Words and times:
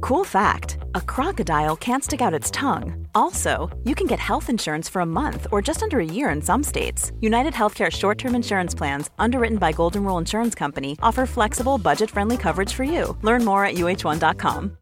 Cool 0.00 0.24
fact 0.24 0.78
a 0.94 1.00
crocodile 1.00 1.76
can't 1.76 2.04
stick 2.04 2.20
out 2.20 2.34
its 2.34 2.50
tongue. 2.50 3.06
Also, 3.14 3.70
you 3.84 3.94
can 3.94 4.06
get 4.06 4.18
health 4.18 4.48
insurance 4.48 4.88
for 4.88 5.00
a 5.00 5.06
month 5.06 5.46
or 5.50 5.62
just 5.62 5.82
under 5.82 5.98
a 5.98 6.04
year 6.04 6.30
in 6.30 6.42
some 6.42 6.62
states. 6.64 7.12
United 7.20 7.54
Healthcare 7.54 7.90
short 7.90 8.18
term 8.18 8.34
insurance 8.34 8.74
plans, 8.74 9.10
underwritten 9.18 9.58
by 9.58 9.72
Golden 9.72 10.04
Rule 10.04 10.18
Insurance 10.18 10.54
Company, 10.54 10.96
offer 11.02 11.26
flexible, 11.26 11.78
budget 11.78 12.10
friendly 12.10 12.36
coverage 12.36 12.72
for 12.72 12.84
you. 12.84 13.16
Learn 13.22 13.44
more 13.44 13.64
at 13.64 13.74
uh1.com. 13.74 14.76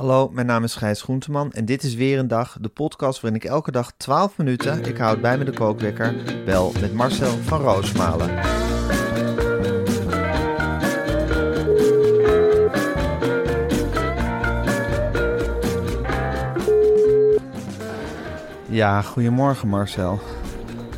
Hallo, 0.00 0.28
mijn 0.28 0.46
naam 0.46 0.64
is 0.64 0.74
Gijs 0.74 1.02
Groenteman 1.02 1.52
en 1.52 1.64
dit 1.64 1.82
is 1.82 1.94
weer 1.94 2.18
een 2.18 2.28
dag, 2.28 2.56
de 2.60 2.68
podcast 2.68 3.20
waarin 3.20 3.40
ik 3.40 3.48
elke 3.48 3.70
dag 3.70 3.92
12 3.96 4.38
minuten, 4.38 4.84
ik 4.84 4.96
houd 4.96 5.20
bij 5.20 5.38
me 5.38 5.44
de 5.44 5.52
kookwekker, 5.52 6.14
bel 6.44 6.72
met 6.80 6.94
Marcel 6.94 7.30
van 7.30 7.60
Roosmalen. 7.60 8.38
Ja, 18.70 19.02
goedemorgen 19.02 19.68
Marcel. 19.68 20.20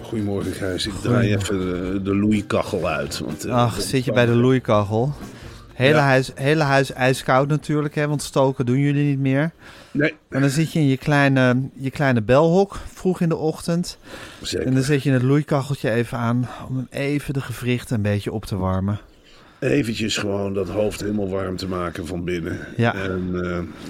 Goedemorgen 0.02 0.52
Gijs, 0.52 0.86
ik 0.86 0.92
draai 1.02 1.34
even 1.34 1.58
de, 1.60 2.00
de 2.02 2.14
loeikachel 2.14 2.88
uit. 2.88 3.18
Want, 3.18 3.44
eh, 3.44 3.54
Ach, 3.54 3.80
zit 3.80 4.04
je 4.04 4.12
bij 4.12 4.26
de 4.26 4.34
loeikachel? 4.34 5.12
Hele, 5.72 5.94
Ja. 5.94 6.02
huis, 6.02 6.30
hele 6.34 6.62
huis 6.62 6.92
ijskoud 6.92 7.48
natuurlijk, 7.48 7.94
hè, 7.94 8.08
want 8.08 8.22
stoken 8.22 8.66
doen 8.66 8.78
jullie 8.78 9.04
niet 9.04 9.18
meer. 9.18 9.50
Nee, 9.90 10.14
En 10.28 10.40
dan 10.40 10.50
zit 10.50 10.72
je 10.72 10.78
in 10.78 10.86
je 10.88 10.96
kleine, 10.96 11.68
je 11.74 11.90
kleine 11.90 12.22
belhok 12.22 12.78
vroeg 12.92 13.20
in 13.20 13.28
de 13.28 13.36
ochtend. 13.36 13.98
zeker. 14.42 14.66
En 14.66 14.74
dan 14.74 14.82
zet 14.82 15.02
je 15.02 15.10
het 15.10 15.22
loeikacheltje 15.22 15.90
even 15.90 16.18
aan 16.18 16.48
om 16.68 16.86
even 16.90 17.34
de 17.34 17.40
gewrichten 17.40 17.96
een 17.96 18.02
beetje 18.02 18.32
op 18.32 18.44
te 18.44 18.56
warmen. 18.56 18.98
Eventjes 19.58 20.16
gewoon 20.16 20.54
dat 20.54 20.68
hoofd 20.68 21.00
helemaal 21.00 21.28
warm 21.28 21.56
te 21.56 21.68
maken 21.68 22.06
van 22.06 22.24
binnen. 22.24 22.58
Ja. 22.76 22.94
En, 22.94 23.30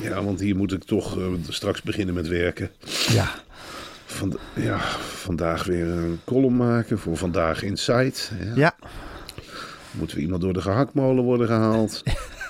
eh, 0.01 0.09
ja, 0.11 0.23
want 0.25 0.41
hier 0.41 0.57
moet 0.57 0.73
ik 0.73 0.85
toch 0.85 1.19
eh, 1.19 1.25
straks 1.49 1.83
beginnen 1.83 2.15
met 2.15 2.29
werken. 2.29 2.71
Ja, 3.09 3.29
Van, 4.13 4.39
ja, 4.55 4.79
vandaag 4.99 5.65
weer 5.65 5.87
een 5.87 6.21
column 6.25 6.57
maken 6.57 6.99
voor 6.99 7.17
Vandaag 7.17 7.63
Insight. 7.63 8.33
Ja. 8.45 8.53
ja. 8.55 8.77
Moeten 9.91 10.17
we 10.17 10.23
iemand 10.23 10.43
door 10.43 10.53
de 10.53 10.61
gehaktmolen 10.61 11.25
worden 11.25 11.47
gehaald. 11.47 12.03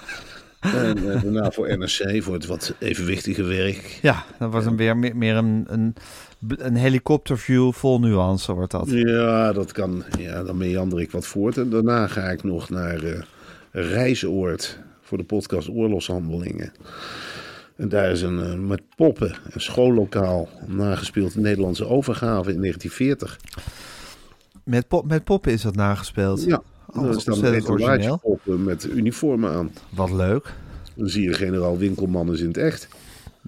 en 0.60 1.10
eh, 1.10 1.22
daarna 1.22 1.50
voor 1.50 1.78
NRC, 1.78 2.22
voor 2.22 2.34
het 2.34 2.46
wat 2.46 2.74
evenwichtige 2.78 3.42
werk. 3.42 3.98
ja 4.02 4.24
dat 4.38 4.52
was 4.52 4.66
een 4.66 4.76
weer 4.76 4.96
meer, 4.96 5.16
meer 5.16 5.36
een, 5.36 5.64
een, 5.68 5.94
een 6.48 6.76
helikopterview 6.76 7.72
vol 7.72 8.00
nuance 8.00 8.52
wordt 8.52 8.72
dat. 8.72 8.90
Ja, 8.90 9.52
dat 9.52 9.72
kan. 9.72 10.04
Ja, 10.18 10.42
dan 10.42 10.56
meander 10.56 11.00
ik 11.00 11.10
wat 11.10 11.26
voort. 11.26 11.56
En 11.56 11.70
daarna 11.70 12.06
ga 12.06 12.30
ik 12.30 12.42
nog 12.42 12.70
naar 12.70 13.02
eh 13.02 13.22
Reisoord 13.72 14.78
voor 15.02 15.18
de 15.18 15.24
podcast 15.24 15.68
Oorlogshandelingen. 15.68 16.72
En 17.76 17.88
daar 17.88 18.10
is 18.10 18.22
een 18.22 18.40
eh, 18.42 18.54
met 18.54 18.82
poppen, 18.96 19.34
een 19.50 19.60
schoollokaal, 19.60 20.48
nagespeeld 20.66 21.36
Nederlandse 21.36 21.86
overgave 21.86 22.52
in 22.52 22.60
1940. 22.60 23.38
Met, 24.64 24.88
pop, 24.88 25.06
met 25.08 25.24
poppen 25.24 25.52
is 25.52 25.62
dat 25.62 25.74
nagespeeld. 25.76 26.44
Ja, 26.44 26.62
Oh, 26.94 27.06
wat 27.06 27.20
staan 27.20 27.34
ontzettend 27.34 27.68
origineel. 27.68 27.94
etalagepoppen 27.96 28.64
met 28.64 28.84
uniformen 28.84 29.50
aan. 29.50 29.70
Wat 29.88 30.10
leuk. 30.10 30.52
Dan 30.94 31.08
zie 31.08 31.22
je 31.22 31.32
generaal 31.32 31.78
Winkelman 31.78 32.28
eens 32.28 32.40
in 32.40 32.46
het 32.46 32.56
echt. 32.56 32.88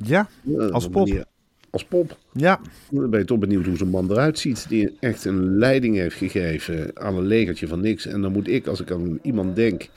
Ja, 0.03 0.29
Ja, 0.43 0.67
als 0.67 0.83
dan 0.83 0.93
pop. 0.93 1.25
Als 1.71 1.85
pop. 1.85 2.19
Ja, 2.33 2.61
Dan 2.91 3.11
ben 3.11 3.21
je 3.21 3.27
toch 3.27 3.39
benieuwd 3.39 3.67
hoe 3.67 3.77
zo'n 3.77 3.89
man 3.89 4.11
eruit 4.11 4.39
ziet. 4.39 4.69
Die 4.69 4.97
echt 5.01 5.25
een 5.25 5.57
leiding 5.59 5.97
heeft 5.97 6.17
gegeven 6.17 6.91
aan 6.95 7.17
een 7.17 7.27
legertje 7.27 7.67
van 7.69 7.81
niks. 7.81 8.07
En 8.07 8.21
dan 8.23 8.33
moet 8.33 8.49
ik, 8.49 8.67
als 8.67 8.81
ik 8.81 8.91
aan 8.91 9.19
iemand 9.23 9.57
denk 9.57 9.89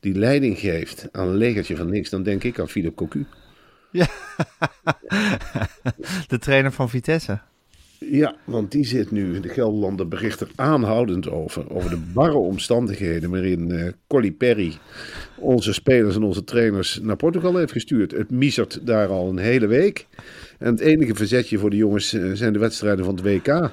die 0.00 0.14
leiding 0.14 0.58
geeft 0.58 1.08
aan 1.12 1.28
een 1.28 1.36
legertje 1.36 1.76
van 1.76 1.90
niks, 1.90 2.10
dan 2.10 2.22
denk 2.22 2.44
ik 2.44 2.58
aan 2.60 2.68
Philip 2.68 2.94
Cocu. 2.96 3.26
de 6.28 6.38
trainer 6.38 6.72
van 6.72 6.88
Vitesse. 6.88 7.38
Ja, 7.98 8.34
want 8.44 8.72
die 8.72 8.84
zit 8.84 9.10
nu, 9.10 9.40
de 9.40 9.48
Gelderlander 9.48 10.08
bericht 10.08 10.40
er 10.40 10.50
aanhoudend 10.54 11.30
over. 11.30 11.70
Over 11.70 11.90
de 11.90 12.00
barre 12.12 12.36
omstandigheden 12.36 13.30
waarin 13.30 13.70
eh 13.70 13.92
Colly 14.06 14.32
Perry 14.32 14.72
onze 15.38 15.72
spelers 15.72 16.16
en 16.16 16.22
onze 16.22 16.44
trainers 16.44 17.00
naar 17.02 17.16
Portugal 17.16 17.56
heeft 17.56 17.72
gestuurd. 17.72 18.10
Het 18.10 18.30
misert 18.30 18.86
daar 18.86 19.08
al 19.08 19.28
een 19.28 19.38
hele 19.38 19.66
week. 19.66 20.06
En 20.58 20.70
het 20.70 20.80
enige 20.80 21.14
verzetje 21.14 21.58
voor 21.58 21.70
de 21.70 21.76
jongens 21.76 22.12
eh, 22.12 22.30
zijn 22.32 22.52
de 22.52 22.58
wedstrijden 22.58 23.04
van 23.04 23.14
het 23.14 23.24
WK. 23.24 23.70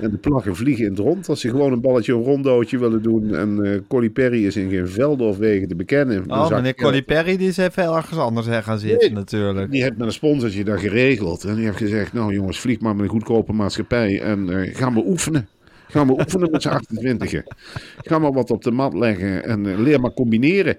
En 0.00 0.10
de 0.10 0.16
plaggen 0.16 0.56
vliegen 0.56 0.84
in 0.84 0.90
het 0.90 0.98
rond. 0.98 1.28
Als 1.28 1.40
ze 1.40 1.48
gewoon 1.48 1.72
een 1.72 1.80
balletje, 1.80 2.12
een 2.14 2.22
rondootje 2.22 2.78
willen 2.78 3.02
doen. 3.02 3.34
En 3.34 3.64
eh 3.64 3.78
Colly 3.88 4.10
Perry 4.10 4.46
is 4.46 4.56
in 4.56 4.70
geen 4.70 4.88
velden 4.88 5.26
of 5.26 5.36
wegen 5.38 5.68
te 5.68 5.74
bekennen. 5.74 6.30
Oh, 6.30 6.50
meneer 6.50 6.66
ik, 6.66 6.76
Colly 6.76 7.02
Perry 7.02 7.36
die 7.36 7.48
is 7.48 7.56
even 7.56 7.82
ergens 7.82 8.18
anders 8.18 8.46
hè, 8.46 8.62
gaan 8.62 8.78
zitten 8.78 9.08
Nee. 9.08 9.18
natuurlijk. 9.18 9.70
Die 9.70 9.82
heeft 9.82 9.96
met 9.96 10.06
een 10.06 10.12
sponsortje 10.12 10.64
dat 10.64 10.80
geregeld. 10.80 11.44
En 11.44 11.54
die 11.54 11.64
heeft 11.64 11.76
gezegd, 11.76 12.12
nou 12.12 12.34
jongens, 12.34 12.60
vlieg 12.60 12.80
maar 12.80 12.94
met 12.96 13.04
een 13.04 13.10
goedkope 13.10 13.52
maatschappij. 13.52 14.20
En 14.20 14.50
eh 14.50 14.76
gaan 14.76 14.94
we 14.94 15.04
oefenen. 15.06 15.48
Gaan 15.88 16.06
we 16.06 16.12
oefenen 16.12 16.50
met 16.50 16.62
z'n 16.62 16.68
28. 16.68 17.42
Ga 18.02 18.18
maar 18.18 18.32
wat 18.32 18.50
op 18.50 18.62
de 18.64 18.70
mat 18.70 18.94
leggen 18.94 19.44
en 19.44 19.66
eh, 19.66 19.78
leer 19.78 20.00
maar 20.00 20.12
combineren. 20.12 20.76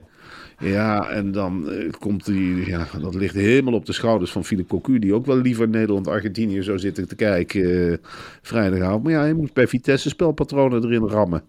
Ja, 0.59 1.09
en 1.09 1.31
dan 1.31 1.71
eh, 1.71 1.91
komt 1.99 2.25
die, 2.25 2.65
ja, 2.69 2.87
dat 3.01 3.15
ligt 3.15 3.35
helemaal 3.35 3.73
op 3.73 3.85
de 3.85 3.93
schouders 3.93 4.31
van 4.31 4.45
Philip 4.45 4.67
Cocu, 4.67 4.99
die 4.99 5.13
ook 5.13 5.25
wel 5.25 5.37
liever 5.37 5.69
Nederland-Argentinië 5.69 6.63
zou 6.63 6.79
zitten 6.79 7.07
te 7.07 7.15
kijken 7.15 7.91
eh, 7.91 7.97
vrijdagavond. 8.41 9.03
Maar 9.03 9.11
ja, 9.11 9.19
hij 9.19 9.33
moet 9.33 9.53
bij 9.53 9.67
Vitesse 9.67 10.09
spelpatronen 10.09 10.83
erin 10.83 11.07
rammen. 11.07 11.43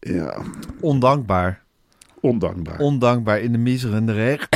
Ja, 0.00 0.42
Ondankbaar. 0.80 1.62
ondankbaar. 2.20 2.78
Ondankbaar 2.78 3.40
in 3.40 3.52
de 3.52 3.58
miserende 3.58 4.12
regen. 4.12 4.48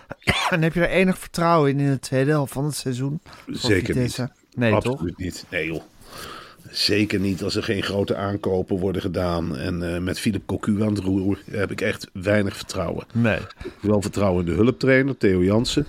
en 0.50 0.62
heb 0.62 0.74
je 0.74 0.80
er 0.80 0.88
enig 0.88 1.18
vertrouwen 1.18 1.70
in 1.70 1.80
in 1.80 1.90
de 1.90 1.98
tweede 1.98 2.30
helft 2.30 2.52
van 2.52 2.64
het 2.64 2.74
seizoen? 2.74 3.20
Zeker 3.46 3.94
Vitesse? 3.94 4.22
niet. 4.22 4.56
Nee, 4.56 4.70
toch? 4.70 4.92
Absoluut 4.92 5.18
niet. 5.18 5.44
Nee 5.50 5.66
joh. 5.66 5.82
Zeker 6.72 7.20
niet 7.20 7.42
als 7.42 7.56
er 7.56 7.62
geen 7.62 7.82
grote 7.82 8.16
aankopen 8.16 8.78
worden 8.78 9.02
gedaan. 9.02 9.56
En 9.56 9.94
eh, 9.94 10.00
met 10.00 10.20
Philip 10.20 10.46
Cocu 10.46 10.82
aan 10.82 10.94
het 10.94 11.04
roer 11.04 11.38
heb 11.50 11.70
ik 11.70 11.80
echt 11.80 12.10
weinig 12.12 12.56
vertrouwen. 12.56 13.06
Nee. 13.12 13.38
Wel 13.80 14.02
vertrouwen 14.02 14.46
in 14.46 14.50
de 14.50 14.56
hulptrainer, 14.56 15.16
Theo 15.16 15.42
Jansen. 15.44 15.86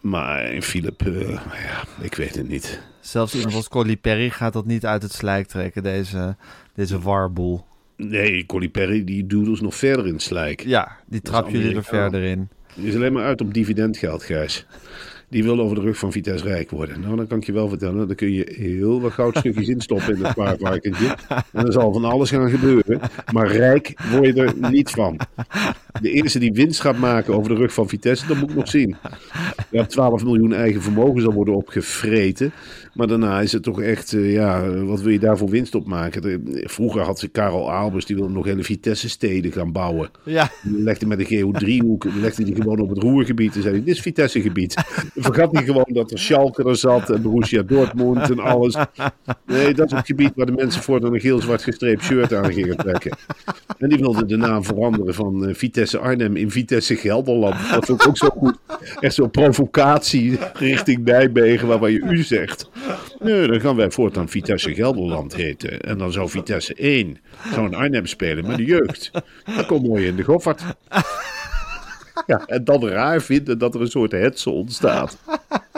Maar 0.00 0.52
in 0.52 0.62
Philip, 0.62 1.06
eh, 1.06 1.30
ja, 1.30 1.84
ik 2.00 2.14
weet 2.14 2.34
het 2.34 2.48
niet. 2.48 2.80
Zelfs 3.00 3.34
iemand 3.34 3.54
als 3.54 3.68
Colly 3.68 3.96
Perry 3.96 4.30
gaat 4.30 4.52
dat 4.52 4.66
niet 4.66 4.86
uit 4.86 5.02
het 5.02 5.12
slijk 5.12 5.46
trekken, 5.46 5.82
deze, 5.82 6.36
deze 6.74 7.00
warboel. 7.00 7.64
Nee, 7.96 8.46
Colly 8.46 8.68
Perry 8.68 9.04
die 9.04 9.26
duwt 9.26 9.48
ons 9.48 9.60
nog 9.60 9.74
verder 9.74 10.06
in 10.06 10.12
het 10.12 10.22
slijk. 10.22 10.64
Ja, 10.64 10.96
die 11.06 11.20
trap 11.20 11.48
jullie 11.48 11.76
er 11.76 11.84
verder 11.84 12.22
in. 12.22 12.48
Die 12.74 12.88
is 12.88 12.94
alleen 12.94 13.12
maar 13.12 13.24
uit 13.24 13.40
op 13.40 13.54
dividendgeld, 13.54 14.22
Gijs. 14.22 14.66
Die 15.30 15.44
wil 15.44 15.60
over 15.60 15.76
de 15.76 15.82
rug 15.82 15.98
van 15.98 16.12
Vitesse 16.12 16.44
rijk 16.44 16.70
worden. 16.70 17.00
Nou, 17.00 17.16
dan 17.16 17.26
kan 17.26 17.38
ik 17.38 17.44
je 17.44 17.52
wel 17.52 17.68
vertellen, 17.68 18.06
dan 18.06 18.16
kun 18.16 18.32
je 18.32 18.52
heel 18.56 19.00
wat 19.00 19.12
goudstukjes 19.12 19.68
instoppen 19.78 20.14
in 20.14 20.22
het 20.24 20.32
spaarvarkentje. 20.32 21.16
En 21.52 21.66
er 21.66 21.72
zal 21.72 21.92
van 21.92 22.04
alles 22.04 22.30
gaan 22.30 22.50
gebeuren. 22.50 23.00
Maar 23.32 23.52
rijk 23.52 23.94
word 24.10 24.26
je 24.26 24.42
er 24.42 24.70
niet 24.70 24.90
van. 24.90 25.20
De 26.00 26.10
eerste 26.10 26.38
die 26.38 26.52
winst 26.52 26.80
gaat 26.80 26.98
maken 26.98 27.34
over 27.34 27.50
de 27.50 27.56
rug 27.56 27.72
van 27.72 27.88
Vitesse, 27.88 28.26
dat 28.26 28.36
moet 28.36 28.50
ik 28.50 28.56
nog 28.56 28.68
zien. 28.68 28.96
Ja, 29.70 29.86
12 29.86 30.24
miljoen 30.24 30.52
eigen 30.52 30.82
vermogen 30.82 31.22
zal 31.22 31.32
worden 31.32 31.54
opgevreten. 31.54 32.52
Maar 32.94 33.06
daarna 33.06 33.40
is 33.40 33.52
het 33.52 33.62
toch 33.62 33.80
echt, 33.80 34.12
eh, 34.12 34.32
ja, 34.32 34.70
wat 34.70 35.00
wil 35.00 35.12
je 35.12 35.18
daarvoor 35.18 35.48
winst 35.48 35.74
op 35.74 35.86
maken? 35.86 36.42
Vroeger 36.64 37.02
had 37.02 37.18
ze 37.18 37.28
Karel 37.28 37.72
Albers, 37.72 38.06
die 38.06 38.16
wilde 38.16 38.32
nog 38.32 38.44
hele 38.44 38.64
Vitesse-steden 38.64 39.52
gaan 39.52 39.72
bouwen. 39.72 40.10
Ja, 40.24 40.50
Die 40.62 40.82
legde 40.82 41.06
met 41.06 41.18
een 41.18 41.26
geodriehoek, 41.26 42.04
legde 42.20 42.44
die 42.44 42.54
gewoon 42.54 42.80
op 42.80 42.88
het 42.88 42.98
roergebied 42.98 43.54
en 43.56 43.62
zei 43.62 43.74
hij, 43.74 43.84
dit 43.84 43.94
is 43.94 44.00
Vitesse-gebied. 44.00 44.74
Vergat 45.20 45.52
hij 45.52 45.64
gewoon 45.64 45.88
dat 45.88 46.10
er 46.10 46.18
Schalke 46.18 46.64
er 46.64 46.76
zat 46.76 47.10
en 47.10 47.22
Borussia 47.22 47.62
Dortmund 47.62 48.30
en 48.30 48.38
alles. 48.38 48.76
Nee, 49.46 49.74
dat 49.74 49.86
is 49.86 49.96
het 49.96 50.06
gebied 50.06 50.32
waar 50.34 50.46
de 50.46 50.52
mensen 50.52 50.82
voortaan 50.82 51.14
een 51.14 51.20
geel-zwart 51.20 51.62
gestreept 51.62 52.02
shirt 52.02 52.34
aan 52.34 52.52
gingen 52.52 52.76
trekken. 52.76 53.16
En 53.78 53.88
die 53.88 53.98
wilde 53.98 54.26
de 54.26 54.36
naam 54.36 54.64
veranderen 54.64 55.14
van 55.14 55.46
eh, 55.46 55.54
Vitesse 55.54 55.98
Arnhem 55.98 56.36
in 56.36 56.50
Vitesse 56.50 56.96
Gelderland. 56.96 57.70
Dat 57.70 57.86
vond 57.86 58.02
ik 58.02 58.08
ook 58.08 58.16
zo 58.16 58.28
goed. 58.28 58.58
Echt 59.00 59.14
zo'n 59.14 59.30
provocatie 59.30 60.38
richting 60.52 61.04
Nijmegen 61.04 61.68
waarvan 61.68 61.92
je 61.92 62.00
u 62.00 62.22
zegt. 62.22 62.70
Nee, 63.18 63.46
dan 63.46 63.60
gaan 63.60 63.76
wij 63.76 63.90
voortaan 63.90 64.28
Vitesse 64.28 64.74
Gelderland 64.74 65.34
heten. 65.34 65.80
En 65.80 65.98
dan 65.98 66.12
zou 66.12 66.28
Vitesse 66.28 66.74
1 66.74 67.18
zou 67.52 67.74
Arnhem 67.74 68.06
spelen 68.06 68.46
met 68.46 68.56
de 68.56 68.64
jeugd. 68.64 69.10
Dat 69.56 69.66
komt 69.66 69.86
mooi 69.86 70.06
in 70.06 70.16
de 70.16 70.22
Goffert. 70.22 70.62
Ja, 72.26 72.46
en 72.46 72.64
dan 72.64 72.88
raar 72.88 73.20
vinden 73.22 73.58
dat 73.58 73.74
er 73.74 73.80
een 73.80 73.90
soort 73.90 74.12
hetze 74.12 74.50
ontstaat. 74.50 75.16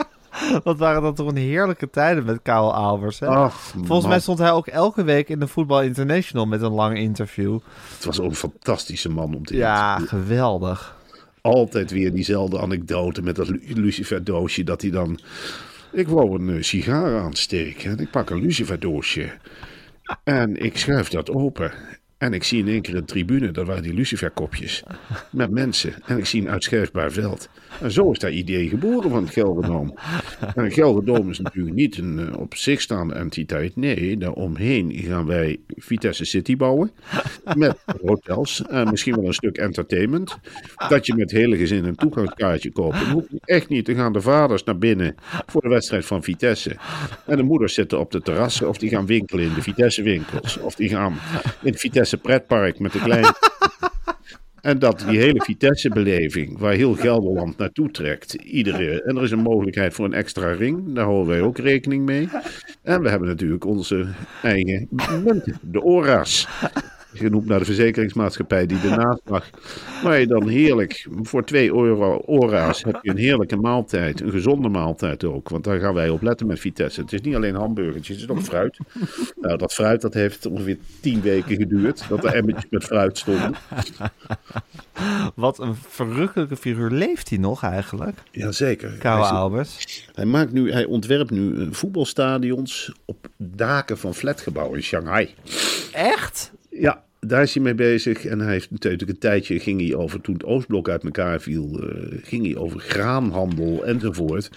Wat 0.63 0.77
waren 0.77 1.01
dat 1.01 1.15
toch 1.15 1.27
een 1.27 1.35
heerlijke 1.37 1.89
tijden 1.89 2.25
met 2.25 2.39
Karel 2.41 2.73
Albers. 2.73 3.19
Hè? 3.19 3.27
Ach, 3.27 3.53
Volgens 3.83 4.07
mij 4.07 4.19
stond 4.19 4.39
hij 4.39 4.51
ook 4.51 4.67
elke 4.67 5.03
week 5.03 5.29
in 5.29 5.39
de 5.39 5.47
Voetbal 5.47 5.81
International 5.81 6.45
met 6.45 6.61
een 6.61 6.71
lang 6.71 6.97
interview. 6.97 7.59
Het 7.95 8.05
was 8.05 8.19
ook 8.19 8.29
een 8.29 8.35
fantastische 8.35 9.09
man 9.09 9.35
om 9.35 9.45
te 9.45 9.55
Ja, 9.55 9.97
geweldig. 9.99 10.95
Altijd 11.41 11.91
weer 11.91 12.13
diezelfde 12.13 12.59
anekdote 12.59 13.21
met 13.21 13.35
dat 13.35 13.47
lu- 13.49 13.61
luciferdoosje. 13.67 14.63
Dat 14.63 14.81
hij 14.81 14.91
dan... 14.91 15.19
Ik 15.91 16.07
wou 16.07 16.39
een 16.41 16.55
eh, 16.57 16.63
sigaar 16.63 17.19
aansteken 17.21 17.91
en 17.91 17.99
ik 17.99 18.11
pak 18.11 18.29
een 18.29 18.41
luciferdoosje. 18.41 19.31
En 20.23 20.63
ik 20.63 20.77
schuif 20.77 21.09
dat 21.09 21.29
open. 21.29 21.71
En 22.23 22.33
ik 22.33 22.43
zie 22.43 22.59
in 22.59 22.67
één 22.67 22.81
keer 22.81 22.95
een 22.95 23.05
tribune, 23.05 23.51
dat 23.51 23.67
waren 23.67 23.83
die 23.83 23.93
luciferkopjes. 23.93 24.83
Met 25.29 25.51
mensen. 25.51 25.93
En 26.05 26.17
ik 26.17 26.25
zie 26.25 26.41
een 26.41 26.49
uitschuifbaar 26.49 27.11
veld. 27.11 27.49
En 27.81 27.91
zo 27.91 28.11
is 28.11 28.19
dat 28.19 28.31
idee 28.31 28.69
geboren 28.69 29.09
van 29.09 29.23
het 29.23 29.33
Gelderdoom. 29.33 29.97
En 30.55 30.63
het 30.63 30.73
Gelderdoom 30.73 31.29
is 31.29 31.39
natuurlijk 31.39 31.75
niet 31.75 31.97
een 31.97 32.19
eh, 32.19 32.39
op 32.39 32.55
zich 32.55 32.81
staande 32.81 33.13
entiteit. 33.13 33.75
Nee, 33.75 34.17
daaromheen 34.17 34.91
gaan 34.93 35.25
wij 35.25 35.59
Vitesse 35.67 36.25
City 36.25 36.55
bouwen. 36.55 36.91
Met 37.55 37.77
hotels 38.01 38.65
en 38.67 38.89
misschien 38.89 39.15
wel 39.15 39.25
een 39.25 39.33
stuk 39.33 39.57
entertainment. 39.57 40.37
Dat 40.89 41.05
je 41.05 41.15
met 41.15 41.31
hele 41.31 41.57
gezin 41.57 41.85
een 41.85 41.95
toegangskaartje 41.95 42.71
koopt. 42.71 42.97
Hoef 42.97 43.25
je 43.29 43.39
echt 43.41 43.69
niet. 43.69 43.85
Dan 43.85 43.95
gaan 43.95 44.13
de 44.13 44.21
vaders 44.21 44.63
naar 44.63 44.77
binnen 44.77 45.15
voor 45.45 45.61
de 45.61 45.69
wedstrijd 45.69 46.05
van 46.05 46.23
Vitesse. 46.23 46.75
En 47.25 47.37
de 47.37 47.43
moeders 47.43 47.73
zitten 47.73 47.99
op 47.99 48.11
de 48.11 48.21
terrassen 48.21 48.69
of 48.69 48.77
die 48.77 48.89
gaan 48.89 49.05
winkelen 49.05 49.45
in 49.45 49.53
de 49.53 49.61
Vitesse 49.61 50.03
winkels. 50.03 50.57
Of 50.57 50.75
die 50.75 50.89
gaan 50.89 51.13
in 51.61 51.71
het 51.71 51.79
Vitesse 52.13 52.17
pretpark 52.17 52.79
met 52.79 52.91
de 52.91 52.99
kleine... 52.99 53.33
En 54.61 54.79
dat 54.79 55.05
die 55.09 55.19
hele 55.19 55.41
Vitesse-beleving, 55.43 56.59
waar 56.59 56.73
heel 56.73 56.93
Gelderland 56.93 57.57
naartoe 57.57 57.91
trekt, 57.91 58.33
iedere. 58.33 59.03
En 59.03 59.17
er 59.17 59.23
is 59.23 59.31
een 59.31 59.39
mogelijkheid 59.39 59.93
voor 59.93 60.05
een 60.05 60.13
extra 60.13 60.51
ring, 60.51 60.95
daar 60.95 61.05
houden 61.05 61.27
wij 61.27 61.41
ook 61.41 61.57
rekening 61.57 62.05
mee. 62.05 62.29
En 62.81 63.01
we 63.01 63.09
hebben 63.09 63.27
natuurlijk 63.27 63.65
onze 63.65 64.07
eigen 64.41 64.87
munten, 65.23 65.57
de 65.61 65.81
ORA's. 65.81 66.47
Genoemd 67.13 67.45
naar 67.45 67.59
de 67.59 67.65
verzekeringsmaatschappij 67.65 68.65
die 68.65 68.79
ernaast 68.79 69.21
lag. 69.25 69.49
Waar 70.03 70.19
je 70.19 70.27
dan 70.27 70.47
heerlijk, 70.47 71.07
voor 71.21 71.43
2 71.43 71.73
euro 71.73 72.21
ORA's, 72.25 72.83
heb 72.83 72.99
je 73.01 73.09
een 73.09 73.17
heerlijke 73.17 73.55
maaltijd. 73.55 74.21
Een 74.21 74.31
gezonde 74.31 74.69
maaltijd 74.69 75.23
ook, 75.23 75.49
want 75.49 75.63
daar 75.63 75.79
gaan 75.79 75.93
wij 75.93 76.09
op 76.09 76.21
letten 76.21 76.47
met 76.47 76.59
Vitesse. 76.59 77.01
Het 77.01 77.13
is 77.13 77.21
niet 77.21 77.35
alleen 77.35 77.55
hamburgertjes, 77.55 78.21
het 78.21 78.29
is 78.29 78.35
ook 78.35 78.41
fruit. 78.41 78.77
Nou, 79.41 79.57
dat 79.57 79.73
fruit 79.73 80.01
dat 80.01 80.13
heeft 80.13 80.45
ongeveer 80.45 80.77
10 81.01 81.21
weken 81.21 81.55
geduurd, 81.55 82.05
dat 82.09 82.23
er 82.23 82.33
emmertjes 82.33 82.69
met 82.69 82.83
fruit 82.83 83.17
stonden. 83.17 83.55
Wat 85.35 85.59
een 85.59 85.75
verrukkelijke 85.75 86.55
figuur. 86.55 86.91
Leeft 86.91 87.29
hij 87.29 87.37
nog 87.37 87.63
eigenlijk? 87.63 88.19
Jazeker. 88.31 88.89
Karel 88.89 89.25
Albers. 89.25 90.07
Hij, 90.13 90.25
maakt 90.25 90.51
nu, 90.51 90.71
hij 90.71 90.85
ontwerpt 90.85 91.31
nu 91.31 91.61
eh, 91.61 91.67
voetbalstadions 91.71 92.93
op 93.05 93.27
daken 93.37 93.97
van 93.97 94.13
flatgebouwen 94.13 94.77
in 94.77 94.83
Shanghai. 94.83 95.33
Echt? 95.91 96.51
Ja, 96.79 97.03
daar 97.19 97.41
is 97.41 97.53
hij 97.53 97.63
mee 97.63 97.73
bezig. 97.73 98.25
En 98.25 98.39
hij 98.39 98.51
heeft 98.51 98.71
natuurlijk 98.71 99.09
een 99.09 99.17
tijdje, 99.17 99.59
ging 99.59 99.81
hij 99.81 99.95
over, 99.95 100.21
toen 100.21 100.33
het 100.33 100.45
Oostblok 100.45 100.89
uit 100.89 101.03
elkaar 101.03 101.41
viel, 101.41 101.79
eh, 101.79 102.17
ging 102.23 102.45
hij 102.45 102.55
over 102.55 102.79
graanhandel 102.79 103.85
enzovoort. 103.85 104.49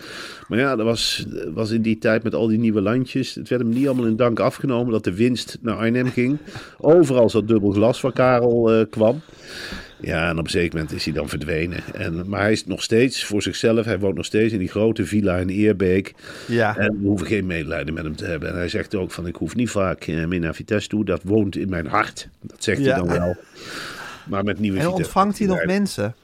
Maar 0.49 0.59
ja, 0.59 0.77
dat 0.77 0.87
was, 0.87 1.27
was 1.55 1.71
in 1.71 1.83
die 1.83 1.99
tijd 1.99 2.23
met 2.23 2.35
al 2.35 2.47
die 2.47 2.59
nieuwe 2.59 2.81
landjes, 2.81 3.35
het 3.35 3.49
werd 3.49 3.63
hem 3.63 3.71
niet 3.71 3.87
allemaal 3.87 4.07
in 4.07 4.17
dank 4.17 4.41
afgenomen 4.41 4.93
dat 4.93 5.05
de 5.05 5.15
winst 5.15 5.59
naar 5.61 5.77
Arnhem 5.77 6.11
ging. 6.11 6.39
Overal 6.79 7.31
zat 7.31 7.49
dubbel 7.49 7.71
glas 7.71 8.01
waar 8.01 8.13
Karel 8.13 8.73
eh, 8.73 8.85
kwam. 8.91 9.21
Ja, 10.01 10.29
en 10.29 10.39
op 10.39 10.45
een 10.45 10.51
zeker 10.51 10.75
moment 10.75 10.95
is 10.95 11.05
hij 11.05 11.15
dan 11.15 11.29
verdwenen. 11.29 11.79
En, 11.95 12.29
maar 12.29 12.41
hij 12.41 12.53
is 12.53 12.67
nog 12.67 12.83
steeds 12.83 13.25
voor 13.25 13.43
zichzelf. 13.43 13.85
Hij 13.85 13.99
woont 13.99 14.17
nog 14.17 14.25
steeds 14.25 14.53
in 14.53 14.59
die 14.59 14.69
grote 14.69 15.07
villa 15.07 15.37
in 15.37 15.49
Eerbeek. 15.49 16.15
Ja. 16.47 16.77
En 16.77 17.01
we 17.01 17.07
hoeven 17.07 17.27
geen 17.27 17.47
medelijden 17.47 17.95
met 17.95 18.05
hem 18.05 18.17
te 18.17 18.25
hebben. 18.25 18.49
En 18.49 18.55
hij 18.55 18.69
zegt 18.69 18.95
ook 18.95 19.11
van, 19.11 19.27
ik 19.27 19.37
hoef 19.37 19.55
niet 19.55 19.71
vaak 19.71 20.05
eh, 20.05 20.25
meer 20.25 20.41
naar 20.41 20.55
Vitesse 20.55 20.89
toe. 20.89 21.05
Dat 21.05 21.21
woont 21.25 21.57
in 21.57 21.69
mijn 21.69 21.87
hart. 21.87 22.29
Dat 22.41 22.63
zegt 22.65 22.79
Ja. 22.81 22.85
hij 22.85 22.95
dan 22.99 23.09
wel. 23.19 23.37
Maar 24.27 24.45
met 24.45 24.59
nieuwe 24.59 24.79
En 24.79 24.89
ontvangt 24.89 25.39
hij 25.39 25.47
nog 25.47 25.65
mensen? 25.65 26.15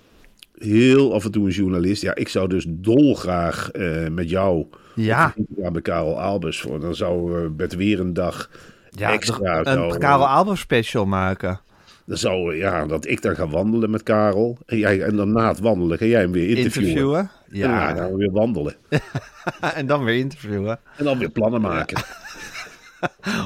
Heel 0.59 1.15
af 1.15 1.25
en 1.25 1.31
toe 1.31 1.47
een 1.47 1.53
journalist. 1.53 2.03
Ja, 2.03 2.15
ik 2.15 2.29
zou 2.29 2.49
dus 2.49 2.65
dolgraag 2.69 3.71
eh 3.71 4.09
met 4.09 4.31
jou... 4.31 4.67
Ja. 4.95 5.35
Bij 5.73 5.83
Karel 5.83 6.21
Albers 6.21 6.61
voor. 6.61 6.81
Dan 6.81 6.95
zou 6.95 7.43
eh 7.43 7.49
met 7.57 7.75
weer 7.75 8.01
een 8.01 8.13
dag 8.13 8.51
Ja, 8.91 9.13
extra... 9.13 9.59
een 9.59 9.65
zou, 9.65 9.99
Karel 9.99 10.29
Albers 10.29 10.61
special 10.61 11.07
maken. 11.07 11.61
Dan 12.07 12.17
zou, 12.17 12.57
ja, 12.57 12.87
dat 12.87 13.07
ik 13.07 13.23
dan 13.23 13.35
ga 13.35 13.49
wandelen 13.49 13.91
met 13.91 14.03
Karel. 14.03 14.59
En, 14.67 14.79
jij, 14.79 15.03
en 15.03 15.17
dan 15.17 15.33
na 15.33 15.49
het 15.49 15.59
wandelen 15.61 15.99
ga 15.99 16.05
jij 16.05 16.21
hem 16.21 16.33
weer 16.33 16.49
interviewen. 16.57 16.89
Interviewen. 16.89 17.31
Ja, 17.49 17.67
dan 17.69 17.71
Ja. 17.71 17.95
gaan 17.95 18.11
we 18.11 18.17
weer 18.17 18.31
wandelen. 18.33 18.75
en 19.75 19.87
dan 19.87 20.05
weer 20.05 20.17
interviewen. 20.19 20.79
En 20.97 21.05
dan 21.05 21.19
weer 21.19 21.31
plannen 21.31 21.61
maken. 21.61 22.03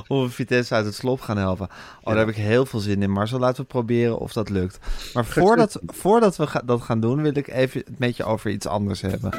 Hoe 0.06 0.22
we 0.24 0.30
Vitesse 0.30 0.74
uit 0.74 0.84
het 0.84 0.94
slop 0.94 1.20
gaan 1.20 1.36
helpen. 1.36 1.68
Oh, 2.00 2.06
daar 2.06 2.16
heb 2.16 2.28
ik 2.28 2.34
heel 2.34 2.66
veel 2.66 2.80
zin 2.80 3.02
in. 3.02 3.10
Marcel, 3.10 3.38
laten 3.38 3.62
we 3.62 3.68
proberen 3.68 4.18
of 4.18 4.32
dat 4.32 4.48
lukt. 4.50 4.78
Maar 5.14 5.24
voordat, 5.24 5.80
voordat 5.86 6.36
we 6.36 6.46
ga- 6.46 6.62
dat 6.64 6.82
gaan 6.82 7.00
doen, 7.00 7.22
wil 7.22 7.36
ik 7.36 7.48
even 7.48 7.80
het 7.86 7.98
met 7.98 8.16
je 8.16 8.24
over 8.24 8.50
iets 8.50 8.66
anders 8.66 9.00
hebben. 9.00 9.30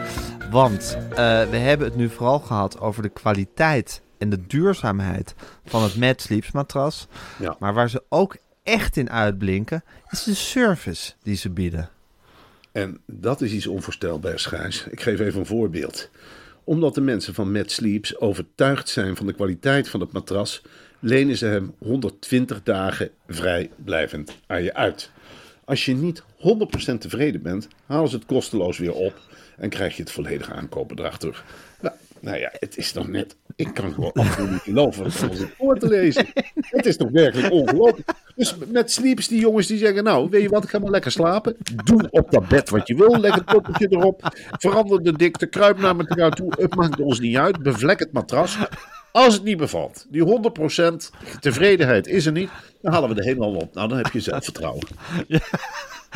Want 0.52 0.98
eh, 1.10 1.16
we 1.50 1.58
hebben 1.58 1.88
het 1.88 1.96
nu 1.96 2.10
vooral 2.10 2.40
gehad 2.40 2.80
over 2.80 3.02
de 3.02 3.10
kwaliteit 3.10 4.02
en 4.18 4.30
de 4.30 4.48
duurzaamheid 4.48 5.36
van 5.66 5.84
het 5.84 5.96
Mad 5.98 6.22
Sleeps 6.22 6.52
matras. 6.52 7.08
Ja. 7.40 7.56
Maar 7.60 7.74
waar 7.74 7.90
ze 7.90 8.04
ook 8.10 8.36
echt 8.68 8.98
in 8.98 9.10
uitblinken, 9.10 9.84
is 10.10 10.24
de 10.24 10.34
service 10.34 11.14
die 11.24 11.36
ze 11.36 11.50
bieden. 11.50 11.90
En 12.72 13.00
dat 13.06 13.42
is 13.42 13.52
iets 13.52 13.68
onvoorstelbaars, 13.68 14.46
Gijs. 14.46 14.86
Ik 14.90 15.02
geef 15.02 15.20
even 15.20 15.40
een 15.40 15.46
voorbeeld. 15.46 16.10
Omdat 16.64 16.96
de 16.96 17.02
mensen 17.02 17.34
van 17.34 17.52
Mad 17.52 17.72
Sleeps 17.72 18.18
overtuigd 18.18 18.90
zijn 18.90 19.16
van 19.16 19.26
de 19.26 19.34
kwaliteit 19.34 19.90
van 19.90 20.00
het 20.00 20.12
matras, 20.12 20.62
lenen 21.00 21.38
ze 21.38 21.46
hem 21.46 21.74
120 21.78 22.64
dagen 22.64 23.10
vrijblijvend 23.28 24.38
aan 24.48 24.64
je 24.64 24.74
uit. 24.74 25.12
Als 25.66 25.86
je 25.86 25.96
niet 25.96 26.24
100% 26.92 26.98
tevreden 26.98 27.42
bent, 27.42 27.68
halen 27.86 28.10
ze 28.10 28.16
het 28.16 28.26
kosteloos 28.26 28.78
weer 28.78 28.94
op 28.94 29.20
en 29.58 29.70
krijg 29.70 29.96
je 29.96 30.02
het 30.02 30.12
volledige 30.12 30.54
aankoopbedrag 30.54 31.18
terug. 31.18 31.46
Nou, 31.82 31.96
nou 32.20 32.38
ja, 32.38 32.52
het 32.60 32.78
is 32.78 32.92
toch 32.92 33.08
net. 33.08 33.36
Ik 33.58 33.74
kan 33.74 33.94
gewoon 33.94 34.12
absoluut 34.14 34.52
niet 34.52 34.62
geloven 34.62 35.06
ik 35.06 35.12
zit 35.12 35.48
voor 35.58 35.80
te 35.80 35.88
lezen. 35.88 36.28
Het 36.54 36.86
is 36.86 36.98
toch 36.98 37.10
werkelijk 37.10 37.54
ongelooflijk. 37.54 38.10
Dus 38.36 38.56
met 38.68 38.92
sleeps, 38.92 39.28
die 39.28 39.40
jongens 39.40 39.68
die 39.68 39.78
zeggen: 39.78 40.04
Nou, 40.04 40.30
weet 40.30 40.42
je 40.42 40.50
wat, 40.50 40.70
ga 40.70 40.80
maar 40.80 40.90
lekker 40.90 41.12
slapen. 41.12 41.56
Doe 41.84 42.08
op 42.10 42.32
dat 42.32 42.48
bed 42.48 42.70
wat 42.70 42.88
je 42.88 42.96
wil. 42.96 43.20
Leg 43.20 43.36
het 43.36 43.46
poppetje 43.46 43.88
erop. 43.90 44.22
Verander 44.52 45.04
de 45.04 45.14
dikte. 45.14 45.46
Kruip 45.46 45.80
naar 45.80 45.98
elkaar 45.98 46.32
toe. 46.32 46.54
Het 46.60 46.76
maakt 46.76 47.00
ons 47.00 47.20
niet 47.20 47.38
uit. 47.38 47.64
Bevlek 47.64 48.00
het 48.00 48.12
matras. 48.12 48.58
Als 49.12 49.34
het 49.34 49.44
niet 49.44 49.58
bevalt, 49.58 50.06
die 50.10 50.24
100% 50.24 51.40
tevredenheid 51.40 52.08
is 52.08 52.26
er 52.26 52.32
niet, 52.32 52.50
dan 52.82 52.94
halen 52.94 53.10
we 53.10 53.16
de 53.16 53.24
helemaal 53.24 53.56
op. 53.56 53.74
Nou, 53.74 53.88
dan 53.88 53.98
heb 53.98 54.08
je 54.08 54.20
zelfvertrouwen. 54.20 54.88
Ja, 55.28 55.40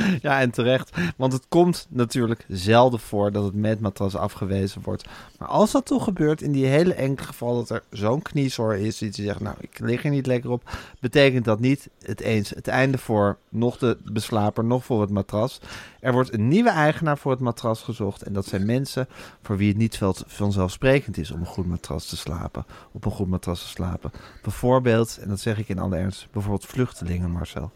en 0.22 0.52
terecht. 0.52 0.98
Want 1.18 1.34
het 1.34 1.46
komt 1.48 1.88
natuurlijk 1.90 2.46
zelden 2.48 3.00
voor 3.00 3.32
dat 3.32 3.44
het 3.44 3.54
met 3.54 3.80
matras 3.80 4.16
afgewezen 4.16 4.82
wordt. 4.84 5.10
Maar 5.38 5.48
als 5.48 5.72
dat 5.72 5.86
toch 5.86 6.04
gebeurt, 6.04 6.42
in 6.42 6.52
die 6.52 6.66
hele 6.66 6.94
enkele 6.94 7.28
geval 7.28 7.56
dat 7.56 7.70
er 7.70 7.84
zo'n 7.90 8.22
kniezoor 8.22 8.76
is, 8.76 8.98
die 8.98 9.14
zegt, 9.14 9.40
nou, 9.40 9.56
ik 9.60 9.80
lig 9.80 10.04
er 10.04 10.10
niet 10.10 10.26
lekker 10.26 10.50
op, 10.50 10.70
betekent 11.00 11.46
dat 11.46 11.60
niet 11.60 11.90
het 12.02 12.22
eens 12.22 12.50
het 12.50 12.68
einde 12.68 12.98
voor 12.98 13.38
nog 13.50 13.78
de 13.78 13.98
beslaper, 14.04 14.64
nog 14.64 14.86
voor 14.86 15.02
het 15.02 15.10
matras. 15.10 15.60
Er 16.02 16.14
wordt 16.14 16.34
een 16.34 16.48
nieuwe 16.48 16.70
eigenaar 16.70 17.18
voor 17.18 17.32
het 17.32 17.40
matras 17.40 17.82
gezocht. 17.82 18.22
En 18.22 18.34
dat 18.34 18.46
zijn 18.46 18.66
mensen 18.66 19.08
voor 19.42 19.58
wie 19.58 19.68
het 19.68 19.78
niet 19.78 20.00
vanzelfsprekend 20.26 21.18
is 21.18 21.32
om 21.32 21.40
een 21.40 21.46
goed 21.46 21.68
matras 21.68 22.06
te 22.06 22.18
slapen. 22.18 22.66
Op 22.92 23.06
een 23.06 23.12
goed 23.12 23.28
matras 23.28 23.62
te 23.62 23.68
slapen. 23.68 24.12
Bijvoorbeeld, 24.42 25.18
en 25.22 25.30
dat 25.30 25.40
zeg 25.40 25.58
ik 25.58 25.70
in 25.70 25.80
alle 25.80 25.96
ernst, 25.96 26.28
bijvoorbeeld 26.32 26.66
vluchtelingen, 26.66 27.32
Marcel. 27.32 27.72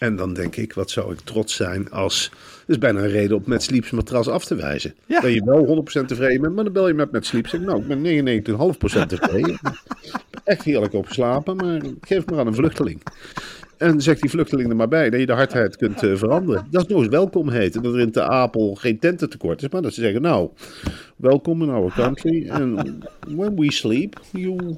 En 0.00 0.16
dan 0.16 0.34
denk 0.34 0.56
ik, 0.56 0.72
wat 0.72 0.90
zou 0.90 1.12
ik 1.12 1.20
trots 1.20 1.54
zijn 1.54 1.90
als... 1.90 2.28
Dat 2.30 2.68
is 2.68 2.78
bijna 2.78 3.00
een 3.00 3.10
reden 3.10 3.36
om 3.36 3.42
met 3.46 3.62
Sleeps 3.62 3.90
matras 3.90 4.28
af 4.28 4.44
te 4.44 4.54
wijzen. 4.54 4.94
Ja. 5.06 5.20
Dat 5.20 5.32
je 5.32 5.44
wel 5.44 5.84
100% 6.02 6.06
tevreden 6.06 6.40
bent, 6.40 6.54
maar 6.54 6.64
dan 6.64 6.72
bel 6.72 6.88
je 6.88 6.94
met 6.94 7.10
met 7.10 7.26
Sleeps. 7.26 7.50
Zeg 7.50 7.60
nou, 7.60 7.80
ik 7.80 7.86
ben 7.86 8.42
99,5% 9.02 9.06
tevreden. 9.06 9.58
Echt 10.44 10.62
heerlijk 10.62 10.92
op 10.92 11.06
geslapen, 11.06 11.56
maar 11.56 11.80
geef 12.00 12.26
maar 12.26 12.38
aan 12.38 12.46
een 12.46 12.54
vluchteling. 12.54 13.02
En 13.76 14.00
zegt 14.00 14.20
die 14.20 14.30
vluchteling 14.30 14.70
er 14.70 14.76
maar 14.76 14.88
bij 14.88 15.10
dat 15.10 15.20
je 15.20 15.26
de 15.26 15.32
hardheid 15.32 15.76
kunt 15.76 16.02
eh, 16.02 16.16
veranderen. 16.16 16.66
Dat 16.70 16.82
is 16.82 16.88
nog 16.88 16.98
eens 16.98 17.08
welkom 17.08 17.48
heten. 17.48 17.82
Dat 17.82 17.94
er 17.94 18.00
in 18.00 18.12
Te 18.12 18.22
Apel 18.22 18.74
geen 18.74 18.98
tententekort 18.98 19.62
is. 19.62 19.68
Maar 19.68 19.82
dat 19.82 19.94
ze 19.94 20.00
zeggen, 20.00 20.22
nou, 20.22 20.50
welkom 21.16 21.62
in 21.62 21.70
our 21.70 21.92
country. 21.92 22.48
En 22.48 22.98
when 23.28 23.54
we 23.56 23.72
sleep, 23.72 24.20
you, 24.32 24.76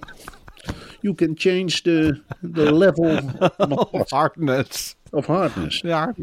you 1.00 1.14
can 1.14 1.32
change 1.34 1.80
the, 1.82 2.20
the 2.52 2.74
level 2.74 3.18
of, 3.90 4.10
Hardness. 4.18 4.96
Of 5.12 5.26
hardness. 5.26 5.80
Ja, 5.80 6.14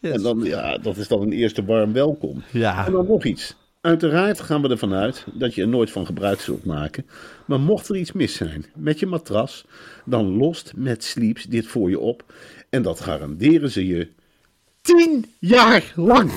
En 0.00 0.22
dan, 0.22 0.40
ja, 0.42 0.78
dat 0.78 0.96
is 0.96 1.08
dan 1.08 1.20
een 1.22 1.32
eerste 1.32 1.64
warm 1.64 1.92
welkom. 1.92 2.42
Ja. 2.52 2.86
En 2.86 2.92
dan 2.92 3.06
nog 3.06 3.24
iets. 3.24 3.56
Uiteraard 3.80 4.40
gaan 4.40 4.62
we 4.62 4.68
ervan 4.68 4.92
uit 4.94 5.24
dat 5.34 5.54
je 5.54 5.62
er 5.62 5.68
nooit 5.68 5.90
van 5.90 6.06
gebruik 6.06 6.40
zult 6.40 6.64
maken. 6.64 7.06
Maar 7.44 7.60
mocht 7.60 7.88
er 7.88 7.96
iets 7.96 8.12
mis 8.12 8.34
zijn 8.34 8.64
met 8.74 8.98
je 8.98 9.06
matras, 9.06 9.64
dan 10.04 10.36
lost 10.36 10.72
met 10.76 11.04
Sleeps 11.04 11.44
dit 11.44 11.66
voor 11.66 11.90
je 11.90 11.98
op. 11.98 12.24
En 12.70 12.82
dat 12.82 13.00
garanderen 13.00 13.70
ze 13.70 13.86
je 13.86 14.08
10 14.80 15.24
jaar 15.38 15.92
lang. 15.94 16.30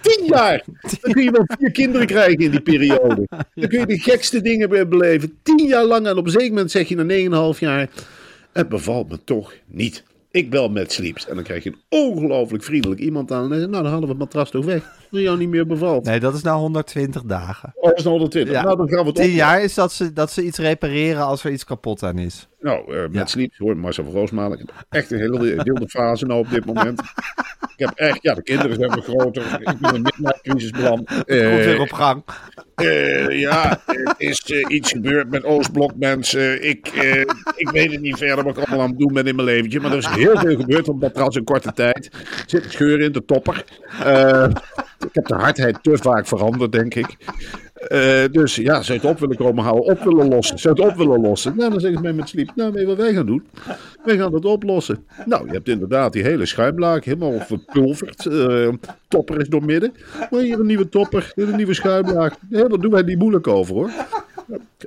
Tien 0.00 0.26
jaar! 0.26 0.62
Dan 1.00 1.12
kun 1.12 1.22
je 1.22 1.30
wel 1.30 1.44
vier 1.58 1.70
kinderen 1.70 2.06
krijgen 2.06 2.38
in 2.38 2.50
die 2.50 2.60
periode. 2.60 3.26
Dan 3.54 3.68
kun 3.68 3.78
je 3.80 3.86
de 3.86 3.98
gekste 3.98 4.40
dingen 4.40 4.68
be- 4.68 4.86
beleven. 4.86 5.38
Tien 5.42 5.66
jaar 5.66 5.84
lang 5.84 6.06
en 6.06 6.16
op 6.16 6.24
een 6.24 6.30
zeker 6.30 6.48
moment 6.48 6.70
zeg 6.70 6.88
je 6.88 6.96
na 6.96 7.52
9,5 7.54 7.58
jaar... 7.58 7.88
Het 8.52 8.68
bevalt 8.68 9.08
me 9.08 9.24
toch 9.24 9.52
niet. 9.66 10.02
Ik 10.32 10.50
bel 10.50 10.68
met 10.68 10.92
Sleeps. 10.92 11.28
En 11.28 11.34
dan 11.34 11.44
krijg 11.44 11.64
je 11.64 11.70
een 11.70 11.80
ongelooflijk 11.88 12.64
vriendelijk 12.64 13.00
iemand 13.00 13.32
aan. 13.32 13.42
En 13.42 13.48
dan 13.48 13.58
zegt, 13.58 13.70
nou, 13.70 13.82
dan 13.82 13.92
halen 13.92 14.06
we 14.08 14.14
het 14.14 14.22
matras 14.22 14.50
toch 14.50 14.64
weg. 14.64 14.82
Het 15.10 15.20
jou 15.20 15.38
niet 15.38 15.48
meer 15.48 15.66
bevalt. 15.66 16.04
Nee, 16.04 16.20
dat 16.20 16.34
is 16.34 16.42
nou 16.42 16.58
120 16.58 17.22
dagen. 17.22 17.72
Oh, 17.74 17.88
dat 17.88 17.98
is 17.98 18.04
120. 18.04 18.54
Ja. 18.54 18.62
Nou, 18.62 18.76
dan 18.76 18.88
gaan 18.88 18.98
we 18.98 19.06
het 19.06 19.14
10 19.14 19.24
op. 19.30 19.30
jaar 19.36 19.62
is 19.62 19.74
dat 19.74 19.92
ze, 19.92 20.12
dat 20.12 20.30
ze 20.30 20.44
iets 20.44 20.58
repareren 20.58 21.22
als 21.22 21.44
er 21.44 21.50
iets 21.52 21.64
kapot 21.64 22.02
aan 22.02 22.18
is. 22.18 22.48
Nou, 22.60 22.94
eh, 22.94 23.02
met 23.02 23.14
Ja. 23.14 23.26
Sleeps 23.26 23.58
hoor, 23.58 23.76
Marcel 23.76 24.04
van 24.04 24.12
Roosmalen. 24.12 24.68
Echt 24.88 25.10
een 25.10 25.18
hele 25.18 25.62
wilde 25.62 25.88
fase 25.88 26.26
nou 26.26 26.40
op 26.40 26.50
dit 26.50 26.64
moment. 26.64 27.00
Ik 27.82 27.88
heb 27.88 27.98
echt, 27.98 28.22
ja, 28.22 28.34
de 28.34 28.42
kinderen 28.42 28.76
zijn 28.76 28.90
weer 28.90 29.02
groter. 29.02 29.60
Ik 29.60 29.78
ben 29.78 29.94
een 29.94 30.02
beland. 30.02 30.42
Komt 30.42 31.26
Eh, 31.26 31.38
weer 31.38 31.80
op 31.80 31.92
gang. 31.92 32.24
Eh, 32.74 33.40
ja, 33.40 33.80
er 33.86 34.14
is 34.16 34.40
eh, 34.40 34.64
iets 34.68 34.90
gebeurd 34.92 35.30
met 35.30 35.44
Oostblok 35.44 35.92
mensen. 35.96 36.68
Ik, 36.68 36.88
ik 37.56 37.70
weet 37.70 37.92
het 37.92 38.00
niet 38.00 38.16
verder 38.16 38.44
wat 38.44 38.56
ik 38.56 38.64
allemaal 38.64 38.84
aan 38.84 38.90
het 38.90 38.98
doen 38.98 39.12
ben 39.12 39.26
in 39.26 39.34
mijn 39.34 39.46
leventje. 39.46 39.80
Maar 39.80 39.90
er 39.90 39.98
is 39.98 40.06
heel 40.06 40.38
veel 40.38 40.56
gebeurd 40.56 40.88
op 40.88 41.00
matras 41.00 41.36
in 41.36 41.44
korte 41.44 41.72
tijd. 41.72 42.10
Er 42.12 42.44
zit 42.46 42.64
een 42.64 42.70
scheur 42.70 43.00
in 43.00 43.12
de 43.12 43.24
topper. 43.24 43.64
Ik 44.98 45.14
heb 45.14 45.26
de 45.26 45.34
hardheid 45.34 45.78
te 45.82 45.98
vaak 45.98 46.26
veranderd, 46.26 46.72
denk 46.72 46.94
ik. 46.94 47.16
Eh, 47.88 48.24
dus 48.30 48.56
ja, 48.56 48.82
je 48.84 48.92
het 48.92 49.04
op 49.04 49.18
willen 49.18 49.36
komen 49.36 49.64
houden, 49.64 49.84
op 49.84 50.02
willen 50.02 50.28
lossen. 50.28 50.56
Je 50.60 50.68
het 50.68 50.80
op 50.80 50.96
willen 50.96 51.20
lossen? 51.20 51.56
Nou, 51.56 51.70
dan 51.70 51.80
zeggen 51.80 51.98
ze 51.98 52.04
mij 52.04 52.12
met 52.12 52.28
sliep. 52.28 52.50
Nou, 52.54 52.72
weet 52.72 52.86
wat 52.86 52.96
wij 52.96 53.12
gaan 53.12 53.26
doen? 53.26 53.46
Wij 54.04 54.16
gaan 54.16 54.34
het 54.34 54.44
oplossen. 54.44 55.06
Nou, 55.26 55.46
je 55.46 55.52
hebt 55.52 55.68
inderdaad 55.68 56.12
die 56.12 56.22
hele 56.22 56.46
schuimlaag 56.46 57.04
helemaal 57.04 57.40
verpulverd. 57.40 58.26
Eh, 58.26 58.68
topper 59.08 59.40
is 59.40 59.48
doormidden. 59.48 59.92
Maar 60.30 60.40
hier 60.40 60.60
een 60.60 60.66
nieuwe 60.66 60.88
topper, 60.88 61.32
hier 61.34 61.48
een 61.48 61.56
nieuwe 61.56 61.74
schuimlaag. 61.74 62.34
Nee, 62.48 62.68
daar 62.68 62.78
doen 62.78 62.90
wij 62.90 63.02
niet 63.02 63.18
moeilijk 63.18 63.46
over 63.46 63.74
hoor. 63.74 63.90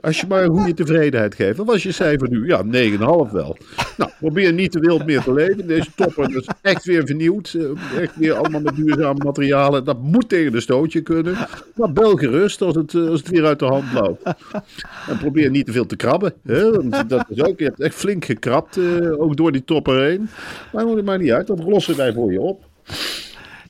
Als 0.01 0.19
je 0.21 0.27
maar 0.27 0.43
een 0.43 0.57
goede 0.57 0.73
tevredenheid 0.73 1.35
geeft. 1.35 1.57
Wat 1.57 1.65
was 1.65 1.83
je 1.83 1.91
cijfer 1.91 2.29
nu? 2.29 2.47
Ja, 2.47 2.63
9,5 2.63 3.31
wel. 3.31 3.57
Nou, 3.97 4.11
probeer 4.19 4.53
niet 4.53 4.71
te 4.71 4.79
wild 4.79 5.05
meer 5.05 5.21
te 5.21 5.33
leven. 5.33 5.67
Deze 5.67 5.89
topper 5.95 6.37
is 6.37 6.47
echt 6.61 6.85
weer 6.85 7.05
vernieuwd. 7.05 7.53
Eh, 7.53 8.01
Echt 8.01 8.15
weer 8.15 8.33
allemaal 8.33 8.61
met 8.61 8.75
duurzame 8.75 9.23
materialen. 9.23 9.83
Dat 9.83 10.01
moet 10.01 10.29
tegen 10.29 10.51
de 10.51 10.59
stootje 10.59 11.01
kunnen. 11.01 11.35
Maar 11.75 11.93
bel 11.93 12.15
gerust 12.15 12.61
als 12.61 12.75
het, 12.75 12.93
eh, 12.93 13.07
als 13.07 13.19
het 13.19 13.29
weer 13.29 13.45
uit 13.45 13.59
de 13.59 13.65
hand 13.65 13.93
loopt. 13.93 14.23
En 15.07 15.17
probeer 15.17 15.49
niet 15.49 15.65
te 15.65 15.71
veel 15.71 15.85
te 15.85 15.95
krabben. 15.95 16.33
Hè? 16.43 16.71
Want 16.71 17.09
dat 17.09 17.25
is 17.29 17.41
ook, 17.43 17.59
je 17.59 17.65
hebt 17.65 17.81
echt 17.81 17.95
flink 17.95 18.25
gekrabt, 18.25 18.77
eh, 18.77 19.21
ook 19.21 19.37
door 19.37 19.51
die 19.51 19.63
topper 19.63 20.01
heen. 20.03 20.29
Maar 20.73 20.85
dat 20.85 21.03
maakt 21.03 21.21
niet 21.21 21.31
uit, 21.31 21.47
dat 21.47 21.63
lossen 21.63 21.97
wij 21.97 22.13
voor 22.13 22.31
je 22.31 22.41
op. 22.41 22.63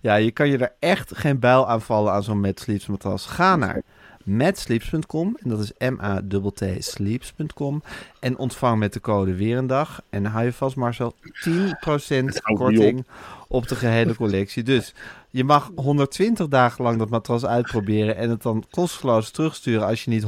Ja, 0.02 0.16
je 0.16 0.32
kan 0.32 0.50
je 0.50 0.58
er 0.58 0.74
echt 0.80 1.12
geen 1.16 1.40
bijl 1.40 1.70
aan 1.70 1.82
vallen 1.82 2.12
aan 2.14 2.24
zo'n 2.24 2.40
Mad 2.40 2.68
matras. 2.88 3.26
Ga 3.26 3.56
naar 3.56 3.82
matsleeps.com 4.26 5.38
en 5.44 5.50
dat 5.50 5.60
is 5.60 5.90
M-A-T-T 5.90 6.64
sleeps.com 6.80 7.84
en 8.20 8.38
ontvang 8.38 8.80
met 8.80 8.94
de 8.94 9.02
code 9.02 9.36
weer 9.36 9.58
een 9.58 9.68
dag 9.68 10.02
en 10.10 10.24
dan 10.24 10.32
hou 10.32 10.46
je 10.46 10.54
vast 10.54 10.76
Marcel 10.76 11.16
10% 11.50 11.56
Hou 11.80 12.58
korting 12.58 13.06
op 13.48 13.68
de 13.68 13.76
gehele 13.76 14.16
collectie. 14.16 14.64
Dus 14.64 14.94
je 15.30 15.44
mag 15.44 15.72
120 15.76 16.48
dagen 16.48 16.84
lang 16.84 16.98
dat 16.98 17.10
matras 17.10 17.46
uitproberen 17.46 18.16
en 18.16 18.30
het 18.30 18.42
dan 18.42 18.64
kosteloos 18.70 19.32
terugsturen 19.32 19.88
als 19.88 20.04
je 20.04 20.12
niet 20.12 20.24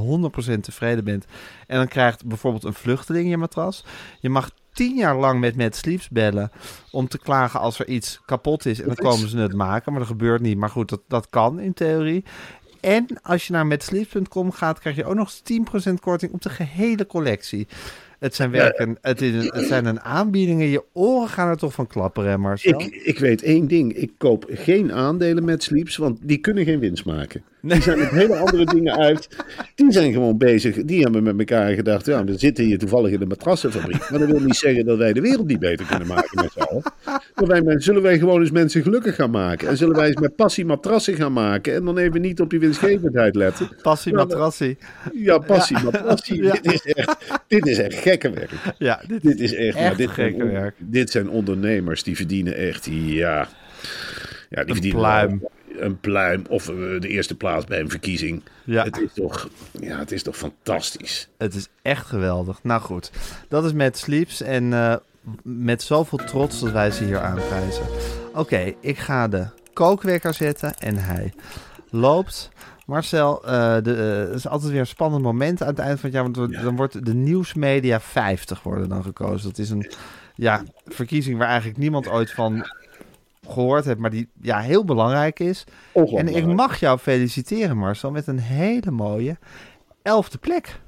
100% 0.55 0.59
tevreden 0.59 1.03
bent. 1.03 1.25
En 1.67 1.77
dan 1.77 1.87
krijgt 1.87 2.25
bijvoorbeeld 2.25 2.63
een 2.63 2.73
vluchteling 2.73 3.29
je 3.29 3.37
matras. 3.37 3.85
Je 4.19 4.29
mag 4.29 4.51
10 4.77 4.95
jaar 4.95 5.17
lang 5.17 5.39
met 5.39 5.55
Mad 5.55 5.75
Sleeps 5.75 6.09
bellen 6.09 6.51
om 6.91 7.07
te 7.07 7.19
klagen 7.19 7.59
als 7.59 7.79
er 7.79 7.87
iets 7.87 8.21
kapot 8.25 8.65
is. 8.65 8.79
En 8.79 8.85
dan 8.85 8.95
komen 8.95 9.29
ze 9.29 9.37
het 9.37 9.53
maken, 9.53 9.91
maar 9.91 10.01
dat 10.01 10.09
gebeurt 10.09 10.41
niet. 10.41 10.57
Maar 10.57 10.69
goed, 10.69 10.89
dat, 10.89 11.01
dat 11.07 11.29
kan 11.29 11.59
in 11.59 11.73
theorie. 11.73 12.23
En 12.87 13.05
als 13.21 13.47
je 13.47 13.53
naar 13.53 13.67
matsleeps.com 13.67 14.51
gaat, 14.51 14.79
krijg 14.79 14.95
je 14.95 15.05
ook 15.05 15.15
nog 15.15 15.33
eens 15.45 15.89
10% 15.89 15.93
korting 16.01 16.31
op 16.31 16.41
de 16.41 16.49
gehele 16.49 17.05
collectie. 17.05 17.67
Het 18.19 18.35
zijn 18.35 18.51
werken, 18.51 18.97
het, 19.01 19.21
is 19.21 19.49
het 19.49 19.67
zijn 19.67 19.85
een 19.85 20.01
aanbiedingen. 20.01 20.67
Je 20.67 20.83
oren 20.93 21.29
gaan 21.29 21.49
er 21.49 21.57
toch 21.57 21.73
van 21.73 21.87
klapperen, 21.87 22.29
hè 22.29 22.37
Marcel? 22.37 22.81
Ik, 22.81 22.95
ik 22.95 23.19
weet 23.19 23.41
één 23.41 23.67
ding. 23.67 23.93
Ik 23.93 24.11
koop 24.17 24.45
geen 24.49 24.93
aandelen 24.93 25.45
met 25.45 25.63
Sleeps, 25.63 25.97
want 25.97 26.19
die 26.21 26.37
kunnen 26.37 26.65
geen 26.65 26.79
winst 26.79 27.05
maken. 27.05 27.43
Die 27.61 27.81
zijn 27.81 27.99
met 27.99 28.09
hele 28.09 28.35
andere 28.35 28.65
dingen 28.65 28.97
uit. 28.97 29.27
Die 29.75 29.91
zijn 29.91 30.13
gewoon 30.13 30.37
bezig. 30.37 30.83
Die 30.83 31.01
hebben 31.01 31.23
met 31.23 31.39
elkaar 31.39 31.73
gedacht, 31.73 32.05
ja, 32.05 32.23
we 32.23 32.37
zitten 32.37 32.63
hier 32.63 32.77
toevallig 32.77 33.11
in 33.11 33.19
de 33.19 33.25
matrassenfabriek. 33.25 34.09
Maar 34.09 34.19
dat 34.19 34.29
wil 34.29 34.39
niet 34.39 34.55
zeggen 34.55 34.85
dat 34.85 34.97
wij 34.97 35.13
de 35.13 35.21
wereld 35.21 35.47
niet 35.47 35.59
beter 35.59 35.85
kunnen 35.85 36.07
maken 36.07 36.41
met 36.43 36.51
z'n 36.51 36.59
allen. 36.59 36.83
Maar 37.35 37.63
wij, 37.63 37.79
zullen 37.79 38.01
wij 38.01 38.17
gewoon 38.19 38.41
eens 38.41 38.51
mensen 38.51 38.81
gelukkig 38.81 39.15
gaan 39.15 39.31
maken? 39.31 39.67
En 39.67 39.77
zullen 39.77 39.95
wij 39.95 40.07
eens 40.07 40.19
met 40.19 40.35
passie 40.35 40.65
matrassen 40.65 41.15
gaan 41.15 41.33
maken? 41.33 41.73
En 41.73 41.85
dan 41.85 41.97
even 41.97 42.21
niet 42.21 42.41
op 42.41 42.49
die 42.49 42.59
winstgevendheid 42.59 43.35
letten. 43.35 43.69
Passie 43.81 44.11
Ja, 44.11 44.17
matrassie. 44.17 44.77
Ja, 45.13 45.37
passie 45.37 45.77
matrassie. 45.83 46.43
Ja. 46.43 46.51
Dit, 46.51 46.73
is 46.73 46.81
echt, 46.93 47.17
dit 47.47 47.67
is 47.67 47.77
echt 47.77 47.95
gekke 47.95 48.29
werk. 48.29 48.51
Ja, 48.77 49.01
dit, 49.07 49.21
Dit 49.21 49.39
is 49.39 49.53
echt, 49.53 49.97
dit, 49.97 50.09
gekke 50.09 50.37
zijn, 50.37 50.51
werk. 50.51 50.75
dit 50.77 51.09
zijn 51.09 51.29
ondernemers 51.29 52.03
die 52.03 52.15
verdienen 52.15 52.55
echt, 52.55 52.85
ja, 52.85 52.91
ja 53.01 53.47
die 54.49 54.59
Een 54.59 54.73
verdienen 54.73 54.99
pluim. 54.99 55.41
Een 55.79 55.99
pluim 55.99 56.43
of 56.49 56.69
eh, 56.69 56.75
de 56.75 57.07
eerste 57.07 57.35
plaats 57.35 57.65
bij 57.65 57.79
een 57.79 57.89
verkiezing. 57.89 58.43
Ja. 58.63 58.83
Het 58.83 58.97
is 58.97 59.13
toch, 59.13 59.49
ja, 59.79 59.99
het 59.99 60.11
is 60.11 60.23
toch 60.23 60.37
fantastisch. 60.37 61.29
Het 61.37 61.55
is 61.55 61.67
echt 61.81 62.05
geweldig. 62.05 62.63
Nou 62.63 62.81
goed, 62.81 63.11
dat 63.47 63.65
is 63.65 63.73
met 63.73 63.97
Sleeps 63.97 64.41
en 64.41 64.73
eh, 64.73 64.95
met 65.43 65.81
zoveel 65.81 66.17
trots 66.17 66.59
dat 66.59 66.71
wij 66.71 66.91
ze 66.91 67.03
hier 67.03 67.19
aanprijzen. 67.19 67.85
Oké, 68.33 68.73
ik 68.79 68.97
ga 68.97 69.27
de 69.27 69.47
kookwekker 69.73 70.33
zetten 70.33 70.77
en 70.77 70.97
hij 70.97 71.33
loopt. 71.89 72.49
Marcel, 72.85 73.45
eh, 73.45 73.77
de, 73.83 73.91
het 74.29 74.37
is 74.37 74.47
altijd 74.47 74.71
weer 74.71 74.79
een 74.79 74.87
spannend 74.87 75.23
moment 75.23 75.61
aan 75.61 75.67
het 75.67 75.79
eind 75.79 75.99
van 75.99 76.09
het 76.09 76.13
jaar. 76.13 76.31
Want 76.31 76.61
dan 76.63 76.75
wordt 76.75 77.05
de 77.05 77.13
nieuwsmedia 77.13 77.99
50 77.99 78.63
worden 78.63 78.89
dan 78.89 79.03
gekozen. 79.03 79.49
Dat 79.49 79.57
is 79.57 79.69
een 79.69 79.91
ja, 80.35 80.63
verkiezing 80.85 81.37
waar 81.37 81.47
eigenlijk 81.47 81.77
niemand 81.79 82.07
ooit 82.07 82.31
van 82.31 82.65
gehoord 83.49 83.85
heeft, 83.85 83.97
maar 83.97 84.09
die 84.09 84.27
ja, 84.41 84.59
heel 84.59 84.85
belangrijk 84.85 85.39
is. 85.39 85.63
En 85.93 86.27
ik 86.35 86.45
mag 86.45 86.79
jou 86.79 86.97
feliciteren, 86.99 87.77
Marcel, 87.77 88.11
met 88.11 88.27
een 88.27 88.39
hele 88.39 88.91
mooie 88.91 89.37
elfde 90.01 90.37
plek. 90.37 90.79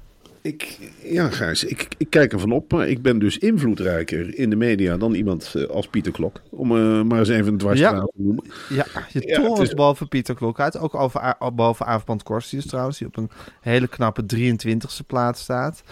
Ik, 0.42 0.78
ja, 1.02 1.28
Gijs, 1.30 1.64
ik, 1.64 1.88
ik 1.98 2.10
kijk 2.10 2.32
ervan 2.32 2.52
op, 2.52 2.72
maar 2.72 2.88
ik 2.88 3.02
ben 3.02 3.18
dus 3.18 3.38
invloedrijker 3.38 4.38
in 4.38 4.50
de 4.50 4.56
media 4.56 4.96
dan 4.96 5.14
iemand 5.14 5.52
eh, 5.54 5.64
als 5.64 5.88
Pieter 5.88 6.12
Klok. 6.12 6.40
Om 6.50 6.76
eh, 6.76 7.02
maar 7.02 7.18
eens 7.18 7.28
even 7.28 7.52
een 7.52 7.58
dwarsstraat 7.58 7.92
Ja. 7.94 8.00
te 8.04 8.10
noemen. 8.14 8.44
Ja, 8.68 8.86
je 9.12 9.26
Ja, 9.26 9.34
torent 9.40 9.58
is- 9.58 9.74
boven 9.74 10.08
Pieter 10.08 10.34
Klok 10.34 10.60
uit. 10.60 10.78
Ook 10.78 10.94
over, 10.94 11.34
boven 11.54 11.86
Aafbrand 11.86 12.22
Korstius 12.22 12.66
trouwens, 12.66 12.98
die 12.98 13.06
op 13.06 13.16
een 13.16 13.30
hele 13.60 13.88
knappe 13.88 14.22
23e 14.36 15.06
plaats 15.06 15.40
staat. 15.40 15.82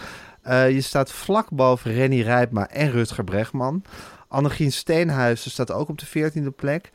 Eh, 0.41 0.71
je 0.71 0.81
staat 0.81 1.11
vlak 1.11 1.49
boven 1.49 1.93
Renny 1.93 2.21
Rijpma 2.21 2.69
en 2.69 2.91
Rutger 2.91 3.23
Bregman. 3.23 3.83
Annegien 4.29 4.71
Steenhuizen 4.71 5.51
staat 5.51 5.71
ook 5.71 5.89
op 5.89 5.99
de 5.99 6.31
14e 6.31 6.55
plek. 6.55 6.91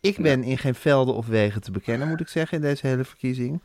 Ik 0.00 0.16
ben 0.18 0.42
in 0.42 0.58
geen 0.58 0.74
velden 0.74 1.14
of 1.14 1.26
wegen 1.26 1.60
te 1.60 1.70
bekennen, 1.70 2.08
moet 2.08 2.20
ik 2.20 2.28
zeggen, 2.28 2.56
in 2.56 2.62
deze 2.62 2.86
hele 2.86 3.04
verkiezing. 3.04 3.62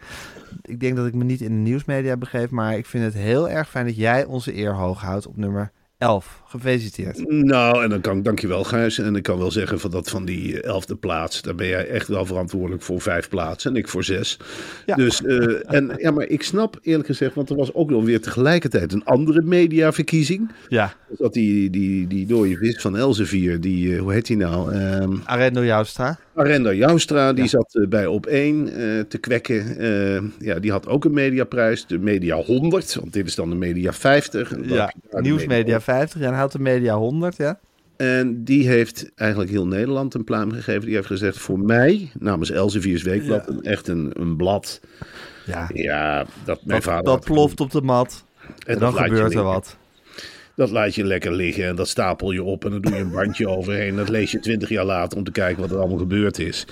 Ik 0.61 0.79
denk 0.79 0.95
dat 0.95 1.07
ik 1.07 1.13
me 1.13 1.23
niet 1.23 1.41
in 1.41 1.47
de 1.47 1.69
nieuwsmedia 1.69 2.17
begeef, 2.17 2.49
maar 2.49 2.77
ik 2.77 2.85
vind 2.85 3.03
het 3.03 3.13
heel 3.13 3.49
erg 3.49 3.69
fijn 3.69 3.85
dat 3.85 3.95
jij 3.95 4.25
onze 4.25 4.55
eer 4.55 4.73
hoog 4.73 5.01
houdt 5.01 5.27
op 5.27 5.37
nummer 5.37 5.71
11. 5.97 6.41
Gefeliciteerd. 6.45 7.31
Nou, 7.31 7.83
en 7.83 7.89
dan 7.89 8.01
kan 8.01 8.17
ik 8.17 8.23
dankjewel 8.23 8.63
Gijs. 8.63 8.97
En 8.99 9.15
ik 9.15 9.23
kan 9.23 9.37
wel 9.37 9.51
zeggen 9.51 9.79
van 9.79 9.91
dat 9.91 10.09
van 10.09 10.25
die 10.25 10.61
eh, 10.61 10.69
elfde 10.69 10.95
plaats, 10.95 11.41
daar 11.41 11.55
ben 11.55 11.67
jij 11.67 11.87
echt 11.87 12.07
wel 12.07 12.25
verantwoordelijk 12.25 12.81
voor 12.81 13.01
vijf 13.01 13.29
plaatsen 13.29 13.71
en 13.71 13.77
ik 13.77 13.87
voor 13.87 14.03
zes. 14.03 14.39
Ja. 14.85 14.95
Dus, 14.95 15.23
eh, 15.23 15.73
en, 15.73 15.91
ja, 15.97 16.11
maar 16.11 16.27
ik 16.27 16.43
snap 16.43 16.79
eerlijk 16.81 17.07
gezegd, 17.07 17.35
want 17.35 17.49
er 17.49 17.55
was 17.55 17.73
ook 17.73 17.89
nog 17.89 18.03
weer 18.03 18.21
tegelijkertijd 18.21 18.93
een 18.93 19.05
andere 19.05 19.41
mediaverkiezing. 19.41 20.51
Ja, 20.67 20.93
Dus 21.09 21.17
Dat 21.17 21.33
die, 21.33 21.69
die, 21.69 22.07
die 22.07 22.25
dode 22.25 22.57
vis 22.57 22.81
van 22.81 22.97
Elsevier, 22.97 23.61
die, 23.61 23.95
eh, 23.95 24.01
hoe 24.01 24.13
heet 24.13 24.25
die 24.25 24.37
nou? 24.37 24.73
Ehm 24.73 25.15
Arendo 25.25 25.63
Joustra. 25.63 26.19
Arenda 26.37 26.73
Joustra, 26.73 27.33
die 27.33 27.47
zat 27.47 27.75
eh, 27.75 27.87
bij 27.87 28.05
Op 28.05 28.25
1 28.25 28.67
eh, 28.67 28.99
te 28.99 29.17
kwekken. 29.17 29.77
Eh, 29.77 30.47
ja, 30.47 30.59
die 30.59 30.71
had 30.71 30.87
ook 30.87 31.05
een 31.05 31.13
mediaprijs, 31.13 31.85
de 31.85 31.99
Media 31.99 32.35
100, 32.35 32.95
want 32.95 33.13
dit 33.13 33.27
is 33.27 33.35
dan 33.35 33.49
de 33.49 33.55
Media 33.55 33.93
50. 33.93 34.51
En 34.51 34.67
dan 34.67 34.77
Ja, 34.77 34.93
Nieuwsmedia 35.09 35.81
50 35.81 36.21
en 36.21 36.33
houdt 36.33 36.53
de 36.53 36.59
Media 36.59 36.95
100, 36.95 37.37
ja. 37.37 37.59
En 37.97 38.43
die 38.43 38.67
heeft 38.67 39.11
eigenlijk 39.15 39.51
heel 39.51 39.67
Nederland 39.67 40.13
een 40.13 40.23
pluim 40.23 40.51
gegeven. 40.51 40.85
Die 40.85 40.95
heeft 40.95 41.07
gezegd, 41.07 41.37
voor 41.37 41.59
mij, 41.59 42.11
namens 42.19 42.51
Elsevier's 42.51 43.03
Weekblad, 43.03 43.47
een, 43.47 43.63
echt 43.63 43.87
een, 43.87 44.11
een 44.13 44.35
blad. 44.35 44.81
Ja, 45.45 45.69
Ja, 45.73 46.25
dat 46.45 46.59
mijn 46.65 46.81
dat, 46.81 46.83
vader... 46.83 47.03
dat 47.03 47.23
ploft 47.23 47.59
op 47.59 47.71
de 47.71 47.81
mat. 47.81 48.25
En 48.65 48.73
En 48.73 48.79
dan 48.79 48.93
gebeurt 48.93 49.33
er 49.33 49.43
wat. 49.43 49.77
Dat 50.57 50.71
laat 50.71 50.95
je 50.95 51.03
lekker 51.03 51.31
liggen 51.31 51.65
en 51.67 51.75
dat 51.75 51.87
stapel 51.87 52.31
je 52.31 52.43
op 52.43 52.65
en 52.65 52.71
dan 52.71 52.81
doe 52.81 52.93
je 52.93 52.99
een 52.99 53.11
bandje 53.11 53.49
overheen. 53.57 53.95
Dat 53.95 54.09
lees 54.09 54.31
je 54.31 54.39
twintig 54.39 54.69
jaar 54.69 54.85
later 54.85 55.17
om 55.17 55.23
te 55.23 55.31
kijken 55.31 55.61
wat 55.61 55.71
er 55.71 55.77
allemaal 55.77 55.97
gebeurd 55.97 56.39
is. 56.39 56.65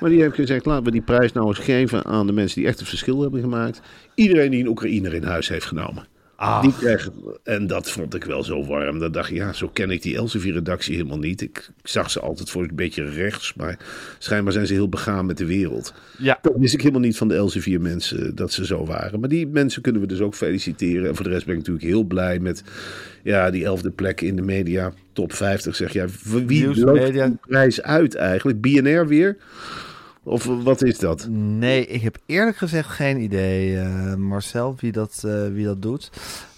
Maar 0.00 0.10
die 0.10 0.22
heeft 0.22 0.34
gezegd, 0.34 0.66
laten 0.66 0.84
we 0.84 0.90
die 0.90 1.02
prijs 1.02 1.32
nou 1.32 1.46
eens 1.46 1.58
geven 1.58 2.04
aan 2.04 2.26
de 2.26 2.32
mensen 2.32 2.60
die 2.60 2.68
echt 2.68 2.78
het 2.78 2.88
verschil 2.88 3.20
hebben 3.20 3.40
gemaakt. 3.40 3.80
Iedereen 4.14 4.50
die 4.50 4.60
een 4.60 4.68
Oekraïner 4.68 5.14
in 5.14 5.24
huis 5.24 5.48
heeft 5.48 5.64
genomen. 5.64 6.06
Ah. 6.42 6.62
Die 6.62 6.74
kreeg, 6.76 7.10
en 7.44 7.66
dat 7.66 7.90
vond 7.90 8.14
ik 8.14 8.24
wel 8.24 8.42
zo 8.42 8.64
warm. 8.64 8.98
Dan 8.98 9.12
dacht 9.12 9.30
ik, 9.30 9.36
ja, 9.36 9.52
zo 9.52 9.68
ken 9.68 9.90
ik 9.90 10.02
die 10.02 10.16
Elsevier-redactie 10.16 10.94
helemaal 10.94 11.18
niet. 11.18 11.40
Ik, 11.40 11.70
ik 11.82 11.88
zag 11.88 12.10
ze 12.10 12.20
altijd 12.20 12.50
voor 12.50 12.62
een 12.62 12.74
beetje 12.74 13.04
rechts, 13.04 13.54
maar 13.54 13.78
schijnbaar 14.18 14.52
zijn 14.52 14.66
ze 14.66 14.72
heel 14.72 14.88
begaan 14.88 15.26
met 15.26 15.38
de 15.38 15.46
wereld. 15.46 15.94
Ja. 16.18 16.38
Dat 16.42 16.52
wist 16.56 16.74
ik 16.74 16.80
helemaal 16.80 17.00
niet 17.00 17.16
van 17.16 17.28
de 17.28 17.34
Elsevier 17.34 17.80
mensen 17.80 18.34
dat 18.34 18.52
ze 18.52 18.66
zo 18.66 18.84
waren. 18.84 19.20
Maar 19.20 19.28
die 19.28 19.46
mensen 19.46 19.82
kunnen 19.82 20.00
we 20.00 20.06
dus 20.06 20.20
ook 20.20 20.34
feliciteren. 20.34 21.08
En 21.08 21.14
voor 21.14 21.24
de 21.24 21.30
rest 21.30 21.44
ben 21.44 21.54
ik 21.54 21.60
natuurlijk 21.60 21.86
heel 21.86 22.04
blij 22.04 22.38
met 22.38 22.62
ja, 23.22 23.50
die 23.50 23.64
elfde 23.64 23.90
plek 23.90 24.20
in 24.20 24.36
de 24.36 24.42
media. 24.42 24.92
Top 25.12 25.32
50 25.32 25.76
zeg 25.76 25.92
jij. 25.92 26.06
Wie 26.46 26.84
loopt 26.84 27.12
die 27.12 27.36
prijs 27.46 27.82
uit 27.82 28.14
eigenlijk? 28.14 28.60
BNR 28.60 29.06
weer? 29.06 29.36
Of 30.24 30.44
wat 30.44 30.82
is 30.82 30.98
dat? 30.98 31.26
Nee, 31.30 31.86
ik 31.86 32.02
heb 32.02 32.18
eerlijk 32.26 32.56
gezegd 32.56 32.88
geen 32.88 33.20
idee, 33.20 33.78
eh, 33.78 34.14
Marcel, 34.14 34.74
wie 34.78 34.92
dat, 34.92 35.22
eh, 35.26 35.46
wie 35.46 35.64
dat 35.64 35.82
doet. 35.82 36.10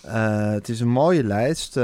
Eh, 0.02 0.50
het 0.50 0.68
is 0.68 0.80
een 0.80 0.88
mooie 0.88 1.24
lijst. 1.24 1.78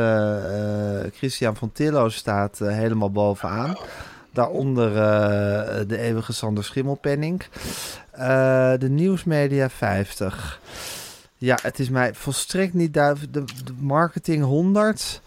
Christian 1.14 1.56
van 1.56 1.72
Tillo 1.72 2.08
staat 2.08 2.58
helemaal 2.58 3.10
bovenaan. 3.10 3.76
Daaronder 4.32 4.92
de 5.88 5.98
eeuwige 5.98 6.32
Sander 6.32 6.64
Schimmelpenning. 6.64 7.42
De 8.78 8.88
Nieuwsmedia 8.88 9.70
50. 9.70 10.60
Ja, 11.36 11.58
het 11.62 11.78
is 11.78 11.88
mij 11.88 12.14
volstrekt 12.14 12.74
niet 12.74 12.94
duidelijk. 12.94 13.32
De, 13.32 13.44
de 13.64 13.72
Marketing 13.78 14.44
100. 14.44 15.20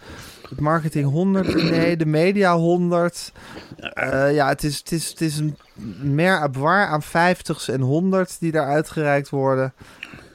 Het 0.54 0.62
Marketing 0.62 1.10
100, 1.10 1.56
nee, 1.72 1.98
de 1.98 2.06
Media 2.06 2.56
100. 2.56 3.32
Eh, 3.80 4.34
ja, 4.34 4.48
het 4.48 4.64
is, 4.64 4.78
het, 4.78 4.92
is, 4.92 5.10
het 5.10 5.22
is 5.22 5.38
een 5.38 5.58
mer 6.02 6.40
avoir 6.40 6.88
aan 6.88 7.04
50's 7.04 7.68
en 7.70 7.82
100 7.82 8.40
die 8.40 8.52
daar 8.52 8.68
uitgereikt 8.68 9.30
worden. 9.30 9.74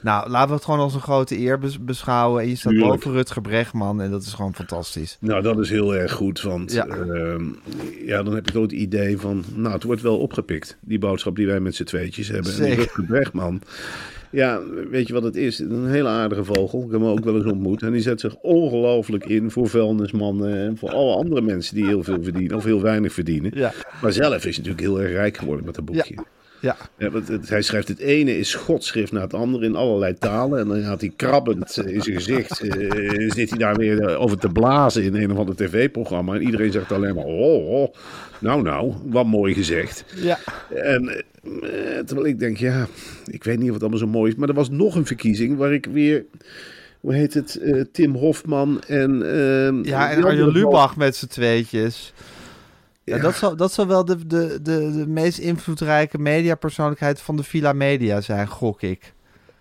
Nou, 0.01 0.29
laten 0.29 0.49
we 0.49 0.55
het 0.55 0.63
gewoon 0.63 0.79
als 0.79 0.93
een 0.93 1.01
grote 1.01 1.39
eer 1.39 1.59
bes- 1.59 1.83
beschouwen. 1.83 2.41
En 2.41 2.49
je 2.49 2.55
staat 2.55 2.71
Tuurlijk. 2.71 2.93
boven 2.93 3.11
Rutger 3.11 3.41
Bregman 3.41 4.01
en 4.01 4.11
dat 4.11 4.21
is 4.21 4.33
gewoon 4.33 4.55
fantastisch. 4.55 5.17
Nou, 5.19 5.41
dat 5.41 5.59
is 5.59 5.69
heel 5.69 5.95
erg 5.95 6.11
goed. 6.11 6.41
Want 6.41 6.71
Ja. 6.71 6.85
ja. 6.85 7.37
ja, 8.05 8.23
dan 8.23 8.35
heb 8.35 8.47
ik 8.49 8.55
ook 8.55 8.61
het 8.63 8.71
idee 8.71 9.17
van... 9.17 9.43
Nou, 9.55 9.73
het 9.73 9.83
wordt 9.83 10.01
wel 10.01 10.17
opgepikt. 10.17 10.77
Die 10.81 10.99
boodschap 10.99 11.35
die 11.35 11.47
wij 11.47 11.59
met 11.59 11.75
z'n 11.75 11.83
tweetjes 11.83 12.27
hebben. 12.27 12.51
En 12.51 12.57
Zeker. 12.57 12.75
die 12.75 12.83
Rutger 12.85 13.03
Bregman. 13.03 13.61
Ja, 14.31 14.61
weet 14.89 15.07
je 15.07 15.13
wat 15.13 15.23
het 15.23 15.35
is? 15.35 15.59
Een 15.59 15.87
hele 15.87 16.07
aardige 16.07 16.43
vogel. 16.43 16.79
Ik 16.83 16.91
heb 16.91 16.99
hem 16.99 17.09
ook 17.09 17.23
wel 17.23 17.35
eens 17.35 17.51
ontmoet. 17.51 17.81
En 17.81 17.91
die 17.91 18.01
zet 18.01 18.19
zich 18.19 18.35
ongelooflijk 18.35 19.25
in 19.25 19.51
voor 19.51 19.69
vuilnismannen... 19.69 20.57
en 20.57 20.77
voor 20.77 20.89
alle 20.89 21.15
andere 21.15 21.41
mensen 21.41 21.75
die 21.75 21.85
heel 21.85 22.03
veel 22.03 22.23
verdienen... 22.23 22.57
of 22.57 22.63
heel 22.63 22.81
weinig 22.81 23.13
verdienen. 23.13 23.51
Ja. 23.55 23.73
Maar 24.01 24.13
zelf 24.13 24.35
is 24.35 24.43
hij 24.43 24.51
natuurlijk 24.51 24.79
heel 24.79 25.01
erg 25.01 25.11
rijk 25.11 25.37
geworden 25.37 25.65
met 25.65 25.75
dat 25.75 25.85
boekje. 25.85 26.13
Ja, 26.15 26.23
Ja, 26.97 27.09
want 27.11 27.27
het- 27.27 27.49
hij 27.49 27.61
schrijft 27.61 27.87
het 27.87 27.99
ene 27.99 28.37
is 28.37 28.53
godschrift 28.53 29.11
na 29.11 29.21
het 29.21 29.33
andere 29.33 29.65
in 29.65 29.75
allerlei 29.75 30.13
talen. 30.17 30.59
En 30.59 30.67
dan 30.67 30.81
had 30.81 31.01
hij 31.01 31.11
krabbend 31.15 31.77
eh, 31.77 31.93
in 31.93 32.01
zijn 32.01 32.15
gezicht. 32.15 32.61
eh, 32.61 33.29
zit 33.31 33.49
hij 33.49 33.57
daar 33.59 33.75
weer 33.75 34.17
over 34.17 34.37
te 34.37 34.49
blazen 34.49 35.03
in 35.03 35.15
een 35.15 35.31
of 35.31 35.37
ander 35.37 35.55
tv-programma. 35.55 36.35
En 36.35 36.41
iedereen 36.41 36.71
zegt 36.71 36.91
alleen 36.91 37.15
maar: 37.15 37.25
oh, 37.25 37.69
oh, 37.81 37.93
nou, 38.39 38.61
nou, 38.61 38.93
wat 39.05 39.25
mooi 39.25 39.53
gezegd. 39.53 40.03
ja. 40.15 40.39
En 40.69 41.23
terwijl 42.05 42.27
ik 42.27 42.39
denk: 42.39 42.57
ja, 42.57 42.87
ik 43.25 43.43
weet 43.43 43.57
niet 43.57 43.67
of 43.67 43.73
het 43.73 43.81
allemaal 43.81 43.99
zo 43.99 44.07
mooi 44.07 44.31
is. 44.31 44.37
Maar 44.37 44.49
er 44.49 44.55
was 44.55 44.69
nog 44.69 44.95
een 44.95 45.05
verkiezing 45.05 45.57
waar 45.57 45.73
ik 45.73 45.85
weer. 45.91 46.25
Hoe 46.99 47.13
heet 47.13 47.33
het? 47.33 47.59
Tim 47.91 48.15
Hofman 48.15 48.81
en. 48.87 49.21
eh, 49.31 49.83
ja 49.83 50.11
en 50.11 50.23
Arjen 50.23 50.45
Lubach 50.51 50.95
met 50.97 51.15
z'n 51.15 51.27
tweetjes. 51.27 52.13
Ja, 53.09 53.15
Ja. 53.15 53.21
Dat, 53.21 53.35
zal, 53.35 53.55
dat 53.55 53.73
zal 53.73 53.87
wel 53.87 54.05
de, 54.05 54.27
de, 54.27 54.59
de, 54.61 54.91
de 54.91 55.05
meest 55.07 55.37
invloedrijke 55.37 56.17
mediapersoonlijkheid 56.17 57.21
van 57.21 57.35
de 57.35 57.43
Villa 57.43 57.73
Media 57.73 58.21
zijn, 58.21 58.47
gok 58.47 58.81
ik. 58.81 59.13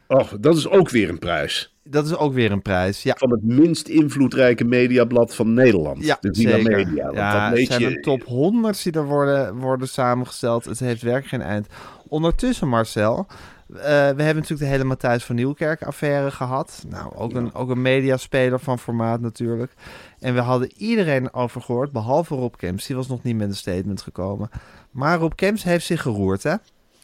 Oh, 0.09 0.33
dat 0.41 0.57
is 0.57 0.69
ook 0.69 0.89
weer 0.91 1.09
een 1.09 1.19
prijs. 1.19 1.75
Dat 1.85 2.07
is 2.07 2.17
ook 2.17 2.33
weer 2.33 2.53
een 2.53 2.63
prijs. 2.63 3.03
Ja, 3.03 3.15
Van 3.19 3.31
het 3.31 3.43
minst 3.43 3.89
invloedrijke 3.89 4.65
mediablad 4.65 5.35
van 5.35 5.55
Nederland. 5.55 6.05
ja 6.05 6.19
de 6.21 6.35
Villa 6.35 6.51
zeker. 6.57 6.71
Media. 6.77 7.05
Want 7.05 7.17
ja, 7.17 7.51
dat 7.51 7.59
zijn 7.67 7.81
je- 7.81 7.87
een 7.87 8.03
top 8.03 8.23
100 8.25 8.83
die 8.83 8.93
er 8.93 9.05
worden, 9.07 9.55
worden 9.55 9.89
samengesteld. 9.89 10.65
Het 10.65 10.79
heeft 10.79 11.03
werk 11.03 11.27
geen 11.27 11.43
eind. 11.43 11.67
Ondertussen, 12.09 12.69
Marcel, 12.69 13.27
eh, 13.75 13.83
we 13.83 14.23
hebben 14.23 14.35
natuurlijk 14.35 14.61
de 14.61 14.67
hele 14.67 14.85
Matthijs 14.85 15.25
van 15.25 15.35
Nieuwkerk 15.35 15.83
affaire 15.83 16.31
gehad. 16.31 16.85
Nou, 16.89 17.15
ook, 17.15 17.35
een, 17.35 17.55
ook 17.55 17.71
een 17.71 17.83
mediaspeler 17.83 18.61
van 18.61 18.79
formaat 18.79 19.21
natuurlijk. 19.21 19.73
En 20.21 20.35
we 20.35 20.41
hadden 20.41 20.73
iedereen 20.77 21.33
over 21.33 21.61
gehoord, 21.61 21.93
behalve 21.93 22.35
Rob 22.35 22.55
Kemps. 22.57 22.87
Die 22.87 22.97
was 22.97 23.09
nog 23.09 23.23
niet 23.23 23.37
met 23.37 23.49
een 23.49 23.57
statement 23.57 24.03
gekomen. 24.03 24.51
Maar 24.91 25.19
Rob 25.19 25.33
Kemps 25.35 25.63
heeft 25.63 25.87
zich 25.87 26.03
geroerd, 26.03 26.43
hè? 26.43 26.55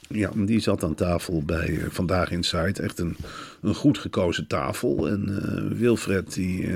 Ja, 0.09 0.31
die 0.35 0.61
zat 0.61 0.85
aan 0.85 0.95
tafel 0.95 1.43
bij 1.43 1.79
eh, 1.79 1.85
Vandaag 1.89 2.31
Inside. 2.31 2.83
Echt 2.83 2.99
een, 2.99 3.17
een 3.63 3.75
goed 3.75 3.99
gekozen 3.99 4.47
tafel. 4.47 5.09
En 5.09 5.43
eh, 5.43 5.79
Wilfred 5.79 6.35
die 6.35 6.69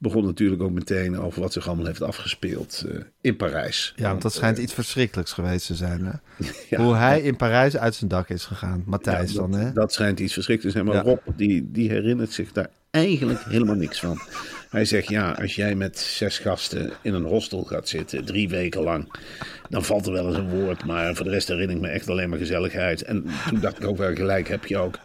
begon 0.00 0.24
natuurlijk 0.24 0.62
ook 0.62 0.70
meteen 0.70 1.18
over 1.18 1.40
wat 1.40 1.52
zich 1.52 1.66
allemaal 1.66 1.86
heeft 1.86 2.02
afgespeeld 2.02 2.84
eh, 2.88 3.00
in 3.20 3.36
Parijs. 3.36 3.92
Ja, 3.96 4.08
want 4.08 4.22
dat 4.22 4.32
schijnt 4.32 4.58
iets 4.58 4.72
verschrikkelijks 4.72 5.32
geweest 5.32 5.66
te 5.66 5.74
zijn, 5.74 6.04
hè? 6.04 6.12
Ja. 6.70 6.82
Hoe 6.82 6.94
hij 6.94 7.20
in 7.20 7.36
Parijs 7.36 7.76
uit 7.76 7.94
zijn 7.94 8.10
dak 8.10 8.28
is 8.28 8.44
gegaan. 8.44 8.82
Matthijs 8.86 9.32
Ja, 9.32 9.38
dan, 9.40 9.50
dat, 9.50 9.60
hè? 9.60 9.72
dat 9.72 9.92
schijnt 9.92 10.20
iets 10.20 10.32
verschrikkelijks 10.32 10.78
te 10.78 10.84
zijn. 10.84 10.94
Maar 10.94 11.06
Ja. 11.06 11.10
Rob, 11.10 11.36
die, 11.36 11.70
die 11.72 11.90
herinnert 11.90 12.32
zich 12.32 12.52
daar 12.52 12.68
eigenlijk 12.90 13.42
helemaal 13.44 13.74
niks 13.74 14.00
van. 14.00 14.20
Hij 14.70 14.84
zegt, 14.84 15.08
ja, 15.08 15.30
als 15.30 15.54
jij 15.54 15.74
met 15.74 15.98
zes 15.98 16.38
gasten 16.38 16.90
in 17.02 17.14
een 17.14 17.24
hostel 17.24 17.62
gaat 17.62 17.88
zitten, 17.88 18.24
drie 18.24 18.48
weken 18.48 18.82
lang, 18.82 19.08
dan 19.68 19.84
valt 19.84 20.06
er 20.06 20.12
wel 20.12 20.26
eens 20.26 20.36
een 20.36 20.48
woord. 20.48 20.84
Maar 20.84 21.14
voor 21.14 21.24
de 21.24 21.30
rest 21.30 21.48
herinner 21.48 21.76
ik 21.76 21.82
me 21.82 21.88
echt 21.88 22.08
alleen 22.08 22.28
maar 22.28 22.38
gezelligheid. 22.38 23.02
En 23.02 23.24
toen 23.48 23.60
dacht 23.60 23.78
ik 23.78 23.86
ook 23.86 23.96
wel, 23.96 24.14
gelijk 24.14 24.48
heb 24.48 24.66
je 24.66 24.76
ook. 24.78 24.98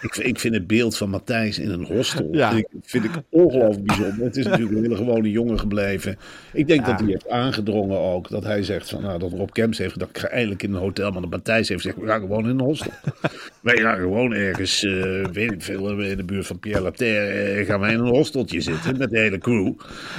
Ik, 0.00 0.16
ik 0.16 0.38
vind 0.38 0.54
het 0.54 0.66
beeld 0.66 0.96
van 0.96 1.10
Matthijs 1.10 1.58
in 1.58 1.70
een 1.70 1.84
hostel, 1.84 2.28
Ja. 2.32 2.50
vind, 2.52 2.66
ik, 2.72 2.80
vind 2.82 3.04
ik 3.04 3.10
ongelooflijk 3.28 3.86
bijzonder. 3.86 4.24
Het 4.24 4.36
is 4.36 4.44
natuurlijk 4.44 4.76
een 4.76 4.82
hele 4.82 4.96
gewone 4.96 5.30
jongen 5.30 5.58
gebleven. 5.58 6.18
Ik 6.52 6.66
denk 6.66 6.86
dat 6.86 7.00
hij 7.00 7.08
heeft 7.08 7.28
aangedrongen 7.28 7.98
ook, 7.98 8.28
dat 8.28 8.44
hij 8.44 8.62
zegt 8.62 8.88
van, 8.88 9.02
nou, 9.02 9.18
dat 9.18 9.32
Rob 9.32 9.50
Kemps 9.50 9.78
heeft 9.78 9.92
gedacht, 9.92 10.10
ik 10.10 10.18
ga 10.18 10.28
eindelijk 10.28 10.62
in 10.62 10.72
een 10.74 10.80
hotel. 10.80 11.10
Maar 11.10 11.20
dat 11.20 11.30
Matthijs 11.30 11.68
heeft 11.68 11.80
gezegd, 11.80 12.00
we 12.00 12.06
gaan 12.06 12.20
gewoon 12.20 12.44
in 12.44 12.50
een 12.50 12.60
hostel. 12.60 12.92
Wij 13.60 13.76
gaan 13.76 13.96
gewoon 13.98 14.32
ergens, 14.32 14.84
eh, 14.84 15.24
weet 15.32 15.52
ik 15.52 15.62
veel, 15.62 16.00
in 16.00 16.16
de 16.16 16.24
buurt 16.24 16.46
van 16.46 16.58
Pierre 16.58 16.82
Laterre, 16.82 17.26
eh, 17.26 17.66
gaan 17.66 17.80
wij 17.80 17.92
in 17.92 17.98
een 17.98 18.06
hosteltje 18.06 18.60
zitten 18.60 18.98
met 18.98 19.11
de 19.12 19.18
hele 19.18 19.38
crew. 19.38 19.72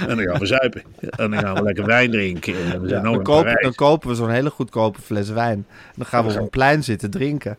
En 0.08 0.16
dan 0.16 0.26
gaan 0.26 0.38
we 0.38 0.46
zuipen. 0.46 0.82
En 1.00 1.30
dan 1.30 1.40
gaan 1.40 1.54
we 1.54 1.62
lekker 1.62 1.86
wijn 1.86 2.10
drinken. 2.10 2.54
En 2.72 2.80
we 2.80 2.88
zijn 2.88 3.02
dan, 3.02 3.22
kopen, 3.22 3.58
dan 3.62 3.74
kopen 3.74 4.08
we 4.08 4.14
zo'n 4.14 4.30
hele 4.30 4.50
goedkope 4.50 5.00
fles 5.00 5.30
wijn. 5.30 5.66
En 5.68 5.92
dan 5.96 6.06
gaan 6.06 6.26
we 6.26 6.32
op 6.32 6.38
een 6.38 6.50
plein 6.50 6.84
zitten 6.84 7.10
drinken. 7.10 7.56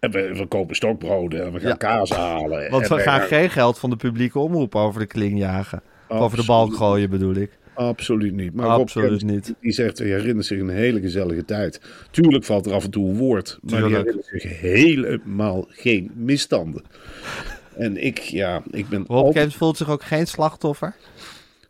En 0.00 0.10
we, 0.10 0.34
we 0.34 0.46
kopen 0.46 0.76
stokbroden 0.76 1.44
en 1.44 1.52
we 1.52 1.60
gaan 1.60 1.68
Ja. 1.68 1.74
kaas 1.76 2.10
halen. 2.10 2.70
Want 2.70 2.88
we 2.88 2.98
gaan 2.98 3.20
geen 3.20 3.50
geld 3.50 3.78
van 3.78 3.90
de 3.90 3.96
publieke 3.96 4.38
omroep 4.38 4.74
over 4.74 5.00
de 5.00 5.06
kling 5.06 5.38
jagen. 5.38 5.82
Over 6.08 6.38
de 6.38 6.44
balk 6.44 6.74
gooien 6.74 7.10
bedoel 7.10 7.34
ik. 7.34 7.58
Absoluut 7.74 8.34
niet. 8.34 8.54
Maar 8.54 8.66
Absoluut 8.66 9.22
niet. 9.24 9.54
Die 9.60 9.72
zegt, 9.72 9.98
hij 9.98 10.06
herinnert 10.08 10.46
zich 10.46 10.60
een 10.60 10.68
hele 10.68 11.00
gezellige 11.00 11.44
tijd. 11.44 11.80
Tuurlijk 12.10 12.44
valt 12.44 12.66
er 12.66 12.72
af 12.72 12.84
en 12.84 12.90
toe 12.90 13.08
een 13.08 13.16
woord. 13.16 13.58
Maar 13.62 13.70
die 13.70 13.80
Tuurlijk. 13.80 14.04
herinnert 14.04 14.26
zich 14.42 14.60
helemaal 14.60 15.66
geen 15.68 16.10
misstanden. 16.14 16.82
En 17.80 18.04
ik, 18.04 18.18
ja, 18.18 18.62
ik 18.70 18.88
ben 18.88 18.98
Rob 19.06 19.10
altijd- 19.10 19.34
Kemps 19.34 19.56
voelt 19.56 19.76
zich 19.76 19.88
ook 19.90 20.02
geen 20.02 20.26
slachtoffer. 20.26 20.94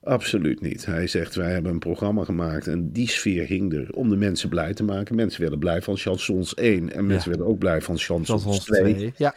Absoluut 0.02 0.60
niet. 0.60 0.86
Hij 0.86 1.06
zegt, 1.06 1.34
wij 1.34 1.52
hebben 1.52 1.72
een 1.72 1.78
programma 1.78 2.24
gemaakt 2.24 2.66
en 2.66 2.92
die 2.92 3.08
sfeer 3.08 3.46
hing 3.46 3.72
er 3.74 3.92
om 3.92 4.08
de 4.08 4.16
mensen 4.16 4.48
blij 4.48 4.74
te 4.74 4.82
maken. 4.84 5.14
Mensen 5.14 5.40
werden 5.40 5.58
blij 5.58 5.82
van 5.82 5.96
Chansons 5.96 6.54
1 6.54 6.92
en 6.92 7.06
mensen 7.06 7.30
Ja. 7.30 7.36
werden 7.36 7.52
ook 7.54 7.58
blij 7.58 7.80
van 7.80 7.98
Chansons 7.98 8.44
was 8.44 8.54
ons 8.54 8.64
2. 8.64 8.94
twee. 8.94 9.12
Ja. 9.16 9.34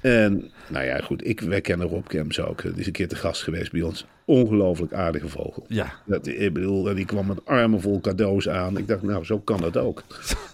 En 0.00 0.50
nou 0.68 0.84
ja, 0.84 0.98
goed, 0.98 1.26
ik, 1.26 1.40
wij 1.40 1.60
kennen 1.60 1.86
Rob 1.88 2.06
Kemps 2.06 2.40
ook. 2.40 2.62
Die 2.62 2.72
is 2.76 2.86
een 2.86 2.92
keer 2.92 3.08
te 3.08 3.16
gast 3.16 3.42
geweest 3.42 3.72
bij 3.72 3.82
ons. 3.82 4.06
Ongelooflijk 4.26 4.92
aardige 4.92 5.28
vogel. 5.28 5.64
Ja. 5.68 5.92
Dat, 6.06 6.26
ik 6.26 6.52
bedoel, 6.52 6.94
die 6.94 7.04
kwam 7.04 7.26
met 7.26 7.46
armen 7.46 7.80
vol 7.80 8.00
cadeaus 8.00 8.48
aan. 8.48 8.78
Ik 8.78 8.88
dacht, 8.88 9.02
nou, 9.02 9.24
zo 9.24 9.38
kan 9.38 9.62
het 9.62 9.76
ook. 9.76 10.02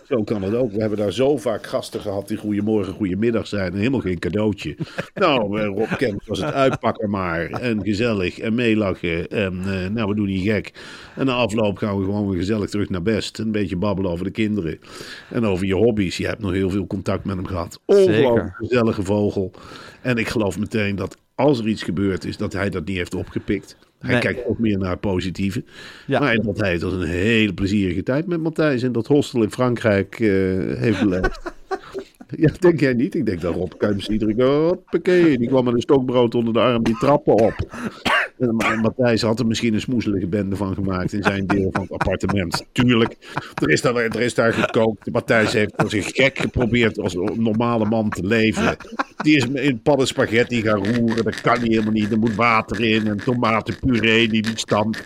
Zo 0.09 0.23
kan 0.23 0.43
het 0.43 0.55
ook. 0.55 0.73
We 0.73 0.81
hebben 0.81 0.99
daar 0.99 1.13
zo 1.13 1.37
vaak 1.37 1.67
gasten 1.67 2.01
gehad 2.01 2.29
die 2.29 2.37
goedemorgen, 2.37 2.93
goedemiddag 2.93 3.47
zijn. 3.47 3.73
En 3.73 3.79
helemaal 3.79 4.01
geen 4.01 4.19
cadeautje. 4.19 4.77
nou, 5.15 5.61
eh, 5.61 5.67
Rob 5.67 5.97
Kemps 5.97 6.27
was 6.27 6.41
het 6.41 6.55
uitpakken 6.55 7.11
maar. 7.11 7.51
En 7.51 7.83
gezellig 7.83 8.39
en 8.39 8.55
meelachen. 8.55 9.29
En 9.29 9.61
eh, 9.67 9.91
nou, 9.91 10.09
we 10.09 10.15
doen 10.15 10.27
niet 10.27 10.49
gek. 10.49 10.73
En 11.17 11.27
na 11.27 11.33
afloop 11.33 11.77
gaan 11.77 11.99
we 11.99 12.05
gewoon 12.05 12.29
weer 12.29 12.39
gezellig 12.39 12.71
terug 12.71 12.89
naar 12.89 13.03
best. 13.03 13.39
Een 13.39 13.53
beetje 13.53 13.77
babbelen 13.77 14.11
over 14.11 14.25
de 14.25 14.31
kinderen. 14.31 14.79
En 15.31 15.45
over 15.45 15.67
je 15.67 15.75
hobby's. 15.75 16.17
Je 16.17 16.27
hebt 16.27 16.41
nog 16.41 16.53
heel 16.53 16.71
veel 16.71 16.87
contact 16.87 17.25
met 17.25 17.37
hem 17.37 17.47
gehad. 17.47 17.81
Ongelooflijk 17.85 18.55
gezellige 18.57 19.03
vogel. 19.03 19.53
En 20.03 20.17
ik 20.17 20.29
geloof 20.29 20.59
meteen 20.59 20.97
dat 20.97 21.17
als 21.41 21.59
er 21.59 21.69
iets 21.69 21.83
gebeurd 21.83 22.25
is, 22.25 22.37
dat 22.37 22.53
hij 22.53 22.71
dat 22.71 22.85
niet 22.85 22.97
heeft 22.97 23.15
opgepikt. 23.15 23.77
Hij 23.99 24.11
Nee. 24.11 24.21
kijkt 24.21 24.47
ook 24.47 24.59
meer 24.59 24.79
naar 24.79 24.91
het 24.91 25.01
positieve. 25.01 25.65
Ja. 26.07 26.21
Maar 26.21 26.37
dat 26.37 26.61
hij 26.61 26.79
tot 26.79 26.93
een 26.93 27.03
hele 27.09 27.55
plezierige 27.55 28.03
tijd 28.03 28.27
met 28.27 28.41
Matthijs 28.41 28.83
in 28.83 28.93
dat 28.93 29.07
hostel 29.07 29.43
in 29.43 29.51
Frankrijk 29.51 30.21
eh, 30.21 30.29
heeft 30.77 31.01
beleefd. 31.01 31.41
ja, 32.37 32.51
denk 32.59 32.81
jij 32.81 32.93
niet? 32.93 33.15
Ik 33.15 33.27
denk 33.27 33.41
dat 33.41 33.55
Rob 33.55 33.73
Kemps 33.79 34.09
iedere 34.09 34.35
keer, 34.35 34.47
hoppakee, 34.47 35.39
die 35.39 35.49
kwam 35.49 35.65
met 35.65 35.75
een 35.75 35.81
stokbrood 35.81 36.35
onder 36.35 36.53
de 36.53 36.61
arm 36.61 36.83
die 36.83 36.99
trappen 36.99 37.35
op. 37.35 37.55
En 38.39 38.57
Ma- 38.57 38.75
Matthijs 38.75 39.23
had 39.23 39.39
er 39.39 39.47
misschien 39.47 39.75
een 39.75 39.81
smoezelige 39.81 40.27
bende 40.27 40.57
van 40.57 40.75
gemaakt 40.75 41.13
in 41.13 41.23
zijn 41.23 41.47
deel 41.47 41.69
van 41.73 41.83
het 41.83 41.93
appartement. 41.93 42.65
Tuurlijk, 42.73 43.17
er 43.63 43.71
is 43.71 43.81
daar, 43.81 43.95
er 43.95 44.21
is 44.21 44.35
daar 44.35 44.53
gekookt. 44.53 45.11
Matthijs 45.13 45.53
heeft 45.53 45.77
als 45.77 45.93
een 45.93 46.03
gek 46.03 46.39
geprobeerd 46.39 46.99
als 46.99 47.15
een 47.15 47.33
normale 47.37 47.85
man 47.85 48.11
te 48.11 48.27
leven. 48.27 48.77
Die 49.17 49.37
is 49.37 49.47
in 49.47 49.81
padden 49.83 50.07
spaghetti 50.07 50.63
gaan 50.63 50.87
roeren. 50.87 51.25
Dat 51.25 51.41
kan 51.41 51.63
niet 51.63 51.71
helemaal 51.71 51.93
niet. 51.93 52.11
Er 52.11 52.19
moet 52.19 52.35
water 52.35 52.81
in 52.81 53.07
en 53.07 53.17
tomatenpuree 53.17 54.29
die 54.29 54.47
niet 54.47 54.59
stamt. 54.59 55.03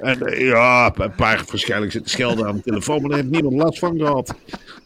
En 0.00 0.20
eh, 0.20 0.46
ja, 0.46 0.92
een 0.96 1.14
paar 1.14 1.44
zitten 1.52 2.00
schelden 2.04 2.46
aan 2.46 2.56
de 2.56 2.62
telefoon, 2.62 3.00
maar 3.00 3.10
daar 3.10 3.18
heeft 3.18 3.30
niemand 3.30 3.54
last 3.54 3.78
van 3.78 3.98
gehad. 3.98 4.34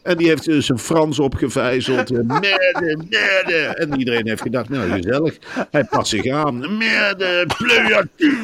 En 0.03 0.17
die 0.17 0.27
heeft 0.27 0.45
dus 0.45 0.65
zijn 0.65 0.79
Frans 0.79 1.19
opgevijzeld. 1.19 1.76
Eh, 1.77 2.39
Merde, 2.39 2.97
merde. 3.09 3.55
En 3.55 3.99
iedereen 3.99 4.27
heeft 4.27 4.41
gedacht, 4.41 4.69
nou 4.69 4.89
gezellig. 4.89 5.37
Hij 5.71 5.83
past 5.83 6.09
zich 6.09 6.27
aan. 6.27 6.77
Merde, 6.77 7.45
pleuatu. 7.57 8.37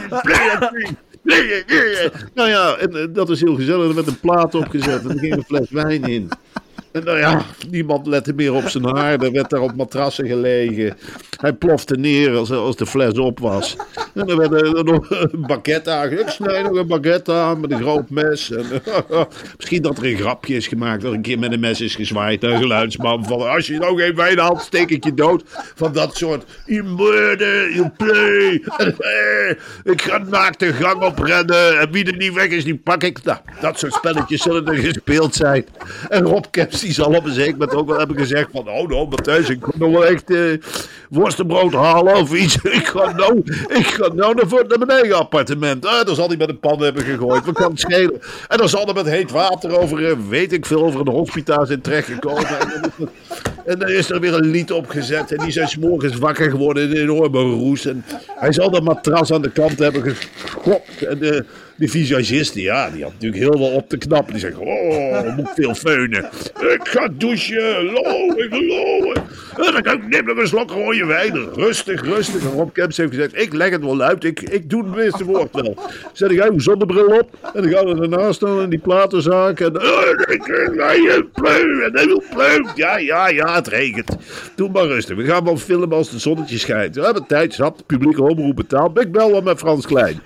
Nou 2.33 2.49
ja, 2.49 2.75
en 2.75 2.95
eh, 2.95 3.05
dat 3.09 3.29
is 3.29 3.41
heel 3.41 3.55
gezellig. 3.55 3.87
Er 3.87 3.95
werd 3.95 4.07
een 4.07 4.19
plaat 4.19 4.55
opgezet 4.55 5.03
en 5.03 5.09
er 5.09 5.19
ging 5.19 5.33
een 5.35 5.43
fles 5.43 5.69
wijn 5.69 6.03
in. 6.03 6.29
En 6.93 7.03
nou 7.03 7.17
ja, 7.17 7.45
niemand 7.69 8.07
lette 8.07 8.33
meer 8.33 8.53
op 8.53 8.69
zijn 8.69 8.85
haar. 8.85 9.21
Er 9.21 9.31
werd 9.31 9.49
daar 9.49 9.61
op 9.61 9.75
matrassen 9.75 10.27
gelegen. 10.27 10.97
Hij 11.39 11.53
plofte 11.53 11.95
neer 11.95 12.35
als, 12.35 12.51
als 12.51 12.75
de 12.75 12.85
fles 12.85 13.17
op 13.17 13.39
was. 13.39 13.75
En 14.13 14.27
er 14.27 14.37
werd 14.37 14.51
er 14.51 14.83
nog 14.83 15.09
een 15.09 15.45
baguette 15.47 15.91
aan. 15.91 16.11
Ik 16.11 16.29
snij 16.29 16.61
nog 16.61 16.75
een 16.75 16.87
baguette 16.87 17.31
aan 17.31 17.59
met 17.59 17.71
een 17.71 17.81
groot 17.81 18.09
mes. 18.09 18.51
En, 18.51 18.65
misschien 19.57 19.81
dat 19.81 19.97
er 19.97 20.05
een 20.05 20.17
grapje 20.17 20.55
is 20.55 20.67
gemaakt. 20.67 21.01
Dat 21.01 21.13
een 21.13 21.21
keer 21.21 21.39
met 21.39 21.51
een 21.51 21.59
mes 21.59 21.81
is 21.81 21.95
gezwaaid. 21.95 22.43
Een 22.43 22.57
geluidsman 22.57 23.25
van 23.25 23.49
als 23.49 23.67
je 23.67 23.77
nou 23.77 24.01
geen 24.01 24.15
wijn 24.15 24.39
haalt, 24.39 24.61
steek 24.61 24.89
ik 24.89 25.03
je 25.03 25.13
dood. 25.13 25.43
Van 25.75 25.93
dat 25.93 26.15
soort. 26.15 26.45
Je 26.65 26.83
murder, 26.83 27.75
je 27.75 27.91
play. 27.97 28.53
Ik 29.93 30.01
ga 30.01 30.17
naakt 30.17 30.59
de 30.59 30.73
gang 30.73 31.03
oprennen. 31.03 31.79
En 31.79 31.91
wie 31.91 32.05
er 32.05 32.17
niet 32.17 32.33
weg 32.33 32.47
is, 32.47 32.63
die 32.63 32.77
pak 32.77 33.03
ik. 33.03 33.23
Nou, 33.23 33.37
dat 33.61 33.79
soort 33.79 33.93
spelletjes 33.93 34.41
zullen 34.41 34.67
er 34.67 34.75
gespeeld 34.75 35.35
zijn. 35.35 35.65
En 36.09 36.23
Rob 36.23 36.45
Keps 36.51 36.82
die 36.83 36.93
zal 36.93 37.15
op 37.15 37.25
een 37.25 37.33
zeker 37.33 37.51
moment 37.51 37.73
ook 37.73 37.87
wel 37.87 37.97
hebben 37.97 38.17
gezegd 38.17 38.49
van... 38.51 38.69
Oh 38.69 38.87
nou, 38.89 39.07
Matthijs, 39.07 39.49
ik 39.49 39.65
moet 39.65 39.77
nog 39.77 39.91
wel 39.91 40.05
echt 40.05 40.29
eh 40.29 40.37
worstenbrood 41.09 41.73
halen 41.73 42.15
of 42.15 42.33
iets. 42.33 42.55
Ik 42.79 42.87
ga 42.87 43.11
nou, 43.11 43.41
ik 43.67 43.85
ga 43.85 44.13
nou 44.13 44.35
naar, 44.35 44.77
mijn 44.77 44.89
eigen 44.89 45.17
appartement. 45.17 45.85
Ah, 45.85 46.05
dan 46.05 46.15
zal 46.15 46.27
hij 46.27 46.37
met 46.37 46.49
een 46.49 46.59
pan 46.59 46.81
hebben 46.81 47.03
gegooid. 47.03 47.45
Wat 47.45 47.55
kan 47.55 47.69
het 47.71 47.79
schelen? 47.79 48.21
En 48.47 48.57
dan 48.57 48.69
zal 48.69 48.87
er 48.87 48.93
met 48.93 49.09
heet 49.09 49.31
water 49.31 49.79
over, 49.79 50.09
eh, 50.09 50.15
weet 50.29 50.53
ik 50.53 50.65
veel, 50.65 50.83
over 50.83 50.99
een 50.99 51.13
hospitaal 51.13 51.65
zijn 51.65 51.81
terechtgekomen. 51.81 52.45
Er- 52.49 52.81
en 53.65 53.79
dan 53.79 53.89
is 53.89 54.09
er 54.09 54.19
weer 54.19 54.33
een 54.33 54.49
lied 54.51 54.71
opgezet. 54.71 55.31
En 55.31 55.43
die 55.43 55.51
zijn 55.51 55.67
's 55.67 55.77
morgens 55.77 56.17
wakker 56.17 56.49
geworden 56.49 56.83
in 56.83 56.91
een 56.91 57.01
enorme 57.01 57.39
roes. 57.39 57.85
En 57.85 58.05
hij 58.27 58.53
zal 58.53 58.71
dat 58.71 58.83
matras 58.83 59.33
aan 59.33 59.41
de 59.41 59.51
kant 59.51 59.79
hebben 59.79 60.01
geschopt. 60.01 61.03
En 61.05 61.19
de, 61.19 61.45
die 61.75 61.89
visagisten, 61.89 62.61
ja, 62.61 62.89
die 62.89 63.03
had 63.03 63.13
natuurlijk 63.13 63.41
heel 63.41 63.57
veel 63.57 63.75
op 63.75 63.89
te 63.89 63.97
knappen. 63.97 64.33
Die 64.33 64.41
zeggen, 64.41 64.61
oh, 64.61 65.35
moet 65.35 65.47
ik 65.47 65.53
veel 65.55 65.75
feunen. 65.75 66.29
Ik 66.59 66.81
ga 66.83 67.07
douchen, 67.17 67.83
lowen, 67.83 68.67
lowen. 68.67 69.23
En 69.65 69.73
dan 69.73 69.81
kan 69.81 70.01
ik 70.09 70.25
nog 70.25 70.37
een 70.37 70.47
slok 70.47 70.71
rode 70.71 71.05
wijn. 71.05 71.53
Rustig, 71.53 72.01
rustig. 72.01 72.41
En 72.41 72.51
Rob 72.51 72.73
Kemps 72.73 72.97
heeft 72.97 73.09
gezegd, 73.09 73.41
ik 73.41 73.53
leg 73.53 73.69
het 73.69 73.83
wel 73.83 74.01
uit. 74.01 74.23
Ik, 74.23 74.41
ik 74.41 74.69
doe 74.69 74.83
het 74.83 74.95
meeste 74.95 75.23
woord 75.23 75.49
wel. 75.51 75.77
Zet 76.13 76.31
ik 76.31 76.43
uw 76.43 76.59
zonnebril 76.59 77.05
op. 77.05 77.29
En 77.53 77.61
dan 77.61 77.71
gaan 77.71 77.85
we 77.85 78.01
ernaast 78.01 78.35
staan 78.35 78.61
in 78.61 78.69
die 78.69 78.79
platenzaak. 78.79 79.59
En 79.59 79.75
eh, 79.75 80.33
ik 80.33 80.45
je 80.45 81.25
pleu. 81.33 81.83
En 81.83 81.93
hij 81.93 82.05
wil 82.05 82.23
pleu. 82.33 82.65
Ja, 82.75 82.97
ja, 82.97 83.29
ja, 83.29 83.52
het 83.55 83.67
regent. 83.67 84.15
Doe 84.55 84.69
maar 84.69 84.85
rustig. 84.85 85.15
We 85.15 85.25
gaan 85.25 85.43
wel 85.43 85.57
filmen 85.57 85.91
als 85.97 86.11
het 86.11 86.21
zonnetje 86.21 86.57
schijnt. 86.57 86.95
We 86.95 87.01
hebben 87.03 87.25
tijd. 87.27 87.57
De 87.57 87.73
publieke 87.85 88.23
omroep 88.23 88.55
betaald. 88.55 88.99
Ik 89.01 89.11
bel 89.11 89.31
wel 89.31 89.41
met 89.41 89.59
Frans 89.59 89.85
Klein. 89.85 90.21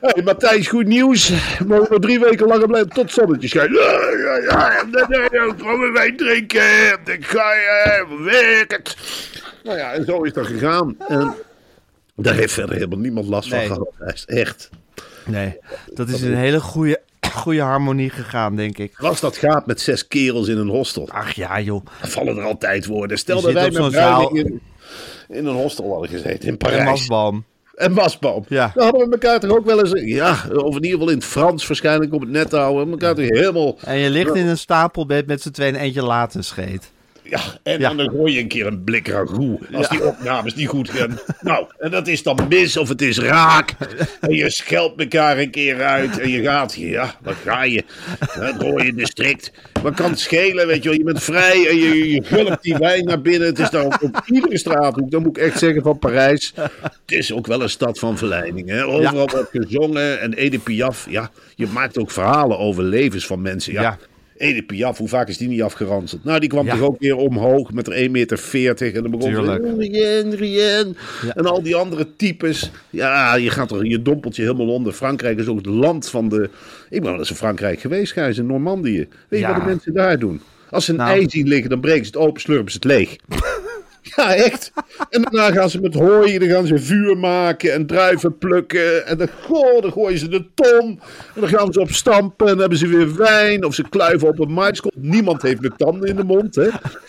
Hey, 0.00 0.22
Matthijs, 0.22 0.68
goed 0.68 0.86
nieuws. 0.86 1.28
We 1.58 1.64
mogen 1.66 1.86
nog 1.90 2.00
drie 2.00 2.20
weken 2.20 2.46
langer 2.46 2.66
blijven 2.66 2.90
tot 2.90 3.10
zonnetje 3.12 3.48
schijnt. 3.48 3.74
Ja, 3.74 4.00
ja, 4.18 4.36
ja. 4.36 5.54
We 5.56 5.90
wijn 5.94 6.16
drinken. 6.16 6.98
Dan 7.04 7.16
ga 7.22 7.52
je 7.54 8.06
werken. 8.24 8.82
Nou 9.64 9.78
ja, 9.78 9.92
en 9.92 10.04
zo 10.04 10.22
is 10.22 10.32
dat 10.32 10.46
gegaan. 10.46 10.96
En 11.08 11.34
daar 12.16 12.34
heeft 12.34 12.52
verder 12.52 12.74
helemaal 12.74 12.98
niemand 12.98 13.26
last 13.28 13.50
Nee. 13.50 13.66
van 13.66 13.76
gehad. 13.98 14.24
Echt. 14.26 14.70
Nee, 15.24 15.58
dat 15.94 16.08
is 16.08 16.22
een 16.22 16.36
hele 16.36 16.60
goede, 16.60 17.00
goede 17.36 17.60
harmonie 17.60 18.10
gegaan, 18.10 18.56
denk 18.56 18.78
ik. 18.78 18.92
Als 18.98 19.20
dat 19.20 19.36
gaat 19.36 19.66
met 19.66 19.80
zes 19.80 20.08
kerels 20.08 20.48
in 20.48 20.58
een 20.58 20.68
hostel, 20.68 21.08
Ach 21.10 21.32
ja, 21.32 21.60
joh. 21.60 21.84
dan 22.00 22.10
vallen 22.10 22.36
er 22.36 22.44
altijd 22.44 22.86
woorden. 22.86 23.18
Stel 23.18 23.36
Je 23.36 23.42
dat 23.42 23.52
wij 23.52 23.70
met 23.82 23.92
zaal- 23.92 24.34
in, 24.34 24.60
in 25.28 25.46
een 25.46 25.54
hostel 25.54 25.90
hadden 25.90 26.08
gezeten 26.10 26.40
in 26.42 26.48
En 26.48 26.56
Parijs. 26.56 26.84
Masboom. 26.84 27.44
En 27.74 27.92
Masboom. 27.92 28.44
Ja. 28.48 28.70
Dan 28.74 28.84
hadden 28.84 29.06
we 29.06 29.12
elkaar 29.12 29.40
toch 29.40 29.50
ook 29.50 29.64
wel 29.64 29.78
eens, 29.80 30.00
ja, 30.04 30.32
of 30.52 30.76
in 30.76 30.84
ieder 30.84 30.90
geval 30.90 31.08
in 31.08 31.16
het 31.16 31.24
Frans 31.24 31.66
waarschijnlijk 31.66 32.12
op 32.14 32.20
het 32.20 32.30
net 32.30 32.52
houden. 32.52 32.90
Elkaar 32.90 33.14
toch 33.14 33.28
helemaal, 33.28 33.76
En 33.80 33.98
je 33.98 34.10
ligt 34.10 34.34
in 34.34 34.46
een 34.46 34.58
stapelbed 34.58 35.26
met 35.26 35.42
z'n 35.42 35.50
tweeën 35.50 35.74
en 35.74 35.80
eentje 35.80 36.02
laten 36.02 36.44
scheet. 36.44 36.90
Ja, 37.30 37.40
en, 37.62 37.80
Ja. 37.80 37.90
en 37.90 37.96
dan 37.96 38.10
gooi 38.10 38.32
je 38.34 38.40
een 38.40 38.48
keer 38.48 38.66
een 38.66 38.84
blik 38.84 39.08
ragout. 39.08 39.60
Als 39.72 39.88
die 39.88 40.04
opnames 40.04 40.54
niet 40.54 40.68
goed 40.68 40.90
gaan. 40.90 41.18
Nou, 41.40 41.66
en 41.78 41.90
dat 41.90 42.06
is 42.06 42.22
dan 42.22 42.38
mis 42.48 42.76
of 42.76 42.88
het 42.88 43.02
is 43.02 43.18
raak. 43.18 43.74
En 44.20 44.34
je 44.34 44.50
scheldt 44.50 45.00
elkaar 45.00 45.38
een 45.38 45.50
keer 45.50 45.82
uit 45.82 46.18
en 46.18 46.30
je 46.30 46.42
gaat, 46.42 46.74
ja, 46.74 47.14
dan 47.22 47.34
ga 47.34 47.62
je. 47.64 47.84
Het 48.30 48.62
rode 48.62 48.94
district. 48.94 49.52
Wat 49.82 49.94
kan 49.94 50.10
het 50.10 50.20
schelen, 50.20 50.66
weet 50.66 50.82
je 50.82 50.88
wel. 50.88 50.98
Je 50.98 51.04
bent 51.04 51.22
vrij 51.22 51.68
en 51.68 51.76
je, 51.76 52.12
je 52.12 52.22
gulpt 52.22 52.62
die 52.62 52.76
wijn 52.76 53.04
naar 53.04 53.20
binnen. 53.20 53.48
Het 53.48 53.58
is 53.58 53.70
daar 53.70 53.84
op, 53.84 54.22
iedere 54.26 54.58
straathoek, 54.58 55.10
dat 55.10 55.20
moet 55.22 55.36
ik 55.36 55.42
echt 55.42 55.58
zeggen, 55.58 55.82
van 55.82 55.98
Parijs. 55.98 56.52
Het 56.80 56.92
is 57.06 57.32
ook 57.32 57.46
wel 57.46 57.62
een 57.62 57.70
stad 57.70 57.98
van 57.98 58.18
verleiding. 58.18 58.68
Hè? 58.68 58.84
Overal 58.86 59.28
wordt 59.28 59.50
gezongen 59.52 60.20
en 60.20 60.32
Edith 60.32 60.62
Piaf. 60.62 61.06
Ja, 61.10 61.30
je 61.54 61.66
maakt 61.66 61.98
ook 61.98 62.10
verhalen 62.10 62.58
over 62.58 62.82
levens 62.82 63.26
van 63.26 63.42
mensen. 63.42 63.72
Ja. 63.72 63.98
Edith 64.38 64.66
Piaf, 64.66 64.98
hoe 64.98 65.08
vaak 65.08 65.28
is 65.28 65.38
die 65.38 65.48
niet 65.48 65.62
afgeranseld? 65.62 66.24
Nou, 66.24 66.40
die 66.40 66.48
kwam 66.48 66.66
Ja. 66.66 66.72
toch 66.76 66.82
ook 66.86 67.00
weer 67.00 67.16
omhoog 67.16 67.72
met 67.72 67.86
er 67.86 67.92
1,40 67.94 68.10
meter. 68.10 68.94
En 68.94 69.02
dan 69.02 69.10
begon 69.10 69.30
ze... 69.30 69.36
Tuurlijk. 69.36 69.64
"Oh, 69.64 69.78
Rien, 69.78 70.34
rien. 70.34 70.96
Ja. 71.26 71.34
En 71.34 71.46
al 71.46 71.62
die 71.62 71.74
andere 71.76 72.06
types. 72.16 72.70
Ja, 72.90 73.34
je 73.34 73.50
gaat 73.50 73.70
er, 73.70 73.84
je 73.84 74.02
dompelt 74.02 74.36
je 74.36 74.42
helemaal 74.42 74.68
onder. 74.68 74.92
Frankrijk 74.92 75.38
is 75.38 75.46
ook 75.46 75.56
het 75.56 75.66
land 75.66 76.08
van 76.08 76.28
de... 76.28 76.50
Ik 76.90 77.00
ben 77.02 77.10
wel 77.10 77.18
eens 77.18 77.30
in 77.30 77.36
Frankrijk 77.36 77.80
geweest, 77.80 78.12
Gijs, 78.12 78.38
in 78.38 78.46
Normandië. 78.46 78.98
Weet 79.28 79.40
je 79.40 79.46
Ja. 79.46 79.52
wat 79.52 79.60
de 79.62 79.66
mensen 79.68 79.92
daar 79.94 80.18
doen? 80.18 80.40
Als 80.70 80.84
ze 80.84 80.90
een 80.90 80.96
Nou. 80.96 81.10
ei 81.10 81.26
zien 81.28 81.48
liggen, 81.48 81.70
dan 81.70 81.80
breken 81.80 82.04
ze 82.06 82.10
het 82.12 82.20
open, 82.20 82.40
slurpen 82.40 82.70
ze 82.72 82.76
het 82.76 82.84
leeg. 82.86 83.16
Ja, 84.16 84.34
echt. 84.34 84.72
En 85.10 85.22
daarna 85.22 85.50
gaan 85.50 85.70
ze 85.70 85.80
met 85.80 85.94
hooi, 85.94 86.38
dan 86.38 86.48
gaan 86.48 86.66
ze 86.66 86.78
vuur 86.78 87.18
maken 87.18 87.72
en 87.72 87.86
druiven 87.86 88.38
plukken. 88.38 89.06
En 89.06 89.18
dan, 89.18 89.28
goh, 89.42 89.82
dan 89.82 89.92
gooien 89.92 90.18
ze 90.18 90.28
de 90.28 90.44
ton. 90.54 91.00
En 91.34 91.40
dan 91.40 91.48
gaan 91.48 91.72
ze 91.72 91.80
op 91.80 91.90
stampen 91.90 92.46
en 92.46 92.52
dan 92.52 92.60
hebben 92.60 92.78
ze 92.78 92.86
weer 92.86 93.16
wijn. 93.16 93.64
Of 93.64 93.74
ze 93.74 93.88
kluiven 93.88 94.28
op 94.28 94.38
een 94.38 94.52
maïskool. 94.52 94.92
Niemand 94.94 95.42
heeft 95.42 95.60
met 95.60 95.78
tanden 95.78 96.08
in 96.08 96.16
de 96.16 96.24
mond, 96.24 96.54
hè. 96.54 96.68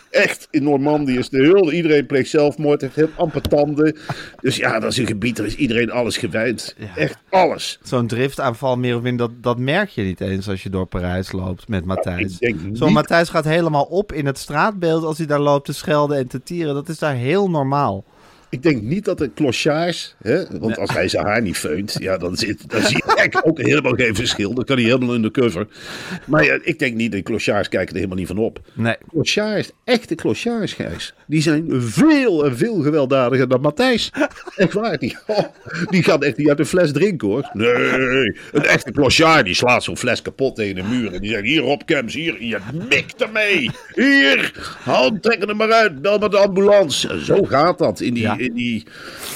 Echt, 0.10 0.48
in 0.52 0.64
Normandië 0.64 1.18
is 1.18 1.30
de 1.30 1.42
heel... 1.42 1.72
Iedereen 1.72 2.06
pleegt 2.06 2.30
zelfmoord, 2.30 2.82
heeft 2.82 2.96
heel 2.96 3.10
amper 3.16 3.42
tanden. 3.42 3.98
Dus 4.42 4.56
ja, 4.56 4.80
dat 4.80 4.92
is 4.92 4.98
een 4.98 5.08
gebied, 5.08 5.36
daar 5.36 5.46
is 5.46 5.56
iedereen 5.56 5.92
alles 5.92 6.18
gewijd. 6.18 6.76
Ja. 6.78 6.96
Echt 6.96 7.18
alles. 7.30 7.80
Zo'n 7.84 8.08
driftaanval 8.08 8.78
meer 8.78 8.96
of 8.96 9.02
minder, 9.02 9.28
dat, 9.28 9.44
dat 9.44 9.58
merk 9.58 9.90
je 9.90 10.02
niet 10.02 10.22
eens 10.22 10.50
als 10.50 10.64
je 10.64 10.70
door 10.70 10.86
Parijs 10.86 11.32
loopt 11.32 11.68
met 11.68 11.86
Matthijs. 11.86 12.38
Zo'n 12.74 12.94
Matthijs 12.94 13.30
gaat 13.30 13.46
helemaal 13.46 13.84
op 13.84 14.14
in 14.14 14.26
het 14.26 14.38
straatbeeld 14.38 15.04
als 15.04 15.18
hij 15.18 15.28
daar 15.28 15.40
loopt 15.40 15.66
te 15.66 15.74
schelden 15.74 16.18
en 16.18 16.28
te 16.28 16.44
tieren. 16.44 16.74
Dat 16.74 16.87
is 16.90 17.00
daar 17.00 17.14
heel 17.14 17.50
normaal. 17.50 18.04
Ik 18.50 18.64
denk 18.64 18.82
niet 18.82 19.06
dat 19.06 19.18
de 19.18 19.34
clochards, 19.34 20.16
hè, 20.22 20.60
want 20.60 20.78
als 20.78 20.94
hij 20.94 21.08
zijn 21.08 21.26
haar 21.26 21.42
niet 21.42 21.58
feunt, 21.58 21.96
ja, 22.00 22.18
dan, 22.18 22.38
zit, 22.38 22.70
dan 22.70 22.82
zie 22.82 23.04
je 23.06 23.16
eigenlijk 23.16 23.48
ook 23.48 23.62
helemaal 23.62 23.94
geen 23.94 24.16
verschil. 24.16 24.54
Dan 24.54 24.64
kan 24.64 24.76
hij 24.76 24.86
helemaal 24.86 25.14
undercover. 25.14 25.68
Maar 26.26 26.46
ja, 26.46 26.58
ik 26.62 26.80
denk 26.80 26.96
niet, 26.96 27.12
de 27.12 27.22
clochards 27.24 27.70
kijken 27.70 27.90
er 27.90 27.96
helemaal 27.96 28.18
niet 28.18 28.28
van 28.28 28.38
op. 28.38 28.60
Nee. 28.74 28.96
Clochards, 29.10 29.72
echte 29.84 30.16
clochards, 30.16 30.74
Gijs, 30.74 31.14
die 31.26 31.42
zijn 31.42 31.82
veel 31.82 32.46
en 32.46 32.58
veel 32.58 32.82
gewelddadiger 32.82 33.48
dan 33.48 33.62
Matthijs. 33.62 34.12
Echt 34.56 34.74
waar, 34.74 34.98
die, 34.98 35.18
oh, 35.28 35.46
die 35.90 36.04
gaat 36.04 36.24
echt 36.24 36.38
niet 36.38 36.50
uit 36.50 36.60
een 36.60 36.66
fles 36.66 36.92
drinken 36.92 37.28
hoor. 37.28 37.50
Nee, 37.54 38.38
een 38.52 38.66
echte 38.66 38.92
clochard 38.92 39.46
die 39.46 39.56
slaat 39.56 39.84
zo'n 39.84 39.98
fles 39.98 40.22
kapot 40.22 40.56
tegen 40.56 40.76
de 40.76 40.84
muur. 40.84 41.14
En 41.14 41.22
die 41.22 41.30
zegt, 41.30 41.44
hier 41.44 41.62
Rob 41.62 41.82
Kems, 41.86 42.14
hier, 42.14 42.44
je 42.44 42.58
mikt 42.90 43.22
ermee. 43.22 43.70
Hier, 43.94 44.52
haal, 44.84 45.20
trek 45.20 45.50
er 45.50 45.56
maar 45.56 45.72
uit, 45.72 46.02
bel 46.02 46.18
met 46.18 46.32
de 46.32 46.38
ambulance. 46.38 47.24
Zo 47.24 47.44
gaat 47.44 47.78
dat 47.78 48.00
in 48.00 48.14
die... 48.14 48.24
Ja. 48.24 48.37
In 48.40 48.54
die 48.54 48.86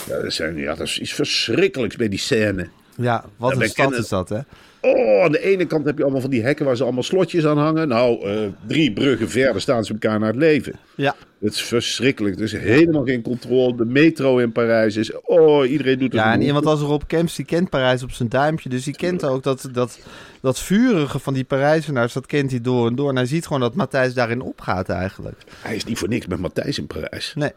ja, 0.07 0.21
dat, 0.21 0.33
zijn, 0.33 0.57
ja, 0.57 0.75
dat 0.75 0.87
is 0.87 0.99
iets 0.99 1.13
verschrikkelijks 1.13 1.95
bij 1.95 2.09
die 2.09 2.19
scène. 2.19 2.67
Ja, 2.95 3.25
wat 3.37 3.61
een 3.61 3.69
stad 3.69 3.93
is 3.93 4.07
dat, 4.07 4.29
hè? 4.29 4.39
Oh, 4.81 5.23
aan 5.23 5.31
de 5.31 5.39
ene 5.39 5.65
kant 5.65 5.85
heb 5.85 5.97
je 5.97 6.03
allemaal 6.03 6.21
van 6.21 6.29
die 6.29 6.43
hekken 6.43 6.65
waar 6.65 6.75
ze 6.75 6.83
allemaal 6.83 7.03
slotjes 7.03 7.45
aan 7.45 7.57
hangen. 7.57 7.87
Nou, 7.87 8.29
eh, 8.29 8.37
drie 8.67 8.93
bruggen 8.93 9.29
verder 9.29 9.61
staan 9.61 9.83
ze 9.83 9.93
elkaar 9.93 10.19
naar 10.19 10.27
het 10.27 10.37
leven. 10.37 10.73
Ja. 10.95 11.15
Het 11.39 11.53
is 11.53 11.61
verschrikkelijk. 11.61 12.35
Er 12.35 12.43
is 12.43 12.51
helemaal 12.51 13.03
geen 13.03 13.21
controle. 13.21 13.75
De 13.75 13.85
metro 13.85 14.37
in 14.37 14.51
Parijs 14.51 14.95
is... 14.95 15.21
Oh, 15.21 15.69
iedereen 15.69 15.99
doet 15.99 16.11
het. 16.11 16.21
Ja, 16.21 16.31
en 16.31 16.37
goed. 16.37 16.45
iemand 16.45 16.65
als 16.65 16.79
Rob 16.79 17.01
Kemps, 17.07 17.35
die 17.35 17.45
kent 17.45 17.69
Parijs 17.69 18.03
op 18.03 18.11
zijn 18.11 18.29
duimpje. 18.29 18.69
Dus 18.69 18.83
die 18.83 18.95
kent 18.95 19.23
ook 19.23 19.43
dat, 19.43 19.69
dat, 19.71 19.99
dat 20.41 20.59
vurige 20.59 21.19
van 21.19 21.33
die 21.33 21.43
Parijzenaars, 21.43 22.13
dat 22.13 22.25
kent 22.25 22.51
hij 22.51 22.61
door 22.61 22.87
en 22.87 22.95
door. 22.95 23.09
En 23.09 23.15
hij 23.15 23.25
ziet 23.25 23.45
gewoon 23.45 23.61
dat 23.61 23.75
Matthijs 23.75 24.13
daarin 24.13 24.41
opgaat 24.41 24.89
eigenlijk. 24.89 25.41
Hij 25.61 25.75
is 25.75 25.85
niet 25.85 25.97
voor 25.97 26.09
niks 26.09 26.27
met 26.27 26.39
Matthijs 26.39 26.77
in 26.77 26.87
Parijs. 26.87 27.33
Nee. 27.35 27.51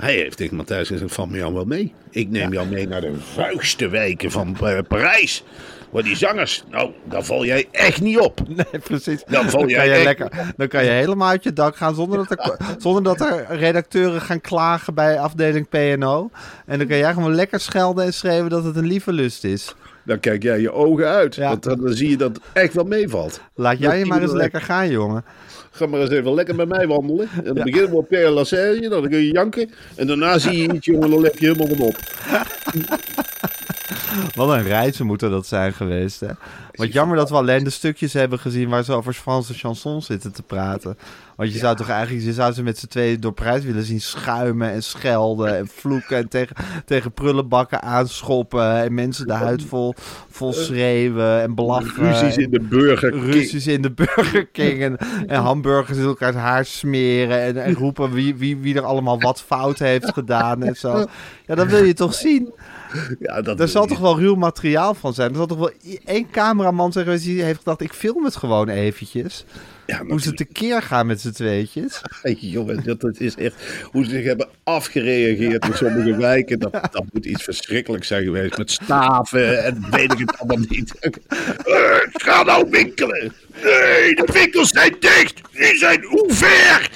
Hij 0.00 0.14
heeft 0.14 0.36
tegen 0.36 0.56
Matthijs 0.56 0.88
gezegd, 0.88 1.14
van 1.14 1.30
me 1.30 1.36
jou 1.36 1.54
wel 1.54 1.64
mee. 1.64 1.92
Ik 2.10 2.28
neem 2.30 2.52
jou 2.52 2.68
mee 2.68 2.88
naar 2.88 3.00
de 3.00 3.14
vuigste 3.34 3.88
wijken 3.88 4.30
van 4.30 4.56
eh, 4.62 4.78
Parijs. 4.88 5.44
Waar 5.90 6.02
die 6.02 6.16
zangers, 6.16 6.64
nou, 6.70 6.90
daar 7.04 7.22
val 7.24 7.44
jij 7.44 7.68
echt 7.70 8.00
niet 8.00 8.18
op. 8.18 8.40
Nee, 8.56 8.80
precies. 8.84 9.22
Dan 9.26 9.50
val 9.50 9.60
kan 9.60 9.68
jij 9.68 9.86
je 9.86 9.92
echt- 9.92 10.04
lekker, 10.04 10.52
dan 10.56 10.68
kan 10.68 10.84
je 10.84 10.90
helemaal 10.90 11.28
uit 11.28 11.42
je 11.44 11.52
dak 11.52 11.76
gaan 11.76 11.94
zonder 11.94 12.26
dat, 12.26 12.30
er, 12.30 12.56
zonder 12.82 13.02
dat 13.02 13.20
er 13.20 13.56
redacteuren 13.56 14.20
gaan 14.20 14.40
klagen 14.40 14.94
bij 14.94 15.18
afdeling 15.18 15.68
PNO. 15.68 16.30
En 16.66 16.78
dan 16.78 16.86
kan 16.86 16.96
jij 16.96 17.12
gewoon 17.12 17.34
lekker 17.34 17.60
schelden 17.60 18.04
en 18.04 18.12
schreeuwen 18.14 18.50
dat 18.50 18.64
het 18.64 18.76
een 18.76 18.86
lieve 18.86 19.12
lust 19.12 19.44
is. 19.44 19.74
Dan 20.04 20.20
kijk 20.20 20.42
jij 20.42 20.60
je 20.60 20.72
ogen 20.72 21.06
uit. 21.06 21.34
Ja. 21.34 21.48
Want 21.48 21.62
dan, 21.62 21.80
dan 21.80 21.92
zie 21.92 22.10
je 22.10 22.16
dat 22.16 22.34
het 22.34 22.40
echt 22.52 22.74
wel 22.74 22.84
meevalt. 22.84 23.40
Laat 23.54 23.78
jij 23.78 23.98
je 23.98 24.04
maar 24.04 24.22
eens 24.22 24.32
lekker 24.32 24.60
gaan, 24.60 24.90
jongen. 24.90 25.24
Ga 25.70 25.86
maar 25.86 26.00
eens 26.00 26.10
even 26.10 26.34
lekker 26.34 26.54
met 26.54 26.68
mij 26.68 26.86
wandelen. 26.86 27.28
En 27.44 27.54
dan 27.54 27.64
beginnen 27.64 27.90
we 27.90 27.96
op 27.96 28.10
Lassage, 28.10 28.88
dan 28.88 29.08
kun 29.08 29.18
je 29.18 29.32
janken. 29.32 29.70
En 29.96 30.06
daarna 30.06 30.38
zie 30.38 30.62
je 30.62 30.72
iets, 30.72 30.86
jongen, 30.86 31.10
dan 31.10 31.20
leg 31.20 31.38
je 31.38 31.46
helemaal 31.46 31.86
op. 31.86 31.96
Wat 34.34 34.48
een 34.48 34.62
reizen 34.62 35.06
moeten 35.06 35.30
dat 35.30 35.46
zijn 35.46 35.72
geweest, 35.72 36.20
hè? 36.20 36.28
Wat 36.72 36.92
jammer 36.92 37.16
dat 37.16 37.30
we 37.30 37.36
alleen 37.36 37.64
de 37.64 37.70
stukjes 37.70 38.12
hebben 38.12 38.38
gezien 38.38 38.68
waar 38.68 38.84
ze 38.84 38.92
over 38.92 39.12
Franse 39.12 39.54
chansons 39.54 40.06
zitten 40.06 40.32
te 40.32 40.42
praten. 40.42 40.98
Want 41.36 41.52
je 41.52 41.58
zou 41.58 41.76
toch 41.76 41.88
eigenlijk, 41.88 42.24
je 42.24 42.32
zou 42.32 42.52
ze 42.52 42.62
met 42.62 42.78
z'n 42.78 42.86
tweeën 42.86 43.20
door 43.20 43.32
prijs 43.32 43.64
willen 43.64 43.84
zien 43.84 44.00
schuimen 44.00 44.70
en 44.70 44.82
schelden 44.82 45.56
en 45.56 45.68
vloeken 45.68 46.16
en 46.16 46.28
tegen, 46.28 46.56
tegen 46.84 47.12
prullenbakken 47.12 47.82
aanschoppen 47.82 48.82
en 48.82 48.94
mensen 48.94 49.26
de 49.26 49.32
huid 49.32 49.62
vol, 49.62 49.94
vol 50.30 50.52
schreeuwen 50.52 51.40
en 51.40 51.54
blaffen. 51.54 52.04
Ruzies 52.04 52.36
in 52.36 52.50
de 52.50 52.60
burger. 52.60 53.18
Ruzies 53.18 53.66
in 53.66 53.82
de 53.82 53.90
Burger 53.90 54.46
King 54.46 54.82
en, 54.82 54.96
en 55.26 55.40
hamburgers 55.40 55.98
in 55.98 56.04
elkaar 56.04 56.32
het 56.32 56.42
haar 56.42 56.64
smeren 56.64 57.40
en, 57.40 57.64
en 57.64 57.74
roepen 57.74 58.12
wie, 58.12 58.34
wie, 58.34 58.56
wie 58.56 58.74
er 58.74 58.84
allemaal 58.84 59.20
wat 59.20 59.42
fout 59.42 59.78
heeft 59.78 60.12
gedaan 60.12 60.62
en 60.62 60.76
zo. 60.76 61.06
Ja, 61.46 61.54
dat 61.54 61.66
wil 61.66 61.84
je 61.84 61.94
toch 61.94 62.14
zien? 62.14 62.52
Ja, 63.20 63.42
dat 63.42 63.60
Er 63.60 63.68
zal 63.68 63.86
toch 63.86 63.98
wel 63.98 64.18
ruw 64.18 64.34
materiaal 64.34 64.94
van 64.94 65.14
zijn? 65.14 65.30
Er 65.30 65.36
zal 65.36 65.46
toch 65.46 65.58
wel 65.58 65.72
één 66.04 66.30
cameraman 66.30 66.92
zijn 66.92 67.04
geweest 67.04 67.24
die 67.24 67.42
heeft 67.42 67.58
gedacht, 67.58 67.80
ik 67.80 67.92
film 67.92 68.24
het 68.24 68.36
gewoon 68.36 68.68
eventjes. 68.68 69.44
Ja, 69.86 70.04
Hoe 70.08 70.20
ze 70.20 70.32
tekeer 70.32 70.82
gaan 70.82 71.06
met 71.06 71.20
z'n 71.20 71.30
tweetjes. 71.30 72.00
Jongen, 72.54 72.84
dat, 72.84 73.00
dat 73.00 73.20
is 73.20 73.34
echt 73.34 73.54
hoe 73.82 74.04
ze 74.04 74.10
zich 74.10 74.24
hebben 74.24 74.48
afgereageerd 74.64 75.66
in 75.66 75.74
sommige 75.74 76.16
wijken. 76.16 76.58
Dat, 76.58 76.72
dat 76.72 77.04
moet 77.12 77.24
iets 77.24 77.42
verschrikkelijks 77.42 78.06
zijn 78.06 78.24
geweest. 78.24 78.58
Met 78.58 78.70
staven 78.70 79.64
en 79.64 79.86
weet 79.90 80.12
ik 80.12 80.18
het 80.18 80.38
allemaal 80.38 80.64
niet. 80.68 80.94
Eh, 81.60 82.06
ik 82.12 82.22
ga 82.22 82.42
nou 82.42 82.70
winkelen. 82.70 83.32
Nee, 83.62 84.14
de 84.14 84.28
winkels 84.32 84.68
zijn 84.68 84.96
dicht. 85.00 85.40
Die 85.52 85.76
zijn 85.76 86.04
hoe 86.04 86.32
ver? 86.32 86.90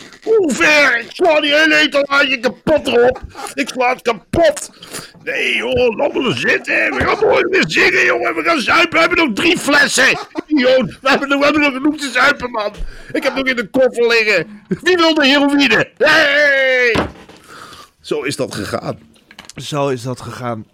Ver? 0.55 0.99
Ik 1.01 1.07
sla 1.13 1.41
die 1.41 1.55
hele 1.55 1.77
etalage 1.77 2.39
kapot 2.41 2.87
erop. 2.87 3.21
Ik 3.55 3.69
sla 3.69 3.93
het 3.93 4.03
kapot. 4.03 4.71
Nee, 5.25 5.57
joh, 5.57 5.97
laat 5.97 6.13
me 6.15 6.29
er 6.29 6.37
zitten. 6.39 6.75
We 6.97 7.05
gaan 7.05 7.29
mooi 7.29 7.45
weer 7.51 7.65
zingen, 7.67 8.05
jongen. 8.05 8.35
We 8.35 8.43
gaan 8.43 8.61
zuipen. 8.61 8.93
We 8.93 8.99
hebben 8.99 9.25
nog 9.27 9.35
drie 9.35 9.59
flessen. 9.59 10.19
We 10.47 10.89
hebben, 11.03 11.29
nog, 11.29 11.39
we 11.39 11.45
hebben 11.45 11.63
nog 11.63 11.73
genoeg 11.73 11.97
te 11.97 12.11
zuipen, 12.11 12.51
man. 12.51 12.73
Ik 13.13 13.23
heb 13.23 13.35
nog 13.35 13.47
in 13.47 13.57
de 13.57 13.69
koffer 13.69 14.07
liggen. 14.07 14.61
Wie 14.83 14.97
wil 14.97 15.15
de 15.15 15.27
heroïne? 15.27 15.91
Hey! 15.99 17.07
Zo 18.01 18.23
is 18.23 18.37
dat 18.37 18.55
gegaan. 18.55 18.99
Zo 19.57 19.89
is 19.89 20.03
dat 20.03 20.21
gegaan. 20.21 20.67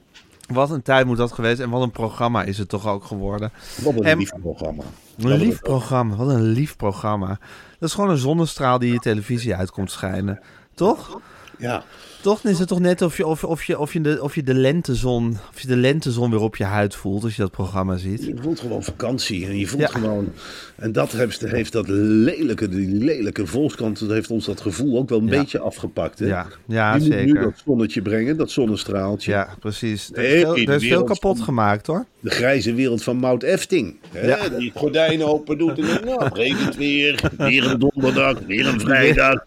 Wat 0.49 0.71
een 0.71 0.83
tijd 0.83 1.07
moet 1.07 1.17
dat 1.17 1.33
geweest 1.33 1.61
en 1.61 1.71
wat 1.71 1.83
een 1.83 1.91
programma 1.91 2.43
is 2.43 2.59
het 2.59 2.69
toch 2.69 2.87
ook 2.89 3.05
geworden. 3.05 3.53
Wat 3.83 3.95
een 3.95 4.03
En- 4.05 4.19
lief 4.19 4.31
programma. 4.41 4.83
Een 5.25 5.39
lief 5.39 5.61
programma, 5.61 6.17
wat 6.17 6.29
een 6.29 6.43
lief 6.43 6.77
programma. 6.77 7.39
Dat 7.79 7.89
is 7.89 7.95
gewoon 7.95 8.11
een 8.11 8.17
zonnestraal 8.17 8.79
die 8.79 8.93
je 8.93 8.99
televisie 8.99 9.55
uit 9.55 9.71
komt 9.71 9.91
schijnen. 9.91 10.41
Toch? 10.75 11.21
Ja. 11.59 11.83
Toch 12.23 12.45
is 12.45 12.59
het 12.59 12.69
toch 12.69 12.81
net 12.81 13.03
of 13.03 13.17
je, 13.17 13.27
of, 13.27 13.45
of 13.45 13.65
je, 13.65 13.79
of 13.79 13.93
je, 13.93 14.01
de, 14.01 14.19
of 14.23 14.35
je, 14.35 14.43
de, 14.43 14.55
lentezon, 14.55 15.39
of 15.55 15.61
je 15.61 15.67
de 15.67 15.77
lentezon 15.77 16.31
weer 16.31 16.41
op 16.41 16.57
je 16.57 16.65
huid 16.65 16.95
voelt 16.95 17.25
als 17.25 17.37
je 17.37 17.43
dat 17.43 17.51
programma 17.51 17.97
ziet. 17.97 18.25
Je 18.25 18.35
voelt 18.43 18.61
gewoon 18.61 18.83
vakantie 18.83 19.47
en 19.47 19.59
je 19.59 19.67
voelt 19.67 19.83
Ja. 19.83 19.89
gewoon... 19.89 20.33
En 20.77 20.93
dat 20.93 21.13
heeft, 21.13 21.41
heeft 21.41 21.73
dat 21.73 21.89
lelijke, 21.89 22.69
die 22.69 22.89
lelijke 22.89 23.47
volkskant, 23.47 24.01
dat 24.01 24.11
heeft 24.11 24.31
ons 24.31 24.45
dat 24.47 24.61
gevoel 24.61 24.99
ook 24.99 25.09
wel 25.09 25.19
een 25.19 25.27
Ja. 25.27 25.39
beetje 25.39 25.59
afgepakt. 25.61 26.19
Hè? 26.19 26.27
Ja, 26.27 26.47
ja 26.67 26.99
Die 26.99 27.09
moet 27.09 27.19
nu 27.19 27.27
zeker. 27.29 27.43
dat 27.43 27.63
zonnetje 27.65 28.03
brengen, 28.03 28.37
dat 28.37 28.51
zonnestraaltje. 28.51 29.31
Ja, 29.31 29.55
precies. 29.61 30.11
Er 30.13 30.23
Nee, 30.23 30.35
is 30.37 30.41
veel, 30.43 30.57
er 30.57 30.83
is 30.83 30.89
kapot 30.89 31.37
van- 31.37 31.45
gemaakt 31.45 31.87
hoor. 31.87 32.05
De 32.21 32.31
grijze 32.31 32.75
wereld 32.75 33.03
van 33.03 33.17
Mout 33.17 33.43
Efting. 33.43 33.97
Hè? 34.13 34.27
Ja. 34.27 34.49
Die 34.49 34.69
het 34.69 34.79
gordijn 34.79 35.25
open 35.25 35.59
doet 35.59 35.79
en 35.79 35.87
dan, 35.87 36.05
nou, 36.05 36.25
het 36.25 36.37
regent 36.37 36.77
weer. 36.77 37.31
Weer 37.37 37.71
een 37.71 37.79
donderdag, 37.79 38.39
weer 38.47 38.67
een 38.67 38.81
vrijdag. 38.81 39.45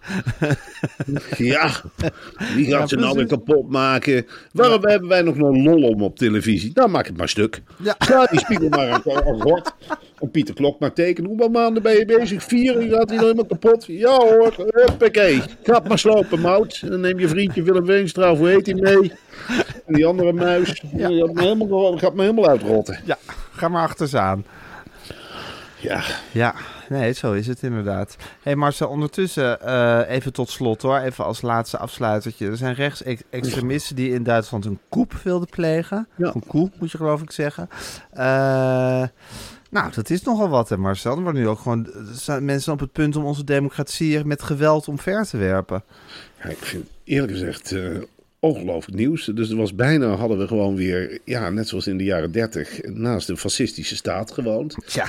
Ja, 1.38 1.72
wie 2.56 2.63
gaat 2.66 2.90
ze 2.90 2.96
nou 2.96 3.16
weer 3.16 3.28
kapot 3.28 3.70
maken? 3.70 4.26
Waarom 4.52 4.86
hebben 4.86 5.10
wij 5.10 5.22
nog 5.22 5.36
een 5.38 5.64
lol 5.64 5.84
om 5.84 6.02
op 6.02 6.18
televisie? 6.18 6.72
Nou, 6.74 6.90
maak 6.90 7.06
het 7.08 7.18
maar 7.18 7.30
stuk. 7.30 7.62
Ja. 7.84 7.96
Sla 8.06 8.26
die 8.26 8.40
spiegel 8.40 8.70
maar 8.70 8.90
aan, 8.90 9.02
aan 9.26 9.42
gort. 9.42 9.72
En 10.20 10.32
Pieter 10.32 10.56
Klok 10.56 10.80
maar 10.80 10.94
tekenen. 10.94 11.30
Hoeveel 11.30 11.50
maanden 11.50 11.84
ben 11.84 11.98
je 11.98 12.06
bezig? 12.06 12.44
Vier? 12.44 12.82
Je 12.82 12.90
gaat 12.90 13.10
hij 13.10 13.18
nou 13.18 13.22
helemaal 13.22 13.46
kapot? 13.46 13.86
Ja 13.88 14.18
hoor, 14.18 14.54
huppakee. 14.68 15.42
Ga 15.64 15.82
maar 15.88 16.00
slopen, 16.00 16.40
Mout. 16.40 16.80
En 16.84 16.90
dan 16.90 17.00
neem 17.00 17.20
je 17.20 17.28
vriendje 17.28 17.64
Willem 17.64 17.86
Weenstra, 17.86 18.36
hoe 18.36 18.48
heet 18.48 18.66
hij 18.66 18.76
mee? 18.76 19.12
En 19.86 19.94
die 19.94 20.06
andere 20.06 20.34
muis. 20.34 20.84
Ja. 20.96 21.10
Gaat, 21.10 21.34
me 21.34 21.42
helemaal, 21.42 21.98
gaat 21.98 22.14
me 22.14 22.22
helemaal 22.22 22.50
uitrotten. 22.50 23.00
Ja, 23.06 23.18
ga 23.52 23.68
maar 23.68 23.84
achterzaan. 23.84 24.46
Ja, 25.80 26.04
Ja, 26.32 26.56
nee, 26.94 27.12
zo 27.12 27.34
is 27.34 27.48
het 27.48 27.64
inderdaad. 27.64 28.16
Hé 28.20 28.26
hey 28.42 28.56
Marcel, 28.56 28.90
ondertussen 28.90 29.62
eh, 29.62 30.02
even 30.08 30.34
tot 30.34 30.50
slot 30.50 30.82
hoor, 30.82 30.98
even 30.98 31.26
als 31.26 31.42
laatste 31.42 31.78
afsluitertje. 31.78 32.48
Er 32.48 32.58
zijn 32.58 32.74
rechtsextremisten 32.74 33.96
die 33.96 34.14
in 34.14 34.24
Duitsland 34.24 34.66
een 34.66 34.80
koep 34.90 35.14
wilden 35.24 35.50
plegen. 35.50 36.08
Ja. 36.16 36.32
Een 36.34 36.48
koep, 36.48 36.74
moet 36.80 36.92
je 36.92 36.98
geloof 36.98 37.22
ik 37.22 37.32
zeggen. 37.32 37.70
Eh, 38.12 39.04
nou, 39.70 39.92
dat 39.96 40.10
is 40.10 40.24
nogal 40.24 40.50
wat 40.50 40.70
hè 40.70 40.78
Marcel. 40.78 41.16
Er 41.16 41.22
worden 41.22 41.42
nu 41.42 41.48
ook 41.48 41.60
gewoon 41.60 41.88
zijn 42.14 42.46
mensen 42.46 42.74
op 42.74 42.80
het 42.80 42.92
punt 42.92 43.16
om 43.16 43.26
onze 43.26 43.44
democratie 43.44 44.26
met 44.26 44.42
geweld 44.42 44.88
omver 44.88 45.26
te 45.26 45.38
werpen. 45.38 45.84
Ja, 46.44 46.50
ik 46.50 46.58
vind 46.58 46.90
eerlijk 47.04 47.32
gezegd 47.32 47.72
eh, 47.72 47.82
ongelooflijk 48.40 48.98
nieuws. 48.98 49.26
Dus 49.26 49.50
er 49.50 49.58
was 49.58 49.76
bijna, 49.76 50.16
hadden 50.16 50.38
we 50.38 50.48
gewoon 50.48 50.76
weer, 50.76 51.20
ja, 51.26 51.50
net 51.50 51.68
zoals 51.68 51.88
in 51.88 51.98
de 51.98 52.04
jaren 52.04 52.32
dertig, 52.32 52.82
naast 52.84 53.30
een 53.30 53.38
fascistische 53.38 53.96
staat 53.96 54.32
gewoond. 54.32 54.76
Tja, 54.86 55.08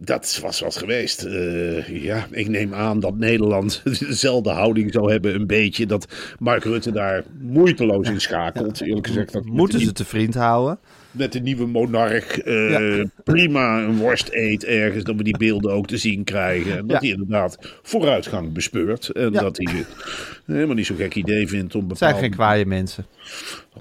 Dat 0.00 0.38
was 0.42 0.60
wat 0.60 0.76
geweest. 0.76 1.22
Eh, 1.22 2.02
ja, 2.02 2.26
ik 2.30 2.48
neem 2.48 2.74
aan 2.74 3.00
dat 3.00 3.16
Nederland 3.16 3.82
dezelfde 3.98 4.50
houding 4.50 4.92
zou 4.92 5.10
hebben, 5.10 5.34
een 5.34 5.46
beetje. 5.46 5.86
Dat 5.86 6.06
Mark 6.38 6.64
Rutte 6.64 6.92
daar 6.92 7.24
moeiteloos 7.40 8.08
in 8.08 8.20
schakelt. 8.20 8.80
Eerlijk 8.80 9.06
gezegd, 9.06 9.32
dat 9.32 9.44
moeten 9.44 9.80
ze 9.80 9.92
te 9.92 10.04
vriend 10.04 10.34
houden? 10.34 10.78
Met 11.18 11.32
de 11.32 11.40
nieuwe 11.40 11.66
monarch 11.66 12.38
eh, 12.38 12.70
Ja. 12.98 13.04
prima 13.24 13.82
een 13.82 13.96
worst 13.96 14.28
eet 14.32 14.64
ergens. 14.64 15.04
Dat 15.04 15.16
we 15.16 15.22
die 15.22 15.36
beelden 15.38 15.72
ook 15.72 15.86
te 15.86 15.96
zien 15.96 16.24
krijgen. 16.24 16.70
En 16.78 16.86
dat 16.86 16.90
Ja. 16.90 16.98
hij 16.98 17.08
inderdaad 17.08 17.58
vooruitgang 17.82 18.52
bespeurt. 18.52 19.08
En 19.08 19.32
Ja. 19.32 19.40
dat 19.40 19.56
hij 19.56 19.74
het 19.76 19.86
helemaal 20.46 20.74
niet 20.74 20.86
zo'n 20.86 20.96
gek 20.96 21.14
idee 21.14 21.48
vindt 21.48 21.74
om 21.74 21.88
Het 21.88 21.98
zijn 21.98 22.10
bepaalde, 22.10 22.28
geen 22.28 22.36
kwaaie 22.36 22.66
mensen. 22.66 23.06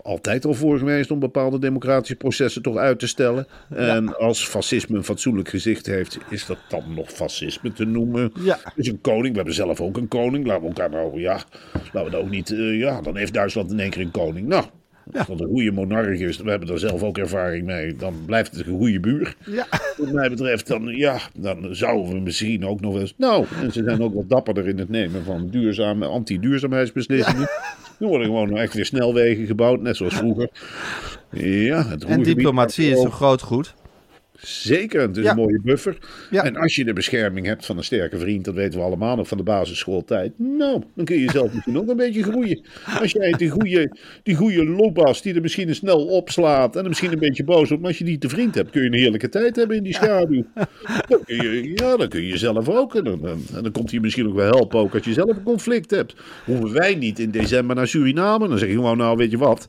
altijd 0.04 0.46
al 0.46 0.54
voor 0.54 0.78
geweest 0.78 1.12
om 1.12 1.20
bepaalde 1.20 1.60
democratische 1.60 2.16
processen 2.16 2.62
toch 2.62 2.76
uit 2.78 3.00
te 3.00 3.08
stellen. 3.08 3.48
En 3.76 4.18
als 4.18 4.48
fascisme 4.48 4.98
een 4.98 5.04
fatsoenlijk 5.04 5.50
gezicht 5.50 5.86
heeft, 5.86 6.18
is 6.30 6.46
dat 6.46 6.58
dan 6.70 6.84
nog 6.96 7.10
fascisme 7.12 7.74
te 7.74 7.86
noemen. 7.86 8.32
Ja. 8.40 8.60
Dus 8.76 8.88
een 8.88 9.02
koning, 9.02 9.30
we 9.30 9.36
hebben 9.36 9.54
zelf 9.54 9.82
ook 9.82 9.98
een 9.98 10.08
koning. 10.08 10.46
Laten 10.46 10.62
we 10.62 10.68
elkaar 10.68 10.90
nou, 10.90 11.20
ja, 11.20 11.44
laten 11.74 12.04
we 12.04 12.10
dat 12.10 12.22
ook 12.22 12.30
niet, 12.30 12.52
eh, 12.52 12.80
ja, 12.80 13.02
dan 13.02 13.18
heeft 13.18 13.34
Duitsland 13.34 13.72
in 13.72 13.80
één 13.80 13.90
keer 13.90 14.02
een 14.02 14.12
koning. 14.12 14.48
Nou, 14.48 14.66
dat 15.12 15.40
een 15.40 15.48
goede 15.48 15.72
monarch 15.72 16.20
is, 16.20 16.38
we 16.38 16.50
hebben 16.50 16.68
daar 16.68 16.80
zelf 16.80 17.04
ook 17.04 17.18
ervaring 17.18 17.66
mee, 17.66 17.96
dan 17.96 18.14
blijft 18.26 18.56
het 18.56 18.68
een 18.68 18.78
goede 18.78 19.00
buur. 19.00 19.36
Ja. 19.46 19.68
Wat 19.98 20.12
mij 20.12 20.30
betreft, 20.30 20.68
dan, 20.68 20.86
ja, 20.86 21.20
dan 21.36 21.68
zouden 21.76 22.14
we 22.14 22.20
misschien 22.20 22.66
ook 22.66 22.82
nog 22.82 23.00
eens. 23.00 23.14
Nou, 23.18 23.46
en 23.62 23.72
ze 23.72 23.84
zijn 23.84 24.02
ook 24.02 24.14
wat 24.14 24.30
dapperder 24.30 24.68
in 24.68 24.80
het 24.80 24.90
nemen 24.90 25.24
van 25.24 25.50
duurzame, 25.50 26.06
anti-duurzaamheidsbeslissingen. 26.06 27.50
Er 28.00 28.08
worden 28.08 28.28
gewoon 28.28 28.58
echt 28.58 28.74
weer 28.74 28.86
snelwegen 28.86 29.46
gebouwd, 29.46 29.82
net 29.82 29.96
zoals 29.96 30.16
vroeger. 30.16 30.50
Ja, 31.32 31.88
het 31.88 32.04
En 32.04 32.24
diplomatie 32.24 32.90
is 32.90 33.04
een 33.04 33.12
groot 33.12 33.42
goed. 33.42 33.74
Zeker, 34.42 35.02
het 35.02 35.18
is 35.18 35.24
Ja. 35.24 35.30
een 35.30 35.36
mooie 35.38 35.60
buffer. 35.64 35.98
Ja. 36.30 36.44
En 36.44 36.56
als 36.56 36.76
je 36.76 36.86
de 36.86 36.94
bescherming 36.94 37.46
hebt 37.46 37.66
van 37.66 37.78
een 37.78 37.84
sterke 37.84 38.18
vriend, 38.18 38.46
dat 38.46 38.54
weten 38.54 38.80
we 38.80 38.86
allemaal 38.86 39.16
nog 39.16 39.28
van 39.28 39.38
de 39.38 39.44
basisschooltijd. 39.44 40.32
Nou, 40.40 40.84
dan 40.96 41.06
kun 41.06 41.20
je 41.20 41.32
zelf 41.32 41.52
misschien 41.54 41.78
ook 41.78 41.90
een 41.90 41.96
beetje 41.98 42.24
groeien. 42.24 42.62
Als 43.02 43.12
jij 43.12 43.32
die 43.32 43.50
goede, 43.50 43.96
die 44.24 44.36
goede 44.36 44.66
lopas 44.66 45.22
die 45.22 45.34
er 45.36 45.42
misschien 45.42 45.76
snel 45.76 46.06
opslaat 46.06 46.76
en 46.76 46.82
er 46.82 46.88
misschien 46.88 47.12
een 47.12 47.20
beetje 47.20 47.44
boos 47.44 47.72
op, 47.72 47.80
maar 47.80 47.88
als 47.88 47.98
je 47.98 48.04
die 48.04 48.18
te 48.18 48.30
vriend 48.30 48.56
hebt, 48.56 48.70
kun 48.70 48.82
je 48.82 48.88
een 48.88 48.94
heerlijke 49.00 49.30
tijd 49.30 49.56
hebben 49.56 49.78
in 49.78 49.84
die 49.84 49.94
schaduw. 49.94 50.46
Dan 51.08 51.20
kun 51.26 51.36
je, 51.44 51.72
ja, 51.76 51.98
dan 51.98 52.08
kun 52.08 52.24
je 52.24 52.38
zelf 52.38 52.70
ook. 52.70 52.96
En 52.96 53.04
dan, 53.04 53.26
en 53.56 53.64
dan 53.64 53.72
komt 53.72 53.92
hij 53.92 54.00
misschien 54.00 54.28
ook 54.28 54.36
wel 54.36 54.46
helpen, 54.46 54.80
ook 54.80 54.94
als 54.94 55.06
je 55.06 55.14
zelf 55.14 55.30
een 55.30 55.44
conflict 55.44 55.92
hebt. 55.92 56.16
Hoeven 56.46 56.74
wij 56.74 56.96
niet 56.96 57.20
in 57.20 57.32
december 57.32 57.76
naar 57.76 57.88
Suriname? 57.88 58.48
Dan 58.48 58.58
zeg 58.58 58.68
je 58.70 58.74
gewoon, 58.76 58.98
nou 58.98 59.18
weet 59.18 59.32
je 59.32 59.38
wat, 59.38 59.68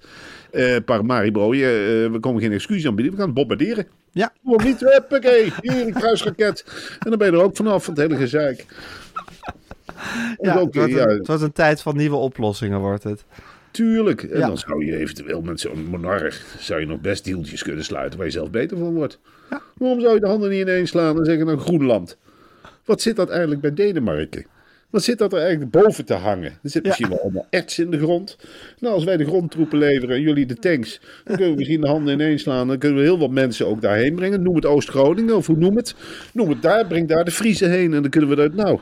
eh 0.50 0.76
Paramaribo, 0.85 1.54
je, 1.54 1.64
eh, 2.07 2.12
we 2.12 2.20
komen 2.20 2.42
geen 2.42 2.52
excuus 2.52 2.87
aanbieden, 2.87 3.12
we 3.12 3.18
gaan 3.18 3.26
het 3.28 3.37
bombarderen. 3.37 3.87
Ja. 4.18 4.33
Waarom 4.42 4.66
niet? 4.66 4.81
Huppakee, 4.81 5.52
hier 5.61 5.87
een 5.87 5.92
kruisraket. 5.92 6.64
En 6.98 7.11
dan 7.11 7.18
ben 7.18 7.31
je 7.31 7.37
er 7.37 7.42
ook 7.42 7.57
vanaf, 7.57 7.85
van 7.85 7.94
het 7.94 8.02
hele 8.02 8.16
gezeik. 8.16 8.66
Ja, 10.40 10.61
het, 10.61 10.74
wordt 10.74 10.74
ja. 10.74 11.02
een, 11.02 11.18
het 11.18 11.26
wordt 11.26 11.42
een 11.42 11.52
tijd 11.52 11.83
van 11.83 11.96
nieuwe 11.96 12.16
oplossingen, 12.16 12.78
wordt 12.81 13.02
het. 13.02 13.24
Tuurlijk. 13.70 14.22
En 14.22 14.38
Ja. 14.38 14.46
dan 14.46 14.59
zou 14.59 14.85
je 14.85 14.96
eventueel 14.96 15.40
met 15.40 15.61
zo'n 15.61 15.87
monarch 15.90 16.44
zou 16.59 16.81
je 16.81 16.87
nog 16.87 17.00
best 17.00 17.24
deeltjes 17.24 17.62
kunnen 17.62 17.85
sluiten 17.85 18.18
waar 18.18 18.26
je 18.26 18.33
zelf 18.33 18.50
beter 18.50 18.78
van 18.78 18.94
wordt. 18.94 19.18
Waarom 19.74 20.00
zou 20.00 20.14
je 20.14 20.20
de 20.20 20.26
handen 20.26 20.50
niet 20.50 20.61
ineens 20.61 20.90
slaan 20.90 21.18
en 21.18 21.24
zeggen 21.24 21.46
nou 21.46 21.59
Groenland? 21.59 22.16
Wat 22.85 23.00
zit 23.00 23.16
dat 23.16 23.31
eigenlijk 23.31 23.61
bij 23.61 23.74
Denemarken? 23.74 24.46
Wat 24.90 25.03
zit 25.03 25.18
dat 25.18 25.33
er 25.33 25.40
eigenlijk 25.40 25.70
boven 25.70 26.05
te 26.05 26.14
hangen? 26.14 26.53
Er 26.62 26.70
zit 26.70 26.85
misschien 26.85 27.09
wel 27.09 27.20
allemaal 27.22 27.46
erts 27.51 27.79
in 27.79 27.90
de 27.90 27.98
grond. 27.98 28.37
Nou, 28.79 28.94
als 28.94 29.05
wij 29.05 29.16
de 29.16 29.24
grondtroepen 29.24 29.79
leveren 29.79 30.16
en 30.16 30.22
jullie 30.22 30.46
de 30.46 30.55
tanks, 30.55 31.01
dan 31.24 31.37
kunnen 31.37 31.51
we 31.53 31.57
misschien 31.59 31.81
de 31.81 31.87
handen 31.88 32.14
ineens 32.14 32.42
slaan. 32.42 32.68
Dan 32.68 32.79
kunnen 32.79 32.98
we 32.98 33.05
heel 33.05 33.18
wat 33.18 33.31
mensen 33.31 33.66
ook 33.66 33.81
daarheen 33.81 34.14
brengen. 34.14 34.42
Noem 34.42 34.55
het 34.55 34.66
Oost-Groningen 34.66 35.37
of 35.37 35.46
hoe 35.46 35.57
noem 35.57 35.77
het. 35.77 35.94
Noem 36.33 36.48
het 36.48 36.62
daar, 36.62 36.87
breng 36.87 37.09
daar 37.09 37.24
de 37.24 37.31
Friese 37.31 37.66
heen 37.66 37.94
en 37.94 38.01
dan 38.03 38.11
kunnen 38.11 38.31
we 38.31 38.37
dat. 38.37 38.55
Nou, 38.55 38.79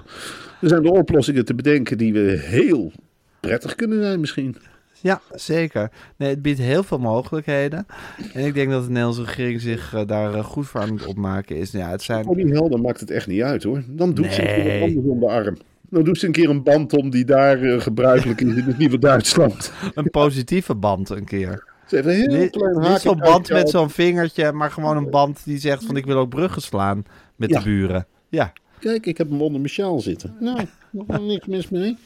er 0.60 0.68
zijn 0.68 0.82
de 0.82 0.90
oplossingen 0.92 1.44
te 1.44 1.54
bedenken 1.54 1.98
die 1.98 2.12
we 2.12 2.38
heel 2.40 2.92
prettig 3.40 3.74
kunnen 3.74 4.02
zijn 4.02 4.20
misschien. 4.20 4.56
Ja, 5.00 5.20
zeker. 5.34 5.90
Nee, 6.16 6.28
het 6.30 6.42
biedt 6.42 6.58
heel 6.58 6.82
veel 6.82 6.98
mogelijkheden. 6.98 7.86
En 8.32 8.44
ik 8.44 8.54
denk 8.54 8.70
dat 8.70 8.82
de 8.82 8.88
Nederlandse 8.88 9.24
regering 9.24 9.60
zich 9.60 9.94
eh, 9.94 10.06
daar 10.06 10.34
eh, 10.34 10.44
goed 10.44 10.66
voor 10.66 10.80
aan 10.80 10.90
moet 10.90 11.06
opmaken. 11.06 11.56
Is, 11.56 11.70
ja, 11.70 11.90
het 11.90 12.02
zijn... 12.02 12.24
Voor 12.24 12.36
die 12.36 12.52
helden 12.52 12.80
maakt 12.80 13.00
het 13.00 13.10
echt 13.10 13.26
niet 13.26 13.42
uit 13.42 13.62
hoor. 13.62 13.82
Dan 13.88 14.14
doet 14.14 14.32
ze 14.32 14.42
Nee. 14.42 14.76
een 14.76 14.82
anders 14.82 15.06
om 15.06 15.20
de 15.20 15.26
arm. 15.26 15.56
Dan 15.90 16.04
doet 16.04 16.18
ze 16.18 16.26
een 16.26 16.32
keer 16.32 16.48
een 16.50 16.62
band 16.62 16.92
om 16.92 17.10
die 17.10 17.24
daar 17.24 17.62
eh, 17.62 17.80
gebruikelijk 17.80 18.40
is 18.40 18.56
in 18.56 18.64
het 18.64 18.78
nieuwe 18.78 18.98
Duitsland. 18.98 19.72
Een 19.94 20.10
positieve 20.10 20.74
band 20.74 21.10
een 21.10 21.24
keer. 21.24 21.64
Ze 21.86 21.94
heeft 21.94 22.06
een 22.08 22.14
heel 22.14 22.38
Niet, 22.40 22.50
klein 22.50 22.74
niet 22.78 22.86
haakje 22.86 23.08
zo'n 23.08 23.18
band 23.18 23.48
met 23.48 23.68
zo'n 23.70 23.90
vingertje, 23.90 24.52
maar 24.52 24.70
gewoon 24.70 24.96
een 24.96 25.10
band 25.10 25.44
die 25.44 25.58
zegt 25.58 25.84
van 25.84 25.96
ik 25.96 26.06
wil 26.06 26.16
ook 26.16 26.28
bruggen 26.28 26.62
slaan 26.62 27.02
met 27.36 27.50
Ja. 27.50 27.58
de 27.58 27.64
buren. 27.64 28.06
Ja, 28.28 28.52
Kijk, 28.78 29.06
ik 29.06 29.18
heb 29.18 29.28
hem 29.28 29.40
onder 29.42 29.60
mijn 29.60 29.72
sjaal 29.72 30.00
zitten. 30.00 30.36
Nou, 30.40 30.60
nog 30.90 31.20
niks 31.20 31.46
mis 31.46 31.68
mee. 31.68 31.96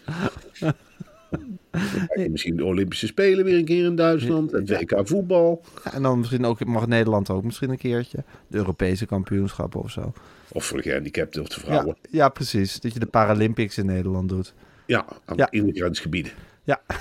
Misschien 2.30 2.56
de 2.56 2.64
Olympische 2.64 3.06
Spelen 3.06 3.44
weer 3.44 3.58
een 3.58 3.64
keer 3.64 3.84
in 3.84 3.96
Duitsland. 3.96 4.50
Het 4.52 4.70
WK 4.70 5.00
voetbal. 5.08 5.64
Ja, 5.84 5.92
en 5.92 6.02
dan 6.02 6.18
misschien 6.18 6.44
ook, 6.44 6.64
mag 6.64 6.86
Nederland 6.86 7.30
ook 7.30 7.44
misschien 7.44 7.70
een 7.70 7.76
keertje. 7.78 8.24
De 8.46 8.56
Europese 8.56 9.06
kampioenschappen 9.06 9.80
of 9.80 9.90
zo. 9.90 10.12
Of 10.52 10.64
voor 10.64 10.82
gehandicapten 10.82 11.42
of 11.42 11.48
de 11.48 11.60
vrouwen. 11.60 11.96
ja, 12.10 12.28
precies. 12.28 12.80
Dat 12.80 12.92
je 12.92 12.98
de 12.98 13.06
Paralympics 13.06 13.78
in 13.78 13.86
Nederland 13.86 14.28
doet. 14.28 14.54
Ja, 14.86 15.04
aan 15.24 15.36
Ja. 15.36 15.50
in 15.50 15.66
de 15.66 15.72
grensgebieden. 15.72 16.32
Ja. 16.64 16.80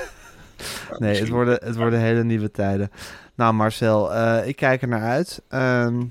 Nee, 0.98 1.20
het 1.20 1.30
worden, 1.30 1.60
het 1.64 1.76
worden 1.76 2.00
hele 2.00 2.24
nieuwe 2.24 2.52
tijden. 2.52 2.92
Nou, 3.36 3.54
Marcel, 3.54 4.14
eh, 4.14 4.48
ik 4.48 4.56
kijk 4.56 4.82
er 4.82 4.88
naar 4.88 5.02
uit. 5.02 5.42
Ehm, 5.48 6.04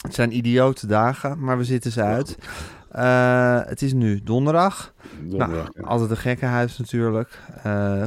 het 0.00 0.14
zijn 0.14 0.36
idiote 0.36 0.86
dagen, 0.86 1.38
maar 1.44 1.58
we 1.58 1.64
zitten 1.64 1.90
ze 1.92 2.02
uit. 2.02 2.36
Eh, 2.92 3.60
het 3.64 3.82
is 3.82 3.92
nu 3.92 4.20
donderdag. 4.22 4.94
Donderdag, 5.20 5.48
nou, 5.56 5.68
ja. 5.74 5.82
altijd 5.82 6.10
een 6.10 6.16
gekkenhuis 6.16 6.78
natuurlijk. 6.78 7.38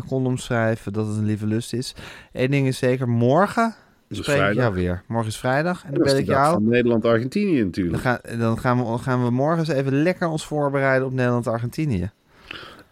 Condoms 0.07 0.43
schrijven, 0.43 0.93
dat 0.93 1.07
het 1.07 1.17
een 1.17 1.25
lieve 1.25 1.47
lust 1.47 1.73
is. 1.73 1.95
Eén 2.31 2.51
ding 2.51 2.67
is 2.67 2.77
zeker, 2.77 3.09
morgen 3.09 3.75
is 4.07 4.17
spreek 4.17 4.35
ik 4.35 4.41
vrijdag. 4.41 4.63
jou 4.63 4.75
weer. 4.75 5.03
Morgen 5.07 5.27
is 5.27 5.37
vrijdag 5.37 5.83
en 5.85 5.93
dan 5.93 6.03
de 6.03 6.17
ik 6.17 6.25
jou. 6.25 6.63
Nederland-Argentinië 6.63 7.57
Dan, 7.57 7.65
natuurlijk. 7.65 8.01
ga, 8.03 8.21
dan 8.37 8.59
gaan, 8.59 8.77
we, 8.77 8.97
gaan 8.97 9.23
we 9.23 9.29
morgen 9.29 9.59
eens 9.59 9.67
even 9.67 10.03
lekker 10.03 10.27
ons 10.27 10.45
voorbereiden 10.45 11.07
op 11.07 11.13
Nederland-Argentinië. 11.13 12.11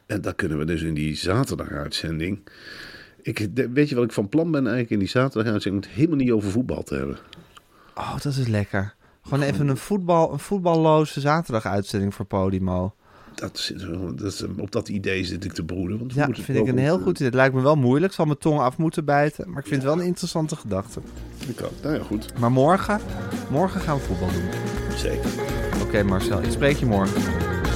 En 0.06 0.22
dat 0.22 0.36
kunnen 0.36 0.58
we 0.58 0.66
dus 0.66 0.82
in 0.82 0.94
die 0.94 1.16
zaterdaguitzending. 1.16 2.40
Ik, 3.22 3.48
weet 3.74 3.90
je 3.90 3.96
wat 3.96 4.04
ik 4.04 4.12
van 4.12 4.30
plan 4.30 4.52
ben 4.52 4.62
eigenlijk 4.62 4.90
in 4.90 5.00
die 5.00 5.08
zaterdaguitzending? 5.08 5.86
Het 5.86 5.94
helemaal 5.94 6.18
niet 6.18 6.32
over 6.32 6.52
voetbal 6.52 6.84
te 6.84 6.96
hebben. 6.96 7.18
Oh, 7.96 8.14
dat 8.14 8.36
is 8.36 8.48
lekker. 8.48 8.94
Gewoon 9.24 9.42
even 9.42 9.68
een, 9.68 9.78
voetbal, 9.78 10.34
een 10.34 10.40
voetballoze 10.40 11.20
zaterdag-uitzending 11.20 12.14
voor 12.16 12.26
Podimo. 12.26 12.94
Dat 13.36 13.58
is, 13.58 13.74
dat 14.16 14.34
is, 14.34 14.44
op 14.58 14.72
dat 14.72 14.90
idee 14.90 15.24
zit 15.26 15.46
ik 15.46 15.54
te 15.54 15.64
broeden. 15.64 15.98
Want 15.98 16.14
Ja, 16.14 16.26
vind 16.32 16.58
ik 16.58 16.68
een 16.68 16.78
heel 16.78 17.00
goed 17.00 17.16
idee. 17.16 17.28
Het 17.28 17.36
lijkt 17.36 17.56
me 17.56 17.62
wel 17.62 17.76
moeilijk. 17.76 18.12
Ik 18.12 18.18
zal 18.18 18.26
mijn 18.26 18.38
tong 18.38 18.60
af 18.60 18.78
moeten 18.78 19.06
bijten. 19.06 19.50
Maar 19.50 19.60
ik 19.60 19.68
vind 19.68 19.82
het 19.82 19.92
wel 19.92 20.02
een 20.02 20.08
interessante 20.08 20.56
gedachte. 20.56 21.00
Ik 21.48 21.62
ook. 21.64 21.72
Nou 21.82 21.96
ja, 21.96 22.04
goed. 22.04 22.40
Maar 22.40 22.52
morgen, 22.52 23.00
morgen 23.50 23.82
gaan 23.82 23.98
we 23.98 24.04
voetbal 24.04 24.30
doen. 24.32 24.98
Zeker. 24.98 25.30
Oké 25.82 26.04
Marcel, 26.04 26.42
ik 26.42 26.52
spreek 26.52 26.78
je 26.78 26.86
morgen. 26.86 27.22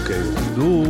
Oké. 0.02 0.16
Doei. 0.56 0.90